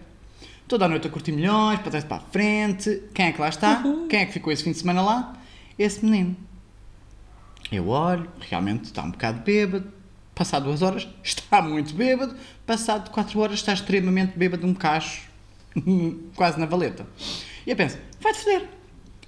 Toda 0.67 0.85
a 0.85 0.87
noite 0.87 1.07
a 1.07 1.09
curtir 1.09 1.31
milhões, 1.31 1.79
para 1.79 1.91
trás 1.91 2.03
para 2.05 2.17
a 2.17 2.19
frente. 2.21 3.03
Quem 3.13 3.27
é 3.27 3.31
que 3.31 3.41
lá 3.41 3.49
está? 3.49 3.83
Quem 4.09 4.21
é 4.21 4.25
que 4.25 4.33
ficou 4.33 4.51
esse 4.51 4.63
fim 4.63 4.71
de 4.71 4.77
semana 4.77 5.01
lá? 5.01 5.33
Esse 5.77 6.03
menino. 6.03 6.35
Eu 7.71 7.89
olho, 7.89 8.29
realmente 8.39 8.85
está 8.85 9.03
um 9.03 9.11
bocado 9.11 9.41
bêbado. 9.41 9.91
Passado 10.33 10.63
duas 10.63 10.81
horas, 10.81 11.07
está 11.23 11.61
muito 11.61 11.93
bêbado. 11.93 12.35
Passado 12.65 13.11
quatro 13.11 13.39
horas, 13.39 13.55
está 13.55 13.73
extremamente 13.73 14.37
bêbado, 14.37 14.65
um 14.65 14.73
cacho, 14.73 15.29
quase 16.35 16.59
na 16.59 16.65
valeta. 16.65 17.05
E 17.65 17.69
eu 17.69 17.75
penso: 17.75 17.97
vai-te 18.21 18.39
foder. 18.39 18.67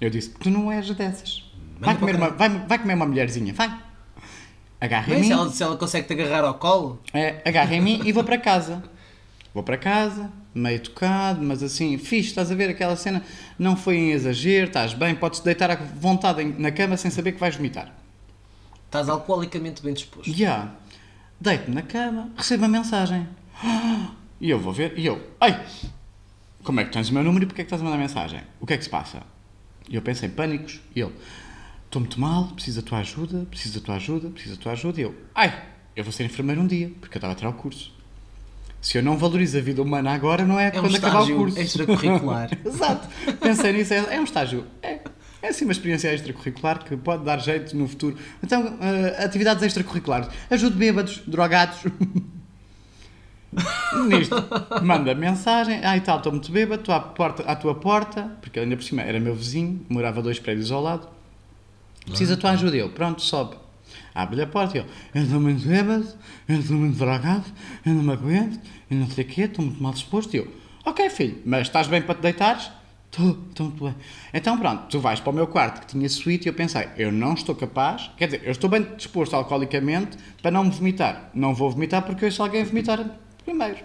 Eu 0.00 0.10
disse: 0.10 0.30
Tu 0.30 0.50
não 0.50 0.70
és 0.72 0.88
dessas. 0.90 1.44
Vai 1.78 1.96
comer, 1.98 2.16
uma, 2.16 2.30
vai, 2.30 2.48
vai 2.48 2.78
comer 2.78 2.94
uma 2.94 3.06
mulherzinha, 3.06 3.52
vai. 3.52 3.85
Agarra 4.80 5.14
em 5.14 5.20
mim. 5.20 5.26
se, 5.26 5.32
ela, 5.32 5.50
se 5.50 5.62
ela 5.62 5.76
consegue 5.76 6.06
te 6.06 6.12
agarrar 6.12 6.44
ao 6.46 6.54
colo, 6.54 7.00
É, 7.12 7.40
agarra 7.44 7.74
em 7.74 7.80
mim 7.80 8.00
e 8.04 8.12
vou 8.12 8.22
para 8.24 8.38
casa. 8.38 8.82
Vou 9.54 9.62
para 9.62 9.78
casa, 9.78 10.30
meio 10.54 10.78
tocado, 10.80 11.42
mas 11.42 11.62
assim, 11.62 11.96
fixe, 11.96 12.28
estás 12.28 12.52
a 12.52 12.54
ver 12.54 12.68
aquela 12.68 12.94
cena? 12.94 13.24
Não 13.58 13.74
foi 13.74 13.96
em 13.96 14.10
exagero, 14.12 14.66
estás 14.66 14.92
bem, 14.92 15.14
podes 15.14 15.40
deitar 15.40 15.70
à 15.70 15.76
vontade 15.76 16.42
em- 16.42 16.54
na 16.58 16.70
cama 16.70 16.96
sem 16.98 17.10
saber 17.10 17.32
que 17.32 17.40
vais 17.40 17.56
vomitar. 17.56 17.90
estás 18.84 19.08
alcoolicamente 19.08 19.82
bem 19.82 19.92
disposto. 19.94 20.30
Já. 20.32 20.70
Deito-me 21.40 21.74
na 21.74 21.82
cama, 21.82 22.30
recebo 22.36 22.64
a 22.64 22.68
mensagem. 22.68 23.26
E 24.38 24.50
eu 24.50 24.60
vou 24.60 24.70
ver, 24.70 24.92
e 24.98 25.06
eu, 25.06 25.18
ai, 25.40 25.64
como 26.62 26.78
é 26.78 26.84
que 26.84 26.92
tens 26.92 27.08
o 27.08 27.14
meu 27.14 27.22
número 27.24 27.44
e 27.44 27.46
porque 27.46 27.62
é 27.62 27.64
que 27.64 27.68
estás 27.68 27.80
a 27.80 27.84
mandar 27.84 27.96
mensagem? 27.96 28.42
O 28.60 28.66
que 28.66 28.74
é 28.74 28.76
que 28.76 28.84
se 28.84 28.90
passa? 28.90 29.22
E 29.88 29.96
eu 29.96 30.02
pensei, 30.02 30.28
pânicos, 30.28 30.78
e 30.94 31.00
ele, 31.00 31.12
estou 31.86 32.00
muito 32.00 32.20
mal, 32.20 32.48
preciso 32.48 32.82
da 32.82 32.86
tua 32.86 32.98
ajuda, 32.98 33.46
preciso 33.50 33.80
da 33.80 33.86
tua 33.86 33.96
ajuda, 33.96 34.28
preciso 34.30 34.56
da 34.56 34.62
tua 34.62 34.72
ajuda, 34.72 35.00
e 35.00 35.04
eu, 35.04 35.14
ai, 35.34 35.62
eu 35.94 36.04
vou 36.04 36.12
ser 36.12 36.24
enfermeiro 36.24 36.60
um 36.60 36.66
dia, 36.66 36.90
porque 37.00 37.16
eu 37.16 37.18
estava 37.18 37.32
a 37.32 37.36
tirar 37.36 37.50
o 37.50 37.54
curso. 37.54 37.94
Se 38.80 38.98
eu 38.98 39.02
não 39.02 39.16
valorizo 39.16 39.56
a 39.58 39.60
vida 39.60 39.82
humana 39.82 40.12
agora, 40.12 40.44
não 40.44 40.60
é, 40.60 40.66
É 40.66 40.78
um 40.78 40.82
quando 40.82 40.96
acabar 40.96 41.18
o 41.18 41.22
estágio 41.22 41.36
curso. 41.38 41.58
extracurricular. 41.58 42.50
Exato. 42.64 43.08
Pensei 43.40 43.72
nisso, 43.72 43.94
é, 43.94 44.14
é 44.14 44.20
um 44.20 44.24
estágio. 44.24 44.64
É, 44.82 45.00
é 45.42 45.48
assim 45.48 45.64
uma 45.64 45.72
experiência 45.72 46.12
extracurricular 46.14 46.84
que 46.84 46.96
pode 46.96 47.24
dar 47.24 47.38
jeito 47.40 47.76
no 47.76 47.88
futuro. 47.88 48.16
Então, 48.42 48.76
eh, 48.80 49.24
atividades 49.24 49.62
extracurriculares. 49.62 50.28
Ajude 50.50 50.76
bêbados, 50.76 51.22
drogados. 51.26 51.78
Nisto, 54.08 54.36
manda 54.82 55.14
mensagem. 55.14 55.80
Ai 55.82 56.00
tal, 56.00 56.18
estou 56.18 56.32
muito 56.32 56.52
bêbado, 56.52 56.82
estou 56.82 56.94
à, 56.94 57.00
porta, 57.00 57.42
à 57.44 57.56
tua 57.56 57.74
porta, 57.74 58.30
porque 58.40 58.60
ainda 58.60 58.76
por 58.76 58.82
cima 58.82 59.02
era 59.02 59.18
meu 59.18 59.34
vizinho, 59.34 59.84
morava 59.88 60.22
dois 60.22 60.38
prédios 60.38 60.70
ao 60.70 60.82
lado. 60.82 61.08
Precisa 62.06 62.36
da 62.36 62.40
tua 62.40 62.50
ajuda. 62.52 62.76
Eu, 62.76 62.90
pronto, 62.90 63.22
sobe. 63.22 63.56
Abre-lhe 64.14 64.42
a 64.42 64.46
porta 64.46 64.78
e 64.78 64.80
eu, 64.80 64.86
eu 65.14 65.22
estou 65.22 65.40
muito 65.40 65.66
bêbado, 65.68 66.06
eu 66.48 66.58
estou 66.58 66.76
muito 66.76 66.96
drogado, 66.96 67.44
eu 67.84 67.92
não 67.92 68.02
me 68.02 68.12
aguento, 68.12 68.58
eu 68.90 68.96
não 68.96 69.10
sei 69.10 69.24
o 69.24 69.28
quê, 69.28 69.42
estou 69.42 69.64
muito 69.64 69.82
mal 69.82 69.92
disposto. 69.92 70.32
E 70.32 70.38
eu, 70.38 70.48
ok 70.84 71.10
filho, 71.10 71.38
mas 71.44 71.66
estás 71.66 71.86
bem 71.86 72.00
para 72.00 72.14
te 72.14 72.22
deitares? 72.22 72.70
Estou, 73.10 73.38
estou 73.50 73.66
muito 73.66 73.84
bem. 73.84 73.94
Então 74.32 74.58
pronto, 74.58 74.88
tu 74.88 75.00
vais 75.00 75.20
para 75.20 75.30
o 75.30 75.34
meu 75.34 75.46
quarto 75.46 75.80
que 75.80 75.86
tinha 75.86 76.08
suíte 76.08 76.46
e 76.46 76.48
eu 76.48 76.54
pensei, 76.54 76.88
eu 76.96 77.12
não 77.12 77.34
estou 77.34 77.54
capaz, 77.54 78.10
quer 78.16 78.26
dizer, 78.26 78.42
eu 78.44 78.52
estou 78.52 78.70
bem 78.70 78.86
disposto 78.96 79.34
alcoolicamente 79.34 80.16
para 80.40 80.50
não 80.50 80.64
me 80.64 80.70
vomitar. 80.70 81.30
Não 81.34 81.54
vou 81.54 81.70
vomitar 81.70 82.02
porque 82.02 82.24
eu 82.24 82.32
se 82.32 82.40
alguém 82.40 82.64
vomitar 82.64 83.04
primeiro. 83.44 83.78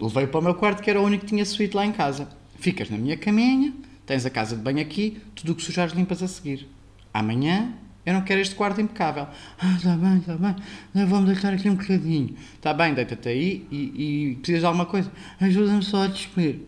Levei 0.00 0.26
para 0.26 0.40
o 0.40 0.42
meu 0.42 0.54
quarto 0.54 0.82
que 0.82 0.88
era 0.88 1.00
o 1.00 1.04
único 1.04 1.24
que 1.24 1.28
tinha 1.28 1.44
suíte 1.44 1.76
lá 1.76 1.84
em 1.84 1.92
casa. 1.92 2.28
Ficas 2.58 2.88
na 2.88 2.96
minha 2.96 3.16
caminha, 3.16 3.74
tens 4.06 4.24
a 4.24 4.30
casa 4.30 4.56
de 4.56 4.62
banho 4.62 4.80
aqui, 4.80 5.20
tudo 5.34 5.52
o 5.52 5.54
que 5.54 5.62
sujares 5.62 5.92
limpas 5.92 6.22
a 6.22 6.28
seguir. 6.28 6.66
Amanhã 7.12 7.72
eu 8.06 8.14
não 8.14 8.22
quero 8.22 8.40
este 8.40 8.54
quarto 8.54 8.80
impecável. 8.80 9.26
Ah, 9.58 9.74
está 9.76 9.94
bem, 9.96 10.18
está 10.18 10.34
bem. 10.36 10.56
Eu 10.94 11.06
Vou-me 11.06 11.26
deitar 11.26 11.52
aqui 11.52 11.68
um 11.68 11.74
bocadinho. 11.74 12.34
Está 12.54 12.72
bem, 12.72 12.94
deita-te 12.94 13.28
aí 13.28 13.66
e, 13.70 14.30
e 14.30 14.34
precisas 14.36 14.60
de 14.60 14.66
alguma 14.66 14.86
coisa. 14.86 15.10
Ajuda-me 15.40 15.82
só 15.82 16.04
a 16.04 16.06
despir. 16.06 16.60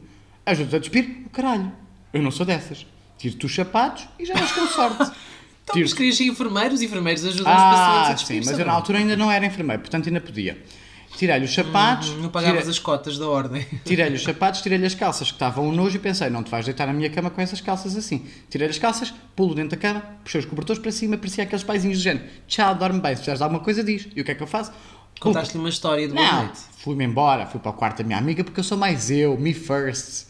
Ajuda-te 0.45 0.77
a 0.77 0.79
despir? 0.79 1.23
O 1.27 1.31
caralho. 1.31 1.73
Eu 2.13 2.23
não 2.23 2.31
sou 2.31 2.45
dessas. 2.45 2.87
Tiro-te 3.19 3.47
os 3.47 3.55
sapatos 3.55 4.07
e 4.19 4.25
já 4.27 4.35
vais 4.35 4.53
com 4.53 4.67
sorte. 4.67 5.13
Então, 5.65 5.81
mas 5.81 5.95
querias 5.95 6.17
ser 6.17 6.25
enfermeiro, 6.25 6.75
os 6.75 6.83
enfermeiros 6.83 7.25
ajudam 7.25 7.53
os 7.53 7.57
pacientes 7.57 7.79
a 7.79 8.11
Ah, 8.11 8.13
despir-se, 8.15 8.43
sim, 8.43 8.51
mas 8.51 8.59
eu 8.59 8.67
na 8.67 8.73
altura 8.73 8.99
ainda 8.99 9.17
não 9.17 9.31
era 9.31 9.47
enfermeiro, 9.47 9.81
portanto 9.81 10.09
ainda 10.09 10.21
podia. 10.21 10.61
Tirei-lhe 11.17 11.45
os 11.45 11.55
sapatos, 11.55 12.11
Não 12.17 12.29
pagavas 12.31 12.59
tirei- 12.61 12.71
as 12.71 12.79
cotas 12.79 13.19
da 13.19 13.29
ordem. 13.29 13.65
Tirei-lhe 13.85 14.17
os 14.17 14.23
sapatos, 14.23 14.61
tirei-lhe 14.63 14.87
as 14.87 14.95
calças 14.95 15.29
que 15.29 15.35
estavam 15.35 15.69
um 15.69 15.73
nojo 15.73 15.97
e 15.97 15.99
pensei, 15.99 16.29
não 16.31 16.43
te 16.43 16.51
vais 16.51 16.65
deitar 16.65 16.87
na 16.87 16.93
minha 16.93 17.11
cama 17.11 17.31
com 17.31 17.41
essas 17.41 17.61
calças 17.61 17.97
assim. 17.97 18.27
Tirei-lhe 18.51 18.71
as 18.73 18.79
calças, 18.79 19.13
pulo 19.37 19.55
dentro 19.55 19.77
da 19.77 19.77
cama, 19.77 20.03
puxei 20.25 20.41
os 20.41 20.47
cobertores 20.47 20.81
para 20.83 20.91
cima, 20.91 21.17
parecia 21.17 21.45
aqueles 21.45 21.63
paizinhos 21.63 21.99
do 21.99 22.03
género. 22.03 22.25
Tchau, 22.49 22.75
dorme 22.75 22.99
bem, 23.01 23.11
se 23.11 23.17
precisares 23.17 23.39
de 23.39 23.45
alguma 23.45 23.61
coisa 23.63 23.85
diz. 23.85 24.09
E 24.17 24.21
o 24.21 24.25
que 24.25 24.31
é 24.31 24.35
que 24.35 24.43
eu 24.43 24.47
faço? 24.47 24.73
Contaste-lhe 25.21 25.61
uma 25.61 25.69
história 25.69 26.09
de 26.09 26.15
boa 26.15 26.27
Não, 26.27 26.43
noite. 26.45 26.59
fui-me 26.79 27.05
embora, 27.05 27.47
fui 27.47 27.61
para 27.61 27.71
o 27.71 27.75
quarto 27.75 27.99
da 27.99 28.05
minha 28.05 28.19
amiga 28.19 28.43
porque 28.43 28.59
eu 28.59 28.65
sou 28.65 28.77
mais 28.77 29.09
eu, 29.09 29.39
me 29.39 29.55
first. 29.55 30.27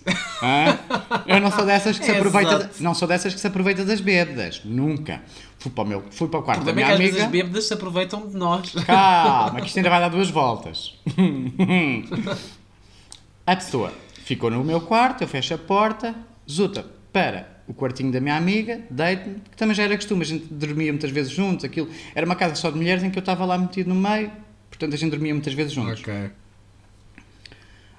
Eu 1.26 1.40
não 1.40 1.50
sou 1.50 1.64
dessas 1.64 1.98
que 1.98 2.04
se 2.04 2.10
É, 2.12 2.16
aproveita, 2.16 2.70
não 2.80 2.92
sou 2.94 3.08
dessas 3.08 3.32
que 3.32 3.40
se 3.40 3.46
aproveita 3.46 3.84
das 3.84 4.00
bêbadas, 4.02 4.60
nunca. 4.64 5.22
Fui 5.62 5.70
para 5.70 5.84
o 5.84 5.86
meu, 5.86 6.02
fui 6.10 6.26
para 6.26 6.40
o 6.40 6.42
quarto 6.42 6.64
da 6.64 6.72
é 6.72 6.74
minha 6.74 6.86
que 6.88 6.92
às 6.92 6.98
vezes 6.98 7.14
amiga. 7.14 7.26
as 7.26 7.30
bêbadas 7.30 7.68
se 7.68 7.74
aproveitam 7.74 8.26
de 8.26 8.36
nós. 8.36 8.72
Calma, 8.84 9.60
que 9.60 9.68
isto 9.68 9.76
ainda 9.76 9.90
vai 9.90 10.00
dar 10.00 10.08
duas 10.08 10.28
voltas. 10.28 10.98
A 13.46 13.54
pessoa 13.54 13.92
ficou 14.24 14.50
no 14.50 14.64
meu 14.64 14.80
quarto, 14.80 15.22
eu 15.22 15.28
fecho 15.28 15.54
a 15.54 15.58
porta, 15.58 16.16
zuta 16.50 16.84
para 17.12 17.62
o 17.68 17.74
quartinho 17.74 18.10
da 18.10 18.20
minha 18.20 18.36
amiga, 18.36 18.80
deito-me, 18.90 19.36
que 19.36 19.56
também 19.56 19.74
já 19.74 19.84
era 19.84 19.94
costume, 19.94 20.22
a 20.22 20.24
gente 20.24 20.52
dormia 20.52 20.92
muitas 20.92 21.12
vezes 21.12 21.30
juntos, 21.30 21.64
aquilo. 21.64 21.88
Era 22.12 22.26
uma 22.26 22.34
casa 22.34 22.56
só 22.56 22.68
de 22.68 22.76
mulheres 22.76 23.04
em 23.04 23.10
que 23.10 23.18
eu 23.18 23.20
estava 23.20 23.44
lá 23.44 23.56
metido 23.56 23.88
no 23.88 23.94
meio, 23.94 24.32
portanto 24.68 24.94
a 24.94 24.96
gente 24.96 25.10
dormia 25.10 25.32
muitas 25.32 25.54
vezes 25.54 25.72
juntos. 25.72 26.02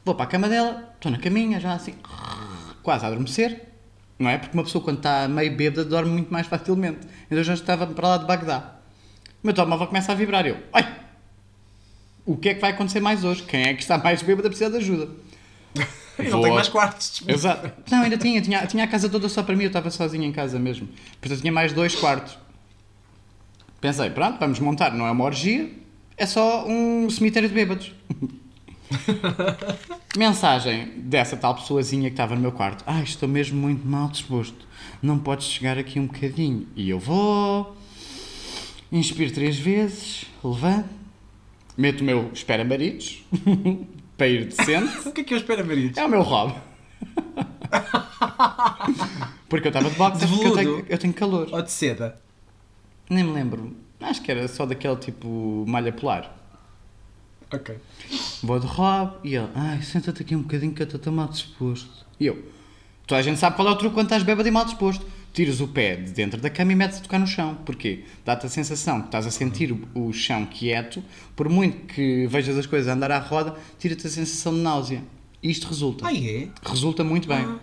Vou 0.03 0.15
para 0.15 0.25
a 0.25 0.27
cama 0.27 0.49
dela, 0.49 0.93
estou 0.95 1.11
na 1.11 1.17
caminha, 1.17 1.61
já 1.61 1.73
assim, 1.73 1.93
quase 2.81 3.05
a 3.05 3.07
adormecer, 3.07 3.72
não 4.17 4.29
é? 4.29 4.37
Porque 4.37 4.55
uma 4.57 4.63
pessoa 4.63 4.83
quando 4.83 4.97
está 4.97 5.27
meio 5.27 5.55
bêbada 5.55 5.83
dorme 5.83 6.11
muito 6.11 6.31
mais 6.31 6.47
facilmente. 6.47 6.99
Então 7.25 7.37
eu 7.37 7.43
já 7.43 7.53
estava 7.53 7.87
para 7.87 8.07
lá 8.07 8.17
de 8.17 8.25
Bagdá. 8.25 8.75
O 9.43 9.47
meu 9.47 9.53
telemóvel 9.53 9.87
começa 9.87 10.11
a 10.11 10.15
vibrar, 10.15 10.45
eu, 10.45 10.57
ai, 10.71 11.03
o 12.25 12.37
que 12.37 12.49
é 12.49 12.53
que 12.53 12.61
vai 12.61 12.71
acontecer 12.71 12.99
mais 12.99 13.23
hoje? 13.23 13.43
Quem 13.43 13.67
é 13.67 13.73
que 13.73 13.81
está 13.81 13.97
mais 13.97 14.21
bêbado 14.21 14.47
a 14.47 14.49
precisar 14.49 14.69
de 14.69 14.77
ajuda? 14.77 15.09
Eu 16.17 16.29
não 16.29 16.41
tenho 16.41 16.53
mais 16.53 16.69
quartos. 16.69 17.23
Exato. 17.27 17.71
Não, 17.89 18.03
ainda 18.03 18.17
tinha, 18.17 18.39
tinha, 18.39 18.67
tinha 18.67 18.83
a 18.83 18.87
casa 18.87 19.09
toda 19.09 19.27
só 19.27 19.41
para 19.41 19.55
mim, 19.55 19.63
eu 19.63 19.67
estava 19.67 19.89
sozinho 19.89 20.23
em 20.23 20.31
casa 20.31 20.59
mesmo. 20.59 20.87
Portanto, 21.19 21.41
tinha 21.41 21.51
mais 21.51 21.73
dois 21.73 21.95
quartos. 21.95 22.37
Pensei, 23.81 24.11
pronto, 24.11 24.39
vamos 24.39 24.59
montar, 24.59 24.93
não 24.93 25.07
é 25.07 25.11
uma 25.11 25.25
orgia, 25.25 25.71
é 26.15 26.27
só 26.27 26.67
um 26.67 27.09
cemitério 27.09 27.49
de 27.49 27.55
bêbados. 27.55 27.91
Mensagem 30.17 30.93
dessa 30.97 31.35
tal 31.35 31.55
pessoazinha 31.55 32.09
que 32.09 32.13
estava 32.13 32.35
no 32.35 32.41
meu 32.41 32.51
quarto. 32.51 32.83
Ai, 32.87 33.03
estou 33.03 33.27
mesmo 33.27 33.59
muito 33.59 33.85
mal 33.87 34.09
disposto. 34.09 34.67
Não 35.01 35.19
podes 35.19 35.47
chegar 35.47 35.77
aqui 35.77 35.99
um 35.99 36.07
bocadinho. 36.07 36.67
E 36.75 36.89
eu 36.89 36.99
vou. 36.99 37.75
Inspiro 38.91 39.33
três 39.33 39.57
vezes. 39.57 40.25
Levanto. 40.43 40.89
Meto 41.77 42.01
o 42.01 42.03
meu 42.03 42.29
espera-maridos. 42.33 43.23
para 44.17 44.27
ir 44.27 44.45
decente. 44.45 45.07
o 45.09 45.11
que 45.11 45.21
é 45.21 45.23
que 45.23 45.33
eu 45.33 45.37
espero, 45.37 45.65
maridos? 45.65 45.97
É 45.97 46.05
o 46.05 46.09
meu 46.09 46.21
hobby. 46.21 46.55
porque 49.49 49.67
eu 49.67 49.69
estava 49.69 49.89
de 49.89 49.95
boxe, 49.95 50.25
De 50.25 50.27
porque 50.27 50.47
eu 50.47 50.53
tenho, 50.53 50.85
eu 50.89 50.97
tenho 50.97 51.13
calor. 51.13 51.49
Ou 51.51 51.61
de 51.61 51.71
seda? 51.71 52.21
Nem 53.09 53.23
me 53.23 53.31
lembro. 53.31 53.75
Acho 53.99 54.21
que 54.21 54.31
era 54.31 54.47
só 54.47 54.65
daquele 54.65 54.95
tipo 54.97 55.65
malha 55.67 55.91
polar. 55.91 56.42
Ok. 57.51 57.75
Vou 58.41 58.59
de 58.59 58.67
rob 58.67 59.13
e 59.23 59.35
ele, 59.35 59.49
ai, 59.55 59.81
senta-te 59.81 60.21
aqui 60.21 60.35
um 60.35 60.41
bocadinho 60.41 60.73
que 60.73 60.81
eu 60.81 60.87
estou 60.87 61.13
mal 61.13 61.27
disposto. 61.27 62.05
E 62.19 62.25
eu, 62.25 62.43
toda 63.07 63.19
a 63.19 63.23
gente 63.23 63.39
sabe 63.39 63.55
qual 63.55 63.67
é 63.67 63.71
o 63.71 63.75
truque 63.75 63.93
quando 63.93 64.07
estás 64.07 64.23
bêbado 64.23 64.47
e 64.47 64.51
mal 64.51 64.65
disposto. 64.65 65.05
Tiras 65.33 65.59
o 65.61 65.67
pé 65.67 65.95
de 65.95 66.11
dentro 66.11 66.39
da 66.39 66.49
cama 66.49 66.73
e 66.73 66.75
metes 66.75 66.99
a 66.99 67.01
tocar 67.01 67.17
no 67.17 67.25
chão. 67.25 67.55
Porquê? 67.65 68.03
Dá-te 68.23 68.45
a 68.45 68.49
sensação 68.49 69.01
que 69.01 69.07
estás 69.07 69.25
a 69.25 69.31
sentir 69.31 69.71
o, 69.71 69.87
o 69.95 70.13
chão 70.13 70.45
quieto, 70.45 71.03
por 71.35 71.49
muito 71.49 71.87
que 71.87 72.27
vejas 72.27 72.55
as 72.55 72.67
coisas 72.67 72.87
a 72.87 72.93
andar 72.93 73.11
à 73.11 73.17
roda, 73.17 73.55
tira-te 73.79 74.05
a 74.05 74.09
sensação 74.09 74.53
de 74.53 74.59
náusea. 74.59 75.03
Isto 75.41 75.67
resulta. 75.67 76.07
Ah, 76.07 76.13
é? 76.13 76.49
Resulta 76.63 77.03
muito 77.03 77.27
bem. 77.27 77.57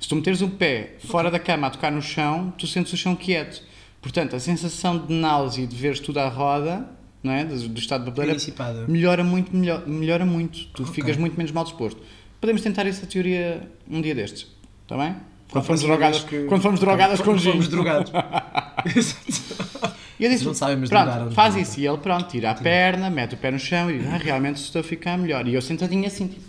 Se 0.00 0.08
tu 0.08 0.14
meteres 0.14 0.40
o 0.40 0.48
pé 0.48 0.96
fora 1.00 1.30
da 1.30 1.38
cama 1.38 1.66
a 1.66 1.70
tocar 1.70 1.90
no 1.90 2.00
chão, 2.00 2.52
tu 2.56 2.66
sentes 2.66 2.92
o 2.92 2.96
chão 2.96 3.16
quieto. 3.16 3.62
Portanto, 4.00 4.36
a 4.36 4.40
sensação 4.40 4.96
de 5.04 5.12
náusea 5.12 5.64
e 5.64 5.66
de 5.66 5.74
veres 5.74 5.98
tudo 5.98 6.18
à 6.18 6.28
roda, 6.28 6.88
não 7.26 7.32
é? 7.32 7.44
do, 7.44 7.68
do 7.68 7.78
estado 7.78 8.10
dissipada. 8.34 8.84
melhora 8.88 9.22
muito, 9.22 9.54
melhor, 9.54 9.86
melhora 9.86 10.24
muito. 10.24 10.66
Tu 10.68 10.82
Ok. 10.82 10.94
ficas 10.94 11.16
muito 11.16 11.36
menos 11.36 11.52
mal 11.52 11.64
disposto. 11.64 12.00
Podemos 12.40 12.62
tentar 12.62 12.86
essa 12.86 13.06
teoria 13.06 13.60
um 13.90 14.00
dia 14.00 14.14
destes, 14.14 14.46
está 14.82 14.96
bem? 14.96 15.16
Quando 15.50 15.64
formos 15.64 15.82
próxima 15.84 15.96
drogadas, 15.96 16.24
que- 16.24 16.44
quando 16.44 16.60
formos 16.62 16.80
drogadas 16.80 17.18
com 17.20 17.24
Quando 17.26 17.38
gin. 17.38 17.50
fomos 17.52 17.68
drogados. 17.68 18.12
E 20.18 20.24
eu 20.24 20.30
disse, 20.30 20.46
não 20.46 20.54
sabem, 20.54 20.76
mas 20.78 20.88
pronto, 20.88 21.30
faz 21.32 21.54
isso. 21.56 21.78
E 21.78 21.86
ele, 21.86 21.98
pronto, 21.98 22.26
tira 22.28 22.50
a 22.50 22.54
perna, 22.54 23.10
mete 23.10 23.34
o 23.34 23.36
pé 23.36 23.50
no 23.50 23.58
chão 23.58 23.90
e 23.90 23.98
diz, 23.98 24.08
ah, 24.08 24.16
realmente 24.16 24.56
estou 24.56 24.80
a 24.80 24.82
ficar 24.82 25.18
melhor. 25.18 25.46
E 25.46 25.52
eu 25.52 25.60
sentadinho 25.60 26.06
assim, 26.06 26.26
tipo, 26.28 26.40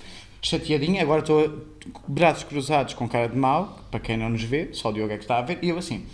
chateadinho, 0.41 1.01
agora 1.01 1.19
estou 1.19 1.65
braços 2.07 2.45
cruzados 2.45 2.93
com 2.93 3.09
cara 3.09 3.28
de 3.28 3.36
mau, 3.36 3.78
para 3.91 3.99
quem 3.99 4.15
não 4.15 4.30
nos 4.30 4.41
vê, 4.43 4.69
só 4.71 4.89
o 4.89 4.93
Diogo 4.93 5.11
é 5.11 5.17
que 5.17 5.25
está 5.25 5.39
a 5.39 5.41
ver, 5.41 5.59
e 5.61 5.67
eu 5.67 5.78
assim, 5.78 6.05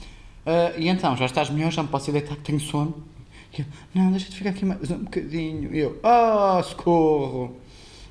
"Ah, 0.47 0.71
e 0.77 0.87
então, 0.89 1.15
já 1.15 1.25
estás 1.27 1.51
melhor, 1.51 1.71
já 1.71 1.83
me 1.83 1.89
posso 1.89 2.09
ir 2.09 2.13
deitar 2.13 2.35
que 2.37 2.41
tenho 2.41 2.59
sono? 2.59 3.03
E 3.57 3.61
eu, 3.61 3.65
não, 3.93 4.11
deixa-te 4.11 4.35
ficar 4.37 4.49
aqui 4.51 4.65
mais 4.65 4.89
um 4.91 4.99
bocadinho. 5.03 5.73
E 5.73 5.79
eu, 5.79 5.99
oh, 6.03 6.63
socorro. 6.63 7.57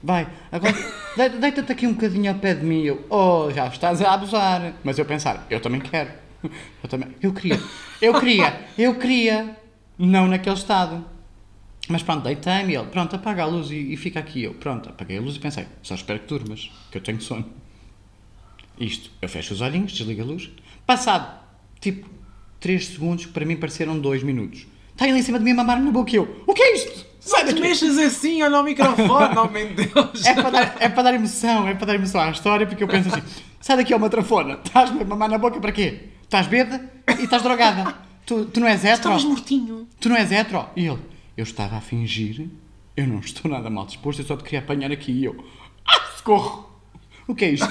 Vai, 0.03 0.29
agora 0.51 0.73
de- 1.17 1.39
deita-te 1.39 1.73
aqui 1.73 1.87
um 1.87 1.95
bocadinho 1.95 2.33
ao 2.33 2.39
pé 2.39 2.55
de 2.55 2.65
mim. 2.65 2.83
Eu, 2.83 3.05
oh, 3.11 3.51
já 3.51 3.67
estás 3.69 4.01
a 4.03 4.13
abusar. 4.15 4.75
Mas 4.85 4.99
eu 4.99 5.05
pensar, 5.05 5.47
eu 5.51 5.61
também 5.61 5.81
quero. 5.81 6.11
Eu 6.83 6.89
também, 6.89 7.09
eu 7.23 7.33
queria, 7.33 7.61
eu 8.01 8.19
queria, 8.19 8.67
eu 8.77 8.97
queria. 8.99 9.57
Não 9.97 10.27
naquele 10.27 10.57
estado. 10.57 11.05
Mas 11.89 12.03
pronto, 12.03 12.25
deitei-me 12.25 12.73
e 12.73 12.77
ele, 12.77 12.89
pronto, 12.89 13.15
apaga 13.15 13.45
a 13.45 13.47
luz 13.47 13.71
e, 13.71 13.93
e 13.93 13.97
fica 13.97 14.19
aqui. 14.19 14.43
Eu, 14.43 14.55
pronto, 14.55 14.89
apaguei 14.89 15.19
a 15.19 15.21
luz 15.21 15.37
e 15.37 15.39
pensei, 15.39 15.67
só 15.85 15.95
espero 15.95 16.19
que 16.19 16.27
durmas, 16.27 16.69
que 16.91 16.99
eu 16.99 17.01
tenho 17.01 17.21
sono. 17.21 17.47
Isto, 18.77 19.11
eu 19.23 19.29
fecho 19.29 19.55
os 19.55 19.61
olhinhos, 19.61 19.93
desligo 19.93 20.23
a 20.23 20.25
luz. 20.25 20.51
Passado, 20.85 21.39
tipo, 21.81 22.09
3 22.59 22.87
segundos, 22.89 23.27
que 23.27 23.33
para 23.33 23.45
mim 23.47 23.57
pareceram 23.57 23.97
2 24.01 24.25
minutos. 24.25 24.67
Está 25.03 25.09
ele 25.09 25.19
em 25.19 25.23
cima 25.23 25.39
de 25.41 25.45
mim 25.45 25.51
a 25.51 25.55
mamar 25.57 25.81
na 25.81 25.91
boca 25.91 26.13
e 26.13 26.15
eu, 26.15 26.45
o 26.47 26.55
que 26.55 26.63
é 26.63 26.77
isto? 26.77 27.05
Sai 27.19 27.41
Tu 27.41 27.47
daqui! 27.47 27.61
mexes 27.61 27.99
assim, 27.99 28.41
olha 28.41 28.59
ao 28.59 28.63
microfone, 28.63 29.35
oh 29.37 29.49
meu 29.49 29.75
Deus. 29.75 30.25
É 30.25 30.33
para, 30.33 30.51
dar, 30.51 30.77
é 30.79 30.89
para 30.89 31.03
dar 31.03 31.15
emoção, 31.15 31.67
é 31.67 31.75
para 31.75 31.87
dar 31.87 31.95
emoção 31.97 32.21
à 32.21 32.31
história, 32.31 32.65
porque 32.69 32.85
eu 32.85 32.87
penso 32.87 33.09
assim: 33.09 33.23
sai 33.61 33.79
daqui, 33.79 33.93
ó 33.93 33.97
uma 33.97 34.09
trafona, 34.09 34.61
estás-me 34.65 35.03
a 35.03 35.05
mamar 35.05 35.29
na 35.29 35.39
boca 35.39 35.59
para 35.59 35.73
quê? 35.73 36.11
Estás 36.23 36.47
bêbada 36.47 36.89
e 37.19 37.25
estás 37.25 37.43
drogada. 37.43 37.97
Tu, 38.25 38.45
tu 38.45 38.61
não 38.61 38.69
és 38.69 38.79
hetero? 38.85 38.95
Estavas 38.95 39.25
mortinho. 39.25 39.89
Tu 40.01 40.09
não 40.09 40.15
és 40.15 40.31
hetero? 40.31 40.67
E 40.77 40.87
ele: 40.87 41.01
eu 41.37 41.43
estava 41.43 41.79
a 41.79 41.81
fingir, 41.81 42.47
eu 42.97 43.09
não 43.09 43.19
estou 43.19 43.51
nada 43.51 43.69
mal 43.69 43.87
disposto, 43.87 44.23
eu 44.23 44.25
só 44.25 44.37
te 44.37 44.45
queria 44.45 44.61
apanhar 44.61 44.93
aqui. 44.93 45.11
E 45.11 45.25
eu: 45.25 45.45
ah, 45.85 46.01
socorro! 46.17 46.71
O 47.27 47.35
que 47.35 47.45
é 47.45 47.51
isto? 47.51 47.69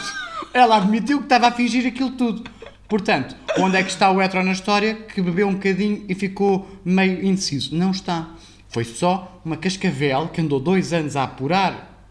Ela 0.54 0.76
admitiu 0.76 1.20
que 1.20 1.26
estava 1.26 1.48
a 1.48 1.52
fingir 1.52 1.88
aquilo 1.88 2.12
tudo. 2.12 2.44
Portanto, 2.92 3.38
onde 3.58 3.78
é 3.78 3.84
que 3.84 3.90
está 3.90 4.12
o 4.12 4.22
hetero 4.22 4.44
na 4.44 4.52
história 4.52 4.94
que 4.94 5.22
bebeu 5.22 5.48
um 5.48 5.54
bocadinho 5.54 6.04
e 6.10 6.14
ficou 6.14 6.70
meio 6.84 7.24
indeciso? 7.24 7.74
Não 7.74 7.92
está. 7.92 8.32
Foi 8.68 8.84
só 8.84 9.40
uma 9.46 9.56
cascavel 9.56 10.28
que 10.28 10.42
andou 10.42 10.60
dois 10.60 10.92
anos 10.92 11.16
a 11.16 11.24
apurar 11.24 12.06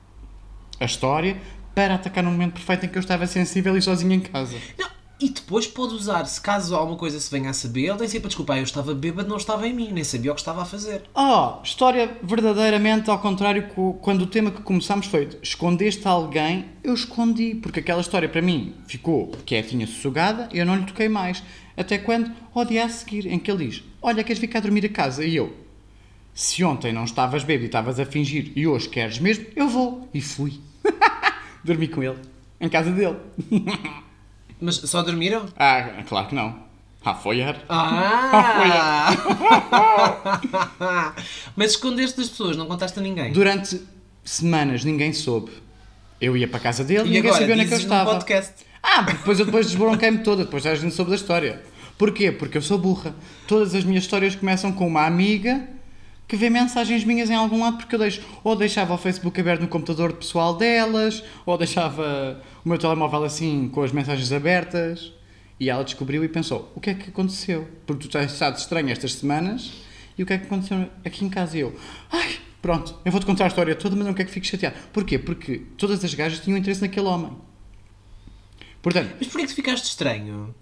a 0.81 0.85
história 0.87 1.37
para 1.75 1.97
atacar 1.97 2.25
no 2.25 2.31
momento 2.31 2.55
perfeito 2.55 2.87
em 2.87 2.89
que 2.89 2.97
eu 2.97 3.01
estava 3.01 3.27
sensível 3.27 3.77
e 3.77 3.83
sozinho 3.83 4.15
em 4.15 4.21
casa. 4.21 4.57
Não, 4.79 4.89
e 5.21 5.29
depois 5.29 5.67
pode 5.67 5.95
usar, 5.95 6.25
se 6.25 6.41
caso 6.41 6.75
alguma 6.75 6.97
coisa 6.97 7.21
se 7.21 7.31
venha 7.31 7.51
a 7.51 7.53
saber, 7.53 7.89
ele 7.89 7.99
tem 7.99 8.09
sempre 8.09 8.27
a 8.27 8.29
desculpar, 8.29 8.57
eu 8.57 8.63
estava 8.65 8.95
bêbado, 8.95 9.29
não 9.29 9.37
estava 9.37 9.69
em 9.69 9.73
mim, 9.75 9.91
nem 9.93 10.03
sabia 10.03 10.33
o 10.33 10.35
que 10.35 10.41
estava 10.41 10.63
a 10.63 10.65
fazer. 10.65 11.03
Oh, 11.15 11.63
história 11.63 12.17
verdadeiramente 12.23 13.11
ao 13.11 13.19
contrário 13.19 13.69
co- 13.69 13.95
quando 14.01 14.23
o 14.23 14.27
tema 14.27 14.51
que 14.51 14.63
começámos 14.63 15.07
foi 15.07 15.29
escondeste 15.43 16.09
alguém, 16.09 16.67
eu 16.83 16.95
escondi, 16.95 17.55
porque 17.55 17.81
aquela 17.81 18.01
história 18.01 18.29
para 18.29 18.41
mim 18.41 18.75
ficou 18.87 19.31
quietinha, 19.45 19.87
sossegada, 19.87 20.49
eu 20.53 20.65
não 20.65 20.77
lhe 20.77 20.87
toquei 20.87 21.09
mais. 21.09 21.43
Até 21.77 21.99
quando, 21.99 22.31
ao 22.55 22.65
dia 22.65 22.85
a 22.85 22.89
seguir, 22.89 23.27
em 23.27 23.39
que 23.39 23.51
ele 23.51 23.67
diz, 23.69 23.83
olha, 24.01 24.25
queres 24.25 24.41
ficar 24.41 24.59
a 24.59 24.63
dormir 24.63 24.85
a 24.87 24.89
casa? 24.89 25.25
E 25.25 25.37
eu, 25.37 25.55
se 26.35 26.65
ontem 26.65 26.93
não 26.93 27.05
estavas 27.05 27.45
bêbado 27.45 27.65
e 27.65 27.67
estavas 27.67 28.01
a 28.01 28.07
fingir 28.07 28.53
e 28.57 28.67
hoje 28.67 28.89
queres 28.89 29.19
mesmo, 29.19 29.47
eu 29.55 29.69
vou. 29.69 30.09
E 30.13 30.21
fui. 30.21 30.61
Dormi 31.65 31.89
com 31.89 32.03
ele, 32.03 32.19
em 32.61 32.69
casa 32.69 32.91
dele. 32.91 33.17
Mas 34.61 34.77
só 34.77 35.03
dormiram? 35.03 35.47
Ah, 35.57 36.03
claro 36.09 36.29
que 36.29 36.35
não. 36.35 36.71
Ah, 37.03 37.15
foi 37.15 37.43
ar. 37.43 37.57
Ah! 37.69 39.17
Mas 41.57 41.71
escondeste 41.73 42.19
das 42.19 42.29
pessoas, 42.29 42.57
não 42.57 42.67
contaste 42.67 42.99
a 42.99 43.03
ninguém. 43.03 43.33
Durante 43.33 43.81
semanas 44.23 44.85
ninguém 44.85 45.13
soube. 45.13 45.51
Eu 46.21 46.37
ia 46.37 46.47
para 46.47 46.59
a 46.59 46.61
casa 46.61 46.85
dele 46.85 47.01
e 47.01 47.05
ninguém 47.05 47.31
agora, 47.31 47.41
sabia 47.41 47.55
onde 47.55 47.65
é 47.65 47.69
que 47.69 47.75
eu 47.75 47.79
estava. 47.79 48.11
podcast. 48.13 48.53
Ah, 48.83 49.03
depois 49.03 49.41
eu 49.41 49.47
depois 49.47 49.67
desbronquei-me 49.67 50.19
toda, 50.19 50.45
depois 50.45 50.67
a 50.67 50.75
gente 50.75 50.95
soube 50.95 51.11
da 51.11 51.17
história. 51.17 51.63
Porquê? 51.97 52.31
Porque 52.31 52.59
eu 52.59 52.63
sou 52.63 52.79
burra. 52.79 53.15
Todas 53.47 53.75
as 53.75 53.85
minhas 53.85 54.05
histórias 54.05 54.35
começam 54.35 54.71
com 54.73 54.87
uma 54.87 55.07
amiga 55.07 55.67
que 56.31 56.37
vê 56.37 56.49
mensagens 56.49 57.03
minhas 57.03 57.29
em 57.29 57.35
algum 57.35 57.61
lado 57.61 57.79
porque 57.79 57.93
eu 57.93 57.99
deixo, 57.99 58.23
ou 58.45 58.55
deixava 58.55 58.95
o 58.95 58.97
Facebook 58.97 59.41
aberto 59.41 59.63
no 59.63 59.67
computador 59.69 60.13
pessoal 60.13 60.55
delas, 60.55 61.25
ou 61.45 61.59
deixava 61.59 62.41
o 62.65 62.69
meu 62.69 62.79
telemóvel 62.79 63.25
assim 63.25 63.69
com 63.69 63.83
as 63.83 63.91
mensagens 63.91 64.31
abertas. 64.31 65.13
E 65.59 65.69
ela 65.69 65.83
descobriu 65.83 66.23
e 66.23 66.29
pensou: 66.29 66.71
o 66.77 66.81
que 66.81 66.91
é 66.91 66.95
que 66.95 67.11
aconteceu? 67.11 67.67
Porque 67.85 68.07
tu 68.07 68.13
tens 68.13 68.33
estado 68.33 68.57
estranho 68.57 68.91
estas 68.91 69.15
semanas 69.15 69.73
e 70.17 70.23
o 70.23 70.27
que 70.27 70.33
é 70.33 70.39
que 70.39 70.47
aconteceu 70.47 70.89
aqui 71.05 71.25
em 71.25 71.29
casa? 71.29 71.59
E 71.59 71.63
eu, 71.63 71.77
ai, 72.13 72.37
pronto, 72.63 72.95
eu 73.05 73.11
vou-te 73.11 73.27
contar 73.27 73.47
a 73.47 73.49
história 73.49 73.75
toda, 73.75 73.97
mas 73.97 74.07
não 74.07 74.15
quero 74.15 74.29
que 74.29 74.35
fiques 74.35 74.51
chateado. 74.51 74.77
Porquê? 74.93 75.19
Porque 75.19 75.63
todas 75.77 76.05
as 76.05 76.15
gajas 76.15 76.39
tinham 76.39 76.57
interesse 76.57 76.81
naquele 76.81 77.07
homem. 77.07 77.33
Portanto, 78.81 79.17
Mas 79.19 79.27
porquê 79.27 79.49
que 79.49 79.55
ficaste 79.55 79.85
estranho? 79.87 80.55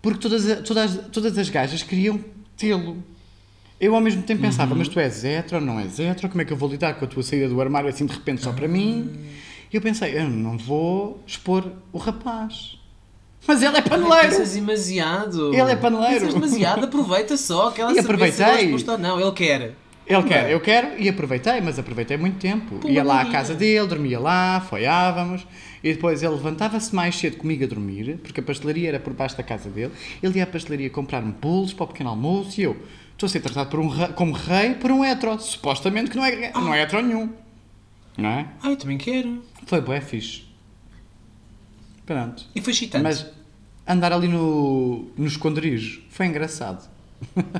porque 0.00 0.18
todas, 0.18 0.66
todas, 0.66 0.96
todas 1.12 1.36
as 1.36 1.50
gajas 1.50 1.82
queriam 1.82 2.24
tê-lo. 2.56 3.04
Eu 3.80 3.94
ao 3.94 4.00
mesmo 4.00 4.22
tempo 4.22 4.42
pensava, 4.42 4.74
mas 4.74 4.88
tu 4.88 5.00
és 5.00 5.24
hetero, 5.24 5.64
não 5.64 5.80
és 5.80 5.98
hetero, 5.98 6.28
como 6.28 6.42
é 6.42 6.44
que 6.44 6.52
eu 6.52 6.56
vou 6.56 6.68
lidar 6.68 6.94
com 6.94 7.06
a 7.06 7.08
tua 7.08 7.22
saída 7.22 7.48
do 7.48 7.58
armário 7.60 7.88
assim 7.88 8.04
de 8.04 8.12
repente 8.12 8.42
só 8.42 8.52
para 8.52 8.68
mim? 8.68 9.10
E 9.72 9.76
eu 9.76 9.80
pensei, 9.80 10.18
eu 10.18 10.28
não 10.28 10.58
vou 10.58 11.22
expor 11.26 11.72
o 11.90 11.96
rapaz. 11.96 12.78
Mas 13.46 13.62
ele 13.62 13.78
é 13.78 13.80
paneleiro! 13.80 14.28
Pensas 14.28 14.52
demasiado. 14.52 15.54
Ele 15.54 15.72
é 15.72 15.76
paneleiro. 15.76 16.26
Pensas 16.26 16.34
demasiado, 16.34 16.84
aproveita 16.84 17.38
só 17.38 17.68
aquela 17.68 17.92
E 17.92 18.02
saber 18.02 18.32
se 18.32 18.42
ele 18.42 18.84
é 18.86 18.90
ou 18.90 18.98
não. 18.98 19.18
Ele 19.18 19.32
quer. 19.32 19.74
Ele 20.06 20.22
quer, 20.24 20.50
eu 20.50 20.60
quero, 20.60 21.00
e 21.00 21.08
aproveitei, 21.08 21.60
mas 21.60 21.78
aproveitei 21.78 22.16
muito 22.16 22.36
tempo. 22.38 22.80
Pô, 22.80 22.88
ia 22.88 23.02
lá 23.02 23.22
à 23.22 23.30
casa 23.30 23.54
dele, 23.54 23.86
dormia 23.86 24.18
lá, 24.18 24.60
foiávamos, 24.60 25.46
e 25.84 25.92
depois 25.92 26.20
ele 26.20 26.34
levantava-se 26.34 26.92
mais 26.92 27.14
cedo 27.16 27.36
comigo 27.36 27.62
a 27.62 27.66
dormir, 27.66 28.18
porque 28.20 28.40
a 28.40 28.42
pastelaria 28.42 28.88
era 28.88 28.98
por 28.98 29.12
baixo 29.12 29.36
da 29.36 29.44
casa 29.44 29.70
dele. 29.70 29.92
Ele 30.20 30.38
ia 30.38 30.44
à 30.44 30.46
pastelaria 30.48 30.90
comprar-me 30.90 31.32
bolos 31.32 31.72
para 31.72 31.84
o 31.84 31.86
pequeno 31.86 32.10
almoço, 32.10 32.60
e 32.60 32.64
eu 32.64 32.76
estou 33.20 33.26
a 33.26 33.30
ser 33.30 33.40
tratado 33.40 33.68
por 33.68 33.78
um 33.80 33.88
re- 33.88 34.08
como 34.14 34.32
rei 34.32 34.74
por 34.74 34.90
um 34.90 35.04
hetero, 35.04 35.38
supostamente 35.38 36.10
que 36.10 36.16
não 36.16 36.24
é, 36.24 36.50
não 36.52 36.72
é 36.72 36.82
hetero 36.82 37.06
nenhum. 37.06 37.30
Não 38.16 38.28
é? 38.30 38.48
Ah, 38.62 38.70
eu 38.70 38.76
também 38.76 38.96
quero. 38.96 39.44
Foi 39.66 39.80
bué 39.82 40.00
fixe. 40.00 40.44
Pronto. 42.06 42.44
E 42.54 42.60
foi 42.62 42.72
excitante. 42.72 43.02
Mas 43.04 43.26
andar 43.86 44.12
ali 44.12 44.26
no, 44.26 45.10
no 45.16 45.26
esconderijo 45.26 46.02
foi 46.10 46.26
engraçado. 46.26 46.88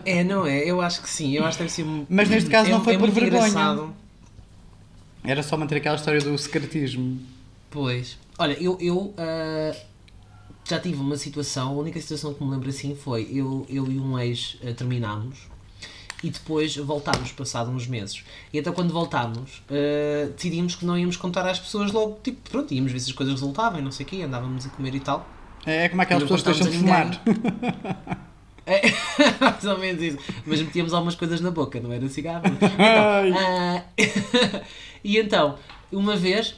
É, 0.07 0.25
não 0.25 0.47
é? 0.47 0.65
Eu 0.65 0.81
acho 0.81 1.03
que 1.03 1.09
sim. 1.11 1.33
Eu 1.37 1.45
acho 1.45 1.59
que 1.59 1.65
deve 1.65 1.75
ser. 1.75 1.85
Mas 2.09 2.29
neste 2.31 2.49
caso 2.49 2.69
é- 2.69 2.73
não 2.73 2.83
foi 2.83 2.95
é 2.95 2.99
por 2.99 3.11
vergonha. 3.11 3.47
engraçado. 3.47 3.95
Era 5.23 5.43
só 5.43 5.57
manter 5.59 5.77
aquela 5.77 5.97
história 5.97 6.21
do 6.21 6.37
secretismo. 6.39 7.21
Pois. 7.71 8.17
Olha, 8.39 8.55
eu, 8.55 8.79
eu 8.81 9.15
ah, 9.19 9.77
já 10.71 10.79
tive 10.79 11.01
uma 11.01 11.17
situação, 11.17 11.69
a 11.69 11.73
única 11.73 12.01
situação 12.01 12.33
que 12.33 12.43
me 12.43 12.51
lembro 12.51 12.69
assim 12.69 12.95
foi 12.95 13.29
eu, 13.33 13.67
eu 13.69 13.91
e 13.91 13.99
um 13.99 14.19
ex 14.19 14.57
ah, 14.63 14.73
terminámos 14.73 15.49
e 16.23 16.31
depois 16.31 16.77
voltámos, 16.77 17.33
passado 17.33 17.71
uns 17.71 17.87
meses. 17.87 18.23
E 18.53 18.59
então 18.59 18.73
quando 18.73 18.93
voltámos, 18.93 19.63
uh, 19.71 20.31
decidimos 20.33 20.75
que 20.75 20.85
não 20.85 20.97
íamos 20.97 21.17
contar 21.17 21.47
às 21.47 21.59
pessoas 21.59 21.91
logo, 21.93 22.21
tipo, 22.23 22.51
pronto, 22.51 22.73
íamos 22.73 22.93
ver 22.93 23.01
se 23.01 23.11
as 23.11 23.17
coisas 23.17 23.35
resultavam 23.35 23.81
não 23.81 23.91
sei 23.91 24.05
o 24.05 24.09
quê, 24.09 24.23
andávamos 24.23 24.67
a 24.67 24.69
comer 24.69 24.95
e 24.95 25.01
tal. 25.01 25.27
É 25.65 25.89
como 25.89 26.03
aquelas 26.03 26.23
pessoas 26.23 26.43
que 26.43 26.65
deixam 26.65 26.71
de 26.71 26.79
fumar. 26.79 27.23
É, 28.67 28.83
mais 29.41 29.65
ou 29.65 29.79
menos 29.79 30.03
isso. 30.03 30.19
Mas 30.47 30.61
metíamos 30.61 30.93
algumas 30.93 31.15
coisas 31.15 31.41
na 31.41 31.51
boca, 31.51 31.81
não 31.81 31.93
era 31.93 32.09
cigarro. 32.09 32.45
Então, 32.63 33.31
uh, 33.33 34.63
e 35.03 35.19
então, 35.19 35.59
uma 35.91 36.17
vez 36.17 36.55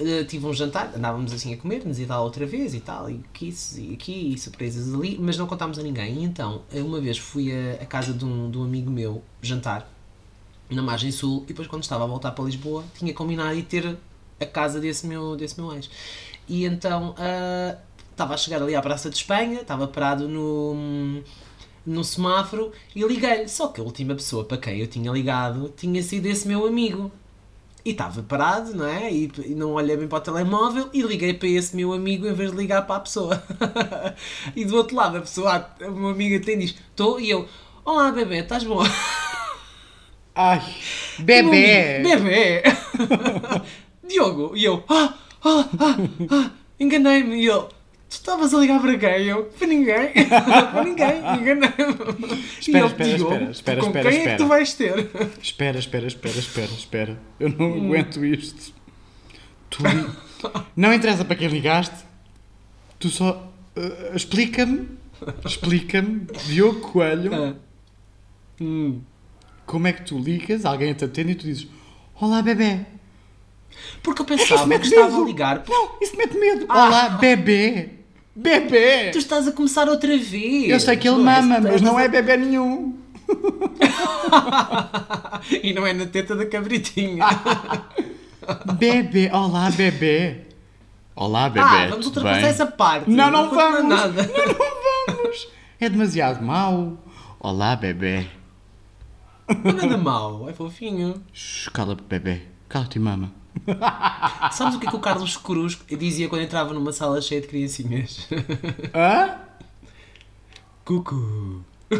uh, 0.00 0.24
tive 0.24 0.46
um 0.46 0.52
jantar, 0.52 0.92
andávamos 0.96 1.32
assim 1.32 1.52
a 1.54 1.56
comer, 1.56 1.84
nos 1.84 1.98
ia 1.98 2.06
dar 2.06 2.20
outra 2.20 2.46
vez 2.46 2.74
e 2.74 2.80
tal, 2.80 3.10
e 3.10 3.22
isso, 3.42 3.80
e 3.80 3.94
aqui, 3.94 4.32
e 4.32 4.38
surpresas 4.38 4.94
ali, 4.94 5.18
mas 5.20 5.36
não 5.36 5.46
contámos 5.46 5.78
a 5.78 5.82
ninguém. 5.82 6.20
E 6.20 6.24
então, 6.24 6.62
uma 6.72 7.00
vez 7.00 7.18
fui 7.18 7.50
a 7.52 7.84
casa 7.86 8.12
de 8.12 8.24
um, 8.24 8.50
de 8.50 8.58
um 8.58 8.64
amigo 8.64 8.90
meu 8.90 9.22
jantar, 9.42 9.90
na 10.68 10.82
margem 10.82 11.12
sul, 11.12 11.44
e 11.44 11.48
depois 11.48 11.68
quando 11.68 11.82
estava 11.82 12.04
a 12.04 12.06
voltar 12.06 12.32
para 12.32 12.44
Lisboa, 12.44 12.84
tinha 12.94 13.14
combinado 13.14 13.54
de 13.54 13.62
ter 13.62 13.96
a 14.40 14.46
casa 14.46 14.80
desse 14.80 15.06
meu, 15.06 15.36
desse 15.36 15.60
meu 15.60 15.72
ex. 15.74 15.88
E 16.48 16.64
então, 16.64 17.10
uh, 17.10 17.76
estava 18.10 18.34
a 18.34 18.36
chegar 18.36 18.62
ali 18.62 18.74
à 18.74 18.82
Praça 18.82 19.10
de 19.10 19.16
Espanha, 19.16 19.60
estava 19.60 19.86
parado 19.86 20.28
no 20.28 21.22
no 21.86 22.02
semáforo 22.02 22.72
e 22.94 23.02
liguei-lhe. 23.02 23.48
Só 23.48 23.68
que 23.68 23.80
a 23.80 23.84
última 23.84 24.14
pessoa 24.14 24.44
para 24.44 24.58
quem 24.58 24.80
eu 24.80 24.86
tinha 24.88 25.10
ligado 25.12 25.72
tinha 25.76 26.02
sido 26.02 26.26
esse 26.26 26.48
meu 26.48 26.66
amigo. 26.66 27.12
E 27.86 27.90
estava 27.90 28.20
parado, 28.20 28.74
não 28.74 28.84
é? 28.84 29.12
E, 29.12 29.30
e, 29.44 29.54
não 29.54 29.74
olhei 29.74 29.96
bem 29.96 30.08
para 30.08 30.18
o 30.18 30.20
telemóvel 30.20 30.90
e 30.92 31.02
liguei 31.02 31.32
para 31.32 31.46
esse 31.46 31.76
meu 31.76 31.92
amigo 31.92 32.26
em 32.26 32.32
vez 32.32 32.50
de 32.50 32.56
ligar 32.56 32.84
para 32.84 32.96
a 32.96 33.00
pessoa. 33.00 33.40
e 34.56 34.64
do 34.64 34.74
outro 34.74 34.96
lado, 34.96 35.18
a 35.18 35.20
pessoa, 35.20 35.70
a 35.80 35.88
minha 35.88 36.10
amiga 36.10 36.44
tem 36.44 36.58
diz: 36.58 36.70
Estou, 36.70 37.20
e 37.20 37.30
eu: 37.30 37.48
Olá, 37.84 38.10
bebê, 38.10 38.38
estás 38.38 38.64
bom? 38.64 38.80
Ai, 40.34 40.60
bebê! 41.20 42.00
Bebê! 42.02 42.64
Diogo, 44.02 44.56
e 44.56 44.64
eu: 44.64 44.82
Ah, 44.88 45.14
ah, 45.44 45.68
ah, 45.78 45.96
ah 46.28 46.50
enganei-me. 46.80 47.46
E 47.46 47.48
Tu 47.48 47.75
estavas 48.16 48.52
a 48.54 48.58
ligar 48.58 48.80
para 48.80 48.98
quem? 48.98 49.26
Eu, 49.26 49.44
para 49.44 49.66
ninguém. 49.66 50.12
para 50.28 50.84
ninguém. 50.84 51.18
Enganei-me. 51.18 52.42
Espera, 52.60 52.86
espera, 52.86 53.16
espera, 53.16 53.50
espera, 53.50 53.80
com 53.80 53.86
espera, 53.86 54.10
quem 54.10 54.18
espera. 54.18 54.30
é 54.30 54.36
que 54.36 54.42
tu 54.42 54.48
vais 54.48 54.74
ter? 54.74 55.10
Espera, 55.42 55.78
espera, 55.78 56.06
espera, 56.06 56.38
espera, 56.38 56.72
espera. 56.72 57.22
Eu 57.38 57.48
não 57.50 57.74
aguento 57.74 58.24
isto. 58.24 58.74
Tu. 59.70 59.82
Não 60.76 60.92
interessa 60.92 61.24
para 61.24 61.36
quem 61.36 61.48
ligaste. 61.48 62.04
Tu 62.98 63.08
só... 63.08 63.52
Uh, 63.76 64.16
explica-me. 64.16 64.88
Explica-me, 65.44 66.26
Diogo 66.46 66.80
Coelho. 66.80 67.34
Ah. 67.34 67.54
Hum. 68.60 69.00
Como 69.64 69.86
é 69.86 69.92
que 69.92 70.02
tu 70.02 70.18
ligas, 70.18 70.64
alguém 70.64 70.94
te 70.94 71.04
atende 71.04 71.32
e 71.32 71.34
tu 71.34 71.44
dizes 71.44 71.68
Olá, 72.18 72.40
bebê. 72.40 72.80
Porque 74.02 74.22
eu 74.22 74.24
É 74.24 74.28
que 74.28 74.36
pensava 74.36 74.78
que 74.78 74.86
estava 74.86 75.16
a 75.20 75.24
ligar. 75.24 75.64
Não, 75.68 75.98
isso 76.00 76.16
mete 76.16 76.38
medo. 76.38 76.64
Olá, 76.64 77.10
bebê. 77.10 77.95
Bebê. 78.36 79.10
Tu 79.12 79.18
estás 79.18 79.48
a 79.48 79.52
começar 79.52 79.88
outra 79.88 80.16
vez. 80.18 80.68
Eu 80.68 80.78
sei 80.78 80.94
que 80.96 81.08
ele 81.08 81.16
Não 81.16 81.24
mama, 81.24 81.58
mas 81.58 81.80
não 81.80 81.98
é 81.98 82.06
bebê 82.06 82.36
nenhum. 82.36 82.94
e 85.62 85.72
não 85.72 85.86
é 85.86 85.94
na 85.94 86.04
teta 86.04 86.36
da 86.36 86.44
cabritinha. 86.44 87.24
Bebê. 88.78 89.30
Olá, 89.32 89.70
bebê. 89.70 90.42
Olá, 91.16 91.48
bebê. 91.48 91.66
ah, 91.66 91.86
vamos 91.88 92.06
ultrapassar 92.06 92.40
bem? 92.42 92.50
essa 92.50 92.66
parte. 92.66 93.10
Não, 93.10 93.30
não 93.30 93.48
conta 93.48 93.72
vamos. 93.72 93.88
Nada. 93.88 94.22
Não, 94.22 94.46
não 94.46 94.54
vamos. 95.16 95.48
É 95.80 95.88
demasiado 95.88 96.44
mau. 96.44 96.96
Olá, 97.40 97.74
bebê. 97.74 98.26
Não 99.48 99.70
é 99.70 99.72
nada 99.72 99.96
mau, 99.96 100.48
é 100.48 100.52
fofinho. 100.52 101.20
Shhh, 101.32 101.70
Cala-te, 101.70 102.02
bebê. 102.02 102.42
Cala-te, 102.68 102.98
mama. 103.00 103.32
Sabes 104.52 104.74
o 104.74 104.80
que 104.80 104.86
é 104.86 104.90
que 104.90 104.96
o 104.96 105.00
Carlos 105.00 105.36
Cruz 105.36 105.78
dizia 105.98 106.28
quando 106.28 106.42
entrava 106.42 106.72
numa 106.74 106.92
sala 106.92 107.20
cheia 107.20 107.40
de 107.40 107.48
criancinhas? 107.48 108.28
Hã? 108.94 109.40
Cucu. 110.84 111.64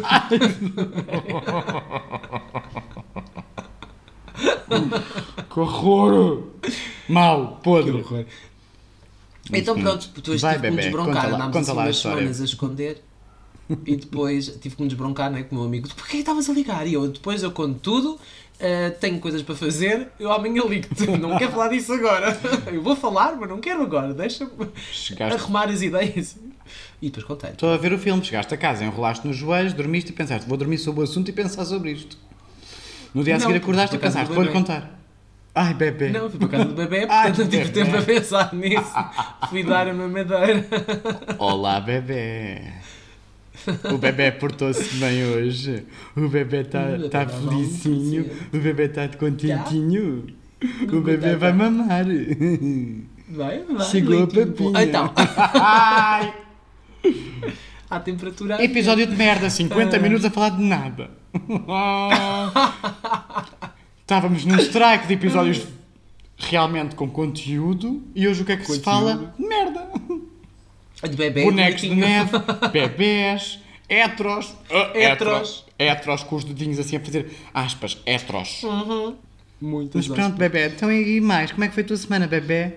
Que 5.49 5.59
horror. 5.59 6.43
Mau, 7.09 7.59
podre. 7.63 8.05
Então 9.51 9.79
pronto, 9.79 10.09
depois 10.13 10.41
Vai, 10.41 10.55
tive 10.55 10.67
que 10.67 10.69
me 10.69 10.75
bebê, 10.75 10.89
desbroncar. 10.89 11.33
Andámos 11.33 11.57
assim 11.57 11.71
umas 11.71 11.97
semanas 11.97 12.41
a 12.41 12.45
esconder. 12.45 13.03
E 13.85 13.95
depois 13.95 14.47
tive 14.61 14.75
que 14.75 14.81
me 14.81 14.87
desbroncar 14.87 15.31
né, 15.31 15.43
com 15.43 15.55
o 15.55 15.59
meu 15.59 15.67
amigo. 15.67 15.89
Porquê 15.95 16.17
estavas 16.17 16.49
a 16.49 16.53
ligar? 16.53 16.85
E 16.87 16.93
eu, 16.93 17.07
depois 17.07 17.43
eu 17.43 17.51
conto 17.51 17.79
tudo, 17.79 18.19
eh, 18.59 18.89
tenho 18.91 19.19
coisas 19.19 19.41
para 19.41 19.55
fazer, 19.55 20.07
eu 20.19 20.31
amanhã 20.31 20.63
ligo-te. 20.67 21.05
Não 21.17 21.37
quero 21.37 21.51
falar 21.51 21.69
disso 21.69 21.93
agora. 21.93 22.37
Eu 22.71 22.81
vou 22.81 22.95
falar, 22.95 23.35
mas 23.35 23.49
não 23.49 23.59
quero 23.59 23.83
agora. 23.83 24.13
Deixa-me 24.13 24.51
arrumar 25.33 25.69
as 25.69 25.81
ideias. 25.81 26.37
E 27.01 27.07
depois 27.07 27.23
contei. 27.25 27.51
Estou 27.51 27.71
a 27.71 27.77
ver 27.77 27.93
o 27.93 27.97
filme. 27.99 28.23
Chegaste 28.23 28.53
a 28.53 28.57
casa, 28.57 28.83
enrolaste 28.83 29.27
nos 29.27 29.37
joelhos, 29.37 29.73
dormiste 29.73 30.11
e 30.11 30.13
pensaste, 30.13 30.47
vou 30.47 30.57
dormir 30.57 30.77
sobre 30.77 31.01
o 31.01 31.03
assunto 31.03 31.29
e 31.29 31.31
pensar 31.31 31.63
sobre 31.65 31.91
isto. 31.91 32.17
No 33.13 33.23
dia 33.23 33.35
a 33.35 33.39
seguir 33.39 33.55
acordaste 33.55 33.95
e 33.95 33.99
pensaste, 33.99 34.33
vou-lhe 34.33 34.51
contar. 34.51 34.97
Ai, 35.55 35.73
bebê. 35.73 36.09
Não, 36.09 36.29
fui 36.29 36.39
para 36.39 36.49
casa 36.49 36.65
do 36.65 36.75
bebê, 36.75 37.05
portanto 37.07 37.39
não 37.39 37.47
tive 37.47 37.65
bebê. 37.65 37.83
tempo 37.83 37.97
a 37.97 38.01
pensar 38.01 38.53
nisso. 38.53 38.93
Fui 39.49 39.63
dar 39.63 39.87
a 39.87 39.93
mamadeira. 39.93 40.67
Olá, 41.39 41.79
bebê. 41.79 42.61
O 43.93 43.97
bebê 43.97 44.31
portou-se 44.31 44.95
bem 44.97 45.25
hoje. 45.25 45.85
O 46.15 46.27
bebê 46.27 46.61
está 46.61 46.83
tá 47.09 47.25
tá 47.25 47.27
felicinho. 47.27 48.29
O 48.53 48.57
bebê 48.57 48.85
está 48.85 49.07
contentinho. 49.09 50.27
O 50.91 51.01
bebê 51.01 51.35
vai 51.35 51.53
mamar. 51.53 52.05
Vai, 53.29 53.63
vai. 53.63 53.85
Chegou 53.85 54.23
a 54.23 54.27
papinha. 54.27 54.83
Então, 54.83 55.13
Ai. 55.61 56.33
à 57.89 57.99
temperatura. 57.99 58.63
Episódio 58.63 59.05
de 59.07 59.15
merda, 59.15 59.49
50 59.49 59.99
minutos 59.99 60.25
a 60.25 60.29
falar 60.29 60.49
de 60.49 60.63
nada. 60.63 61.11
Estávamos 64.01 64.45
num 64.45 64.57
strike 64.57 65.07
de 65.07 65.13
episódios 65.13 65.67
realmente 66.37 66.95
com 66.95 67.09
conteúdo 67.09 68.03
e 68.15 68.27
hoje 68.27 68.43
o 68.43 68.45
que 68.45 68.51
é 68.51 68.57
que 68.57 68.65
se 68.65 68.79
fala? 68.79 69.33
Merda. 69.37 69.89
De 71.03 71.15
bebê. 71.15 71.43
Bonecos 71.43 71.81
de 71.81 71.95
neve, 71.95 72.31
bebés, 72.71 73.59
heteros. 73.87 74.55
Ah, 74.69 74.91
Heteros. 74.95 75.65
Heteros 75.77 76.23
com 76.23 76.35
os 76.35 76.43
dedinhos 76.43 76.79
assim 76.79 76.97
a 76.97 76.99
fazer 76.99 77.31
aspas, 77.53 78.01
heteros. 78.05 78.61
Muitas 79.61 80.07
Mas 80.07 80.17
pronto, 80.17 80.37
bebê, 80.37 80.67
então 80.67 80.91
e 80.91 81.19
mais? 81.21 81.51
Como 81.51 81.63
é 81.63 81.67
que 81.67 81.73
foi 81.73 81.83
a 81.83 81.87
tua 81.87 81.97
semana, 81.97 82.27
bebê? 82.27 82.73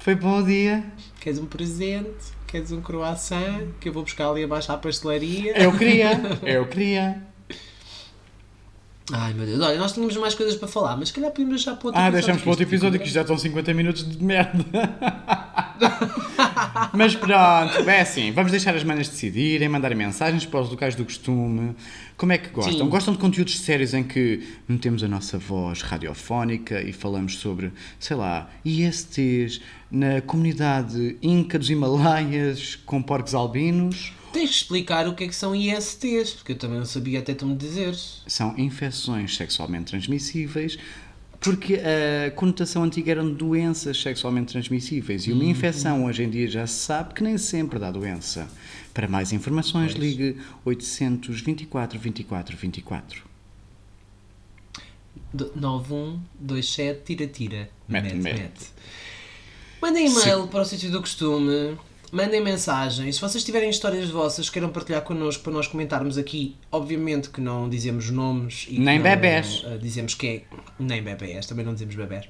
Foi 0.00 0.14
bom 0.14 0.40
o 0.40 0.44
dia? 0.44 0.84
Queres 1.20 1.38
um 1.38 1.46
presente? 1.46 2.32
Queres 2.46 2.72
um 2.72 2.80
croissant? 2.80 3.68
Que 3.80 3.88
eu 3.88 3.92
vou 3.92 4.02
buscar 4.02 4.30
ali 4.30 4.42
abaixo 4.44 4.72
à 4.72 4.76
pastelaria. 4.78 5.56
Eu 5.60 5.76
queria, 5.76 6.12
eu 6.42 6.66
queria. 6.66 7.22
Ai 9.12 9.32
meu 9.32 9.46
Deus, 9.46 9.60
olha, 9.60 9.78
nós 9.78 9.92
tínhamos 9.92 10.16
mais 10.16 10.34
coisas 10.34 10.54
para 10.56 10.68
falar, 10.68 10.96
mas 10.96 11.08
se 11.08 11.14
calhar 11.14 11.30
podemos 11.30 11.56
deixar 11.56 11.76
para 11.76 11.86
outro 11.86 12.00
Ah, 12.00 12.10
deixamos 12.10 12.42
para 12.42 12.50
outro 12.50 12.64
episódio 12.64 13.00
que 13.00 13.08
já 13.08 13.22
estão 13.22 13.38
50 13.38 13.72
minutos 13.74 14.08
de 14.08 14.22
merda. 14.22 14.64
Mas 16.92 17.14
pronto, 17.14 17.88
é 17.88 18.00
assim, 18.00 18.32
vamos 18.32 18.50
deixar 18.50 18.74
as 18.74 18.82
manas 18.82 19.08
decidirem, 19.08 19.68
mandarem 19.68 19.96
mensagens 19.96 20.44
para 20.44 20.60
os 20.60 20.70
locais 20.70 20.94
do 20.94 21.04
costume. 21.04 21.74
Como 22.16 22.32
é 22.32 22.38
que 22.38 22.48
gostam? 22.50 22.74
Sim. 22.74 22.88
Gostam 22.88 23.14
de 23.14 23.20
conteúdos 23.20 23.60
sérios 23.60 23.94
em 23.94 24.02
que 24.02 24.46
metemos 24.68 25.02
a 25.04 25.08
nossa 25.08 25.38
voz 25.38 25.82
radiofónica 25.82 26.82
e 26.82 26.92
falamos 26.92 27.38
sobre, 27.38 27.72
sei 27.98 28.16
lá, 28.16 28.50
ISTs 28.64 29.60
na 29.90 30.20
comunidade 30.20 31.16
Inca 31.22 31.58
dos 31.58 31.70
Himalaias 31.70 32.76
com 32.84 33.00
porcos 33.02 33.34
albinos? 33.34 34.12
Tens 34.32 34.50
de 34.50 34.56
explicar 34.56 35.08
o 35.08 35.14
que 35.14 35.24
é 35.24 35.28
que 35.28 35.34
são 35.34 35.54
ISTs, 35.54 36.32
porque 36.34 36.52
eu 36.52 36.56
também 36.58 36.78
não 36.78 36.86
sabia 36.86 37.18
até 37.20 37.34
tu 37.34 37.46
me 37.46 37.56
dizeres. 37.56 38.22
São 38.26 38.54
infecções 38.58 39.34
sexualmente 39.36 39.86
transmissíveis, 39.86 40.78
porque 41.40 41.80
a 42.26 42.30
conotação 42.32 42.82
antiga 42.84 43.12
eram 43.12 43.32
doenças 43.32 44.00
sexualmente 44.00 44.52
transmissíveis 44.52 45.26
e 45.26 45.32
uma 45.32 45.44
Uhum. 45.44 45.50
infecção 45.50 46.04
hoje 46.04 46.24
em 46.24 46.30
dia 46.30 46.48
já 46.48 46.66
se 46.66 46.74
sabe 46.80 47.14
que 47.14 47.22
nem 47.22 47.38
sempre 47.38 47.78
dá 47.78 47.90
doença. 47.90 48.48
Para 48.92 49.06
mais 49.08 49.32
informações, 49.32 49.92
ligue 49.92 50.36
824 50.64 51.98
24 51.98 52.56
24. 52.56 53.22
9127 55.32 57.02
tira 57.04 57.26
tira. 57.26 57.70
Mete, 57.88 58.14
mete. 58.14 58.66
Mandem 59.80 60.06
e-mail 60.08 60.48
para 60.48 60.62
o 60.62 60.64
sítio 60.64 60.90
do 60.90 61.00
costume. 61.00 61.76
Mandem 62.10 62.40
mensagens. 62.42 63.16
Se 63.16 63.20
vocês 63.20 63.44
tiverem 63.44 63.68
histórias 63.68 64.08
vossas 64.08 64.46
que 64.48 64.54
queiram 64.54 64.70
partilhar 64.70 65.02
connosco 65.02 65.42
para 65.42 65.52
nós 65.52 65.66
comentarmos 65.66 66.16
aqui, 66.16 66.56
obviamente 66.72 67.28
que 67.28 67.40
não 67.40 67.68
dizemos 67.68 68.10
nomes 68.10 68.66
e 68.68 68.78
Nem 68.78 69.00
bebés. 69.00 69.62
eh, 69.66 69.76
dizemos 69.78 70.14
que 70.14 70.26
é. 70.26 70.42
Nem 70.78 71.02
bebés, 71.02 71.46
também 71.46 71.64
não 71.64 71.72
dizemos 71.74 71.94
bebés. 71.94 72.28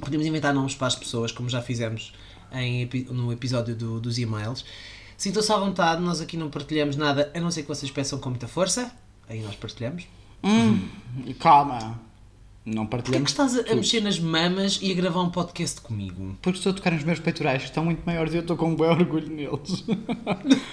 Podemos 0.00 0.26
inventar 0.26 0.52
nomes 0.52 0.74
para 0.74 0.86
as 0.88 0.96
pessoas, 0.96 1.32
como 1.32 1.48
já 1.48 1.62
fizemos 1.62 2.12
em 2.52 2.88
no 3.10 3.32
episódio 3.32 3.74
do- 3.74 4.00
dos 4.00 4.18
e-mails. 4.18 4.64
Sintam-se 5.16 5.50
à 5.52 5.56
vontade, 5.56 6.02
nós 6.02 6.20
aqui 6.20 6.36
não 6.36 6.50
partilhamos 6.50 6.96
nada, 6.96 7.30
a 7.34 7.40
não 7.40 7.50
ser 7.50 7.62
que 7.62 7.68
vocês 7.68 7.90
peçam 7.90 8.18
com 8.18 8.30
muita 8.30 8.48
força. 8.48 8.90
Aí 9.28 9.40
nós 9.40 9.54
partilhamos. 9.54 10.04
Hum, 10.42 10.88
calma. 11.38 12.00
Não 12.64 12.86
Porquê 12.86 13.10
que 13.12 13.20
partilhamos. 13.22 13.30
estás 13.30 13.56
a, 13.58 13.72
a 13.72 13.74
mexer 13.74 14.00
nas 14.02 14.18
mamas 14.18 14.78
e 14.82 14.92
a 14.92 14.94
gravar 14.94 15.22
um 15.22 15.30
podcast 15.30 15.80
comigo? 15.80 16.36
Porque 16.42 16.58
estou 16.58 16.72
a 16.72 16.74
tocar 16.74 16.90
nos 16.92 17.02
meus 17.04 17.18
peitorais, 17.18 17.62
que 17.62 17.68
estão 17.68 17.84
muito 17.84 18.02
maiores 18.04 18.32
e 18.34 18.36
eu 18.36 18.42
estou 18.42 18.56
com 18.56 18.66
um 18.66 18.76
bom 18.76 18.84
orgulho 18.84 19.28
neles. 19.28 19.84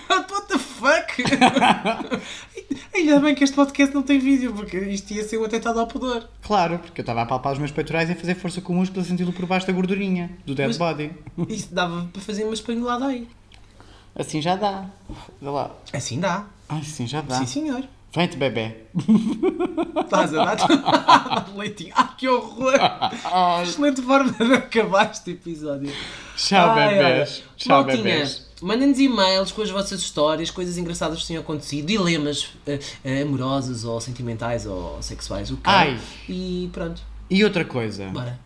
What 0.09 0.47
the 0.49 0.57
fuck? 0.59 1.23
Ainda 2.93 3.19
bem 3.19 3.33
que 3.35 3.43
este 3.43 3.55
podcast 3.55 3.93
não 3.95 4.03
tem 4.03 4.19
vídeo, 4.19 4.53
porque 4.53 4.77
isto 4.77 5.11
ia 5.13 5.23
ser 5.23 5.37
um 5.37 5.45
atentado 5.45 5.79
ao 5.79 5.87
pudor. 5.87 6.27
claro, 6.41 6.79
porque 6.79 6.99
eu 6.99 7.03
estava 7.03 7.21
a 7.21 7.25
palpar 7.25 7.53
os 7.53 7.59
meus 7.59 7.71
peitorais 7.71 8.09
e 8.09 8.13
a 8.13 8.15
fazer 8.15 8.35
força 8.35 8.59
com 8.59 8.73
o 8.73 8.75
músculo 8.75 9.01
a 9.01 9.05
senti-lo 9.05 9.31
por 9.31 9.45
baixo 9.45 9.65
da 9.67 9.73
gordurinha, 9.73 10.29
do 10.45 10.53
dead 10.53 10.67
Mas- 10.67 10.77
body. 10.77 11.11
Isso 11.49 11.73
dava 11.73 12.09
para 12.11 12.21
fazer 12.21 12.43
uma 12.43 12.53
espanholada 12.53 13.05
aí. 13.05 13.27
Assim 14.15 14.41
já 14.41 14.55
dá. 14.55 14.89
Lá. 15.41 15.71
Assim 15.93 16.19
dá. 16.19 16.45
Ai, 16.67 16.83
sim, 16.83 17.05
já 17.07 17.21
dá. 17.21 17.37
Sim, 17.37 17.45
senhor. 17.45 17.83
Vem-te, 18.17 18.35
bebê. 18.35 18.75
Estás 20.03 20.33
a 20.33 20.55
dar 20.55 21.47
leitinho. 21.55 21.93
Ah, 21.95 22.15
que 22.17 22.27
horror! 22.27 22.73
Excelente 23.61 24.01
forma 24.01 24.31
de 24.31 24.53
acabar 24.55 25.11
este 25.11 25.33
episódio. 25.33 25.91
Tchau, 26.35 26.71
Ai, 26.71 26.97
olha. 26.97 27.25
Tchau, 27.55 27.83
Maltinha, 27.83 28.03
bebés. 28.03 28.47
Mandem-nos 28.59 28.97
e-mails 28.97 29.51
com 29.51 29.61
as 29.61 29.69
vossas 29.69 29.99
histórias, 30.01 30.49
coisas 30.49 30.79
engraçadas 30.79 31.21
que 31.21 31.27
tenham 31.27 31.43
acontecido, 31.43 31.85
dilemas 31.85 32.49
eh, 32.65 32.79
eh, 33.03 33.21
amorosos 33.21 33.85
ou 33.85 34.01
sentimentais 34.01 34.65
ou 34.65 34.99
sexuais, 34.99 35.51
o 35.51 35.57
que 35.57 35.69
Ai. 35.69 35.99
E 36.27 36.71
pronto, 36.73 36.99
E 37.29 37.43
outra 37.43 37.63
coisa. 37.63 38.07
bora. 38.07 38.39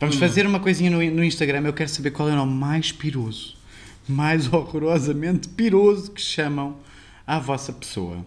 Vamos 0.00 0.16
fazer 0.16 0.46
uma 0.46 0.60
coisinha 0.60 0.90
no, 0.90 0.96
no 1.14 1.22
Instagram. 1.22 1.60
Eu 1.66 1.74
quero 1.74 1.90
saber 1.90 2.10
qual 2.10 2.26
é 2.30 2.32
o 2.32 2.36
nome 2.36 2.54
mais 2.54 2.90
piroso, 2.90 3.54
mais 4.08 4.48
horrorosamente 4.50 5.46
piroso 5.50 6.10
que 6.10 6.22
chamam 6.22 6.78
à 7.26 7.38
vossa 7.38 7.70
pessoa. 7.70 8.24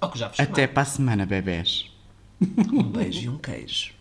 Ao 0.00 0.10
que 0.10 0.18
já 0.18 0.28
vos 0.28 0.38
Até 0.38 0.66
para 0.66 0.82
a 0.82 0.86
semana, 0.86 1.26
bebés. 1.26 1.90
Um 2.72 2.82
beijo 2.82 3.20
e 3.22 3.28
um 3.28 3.38
queijo. 3.38 3.95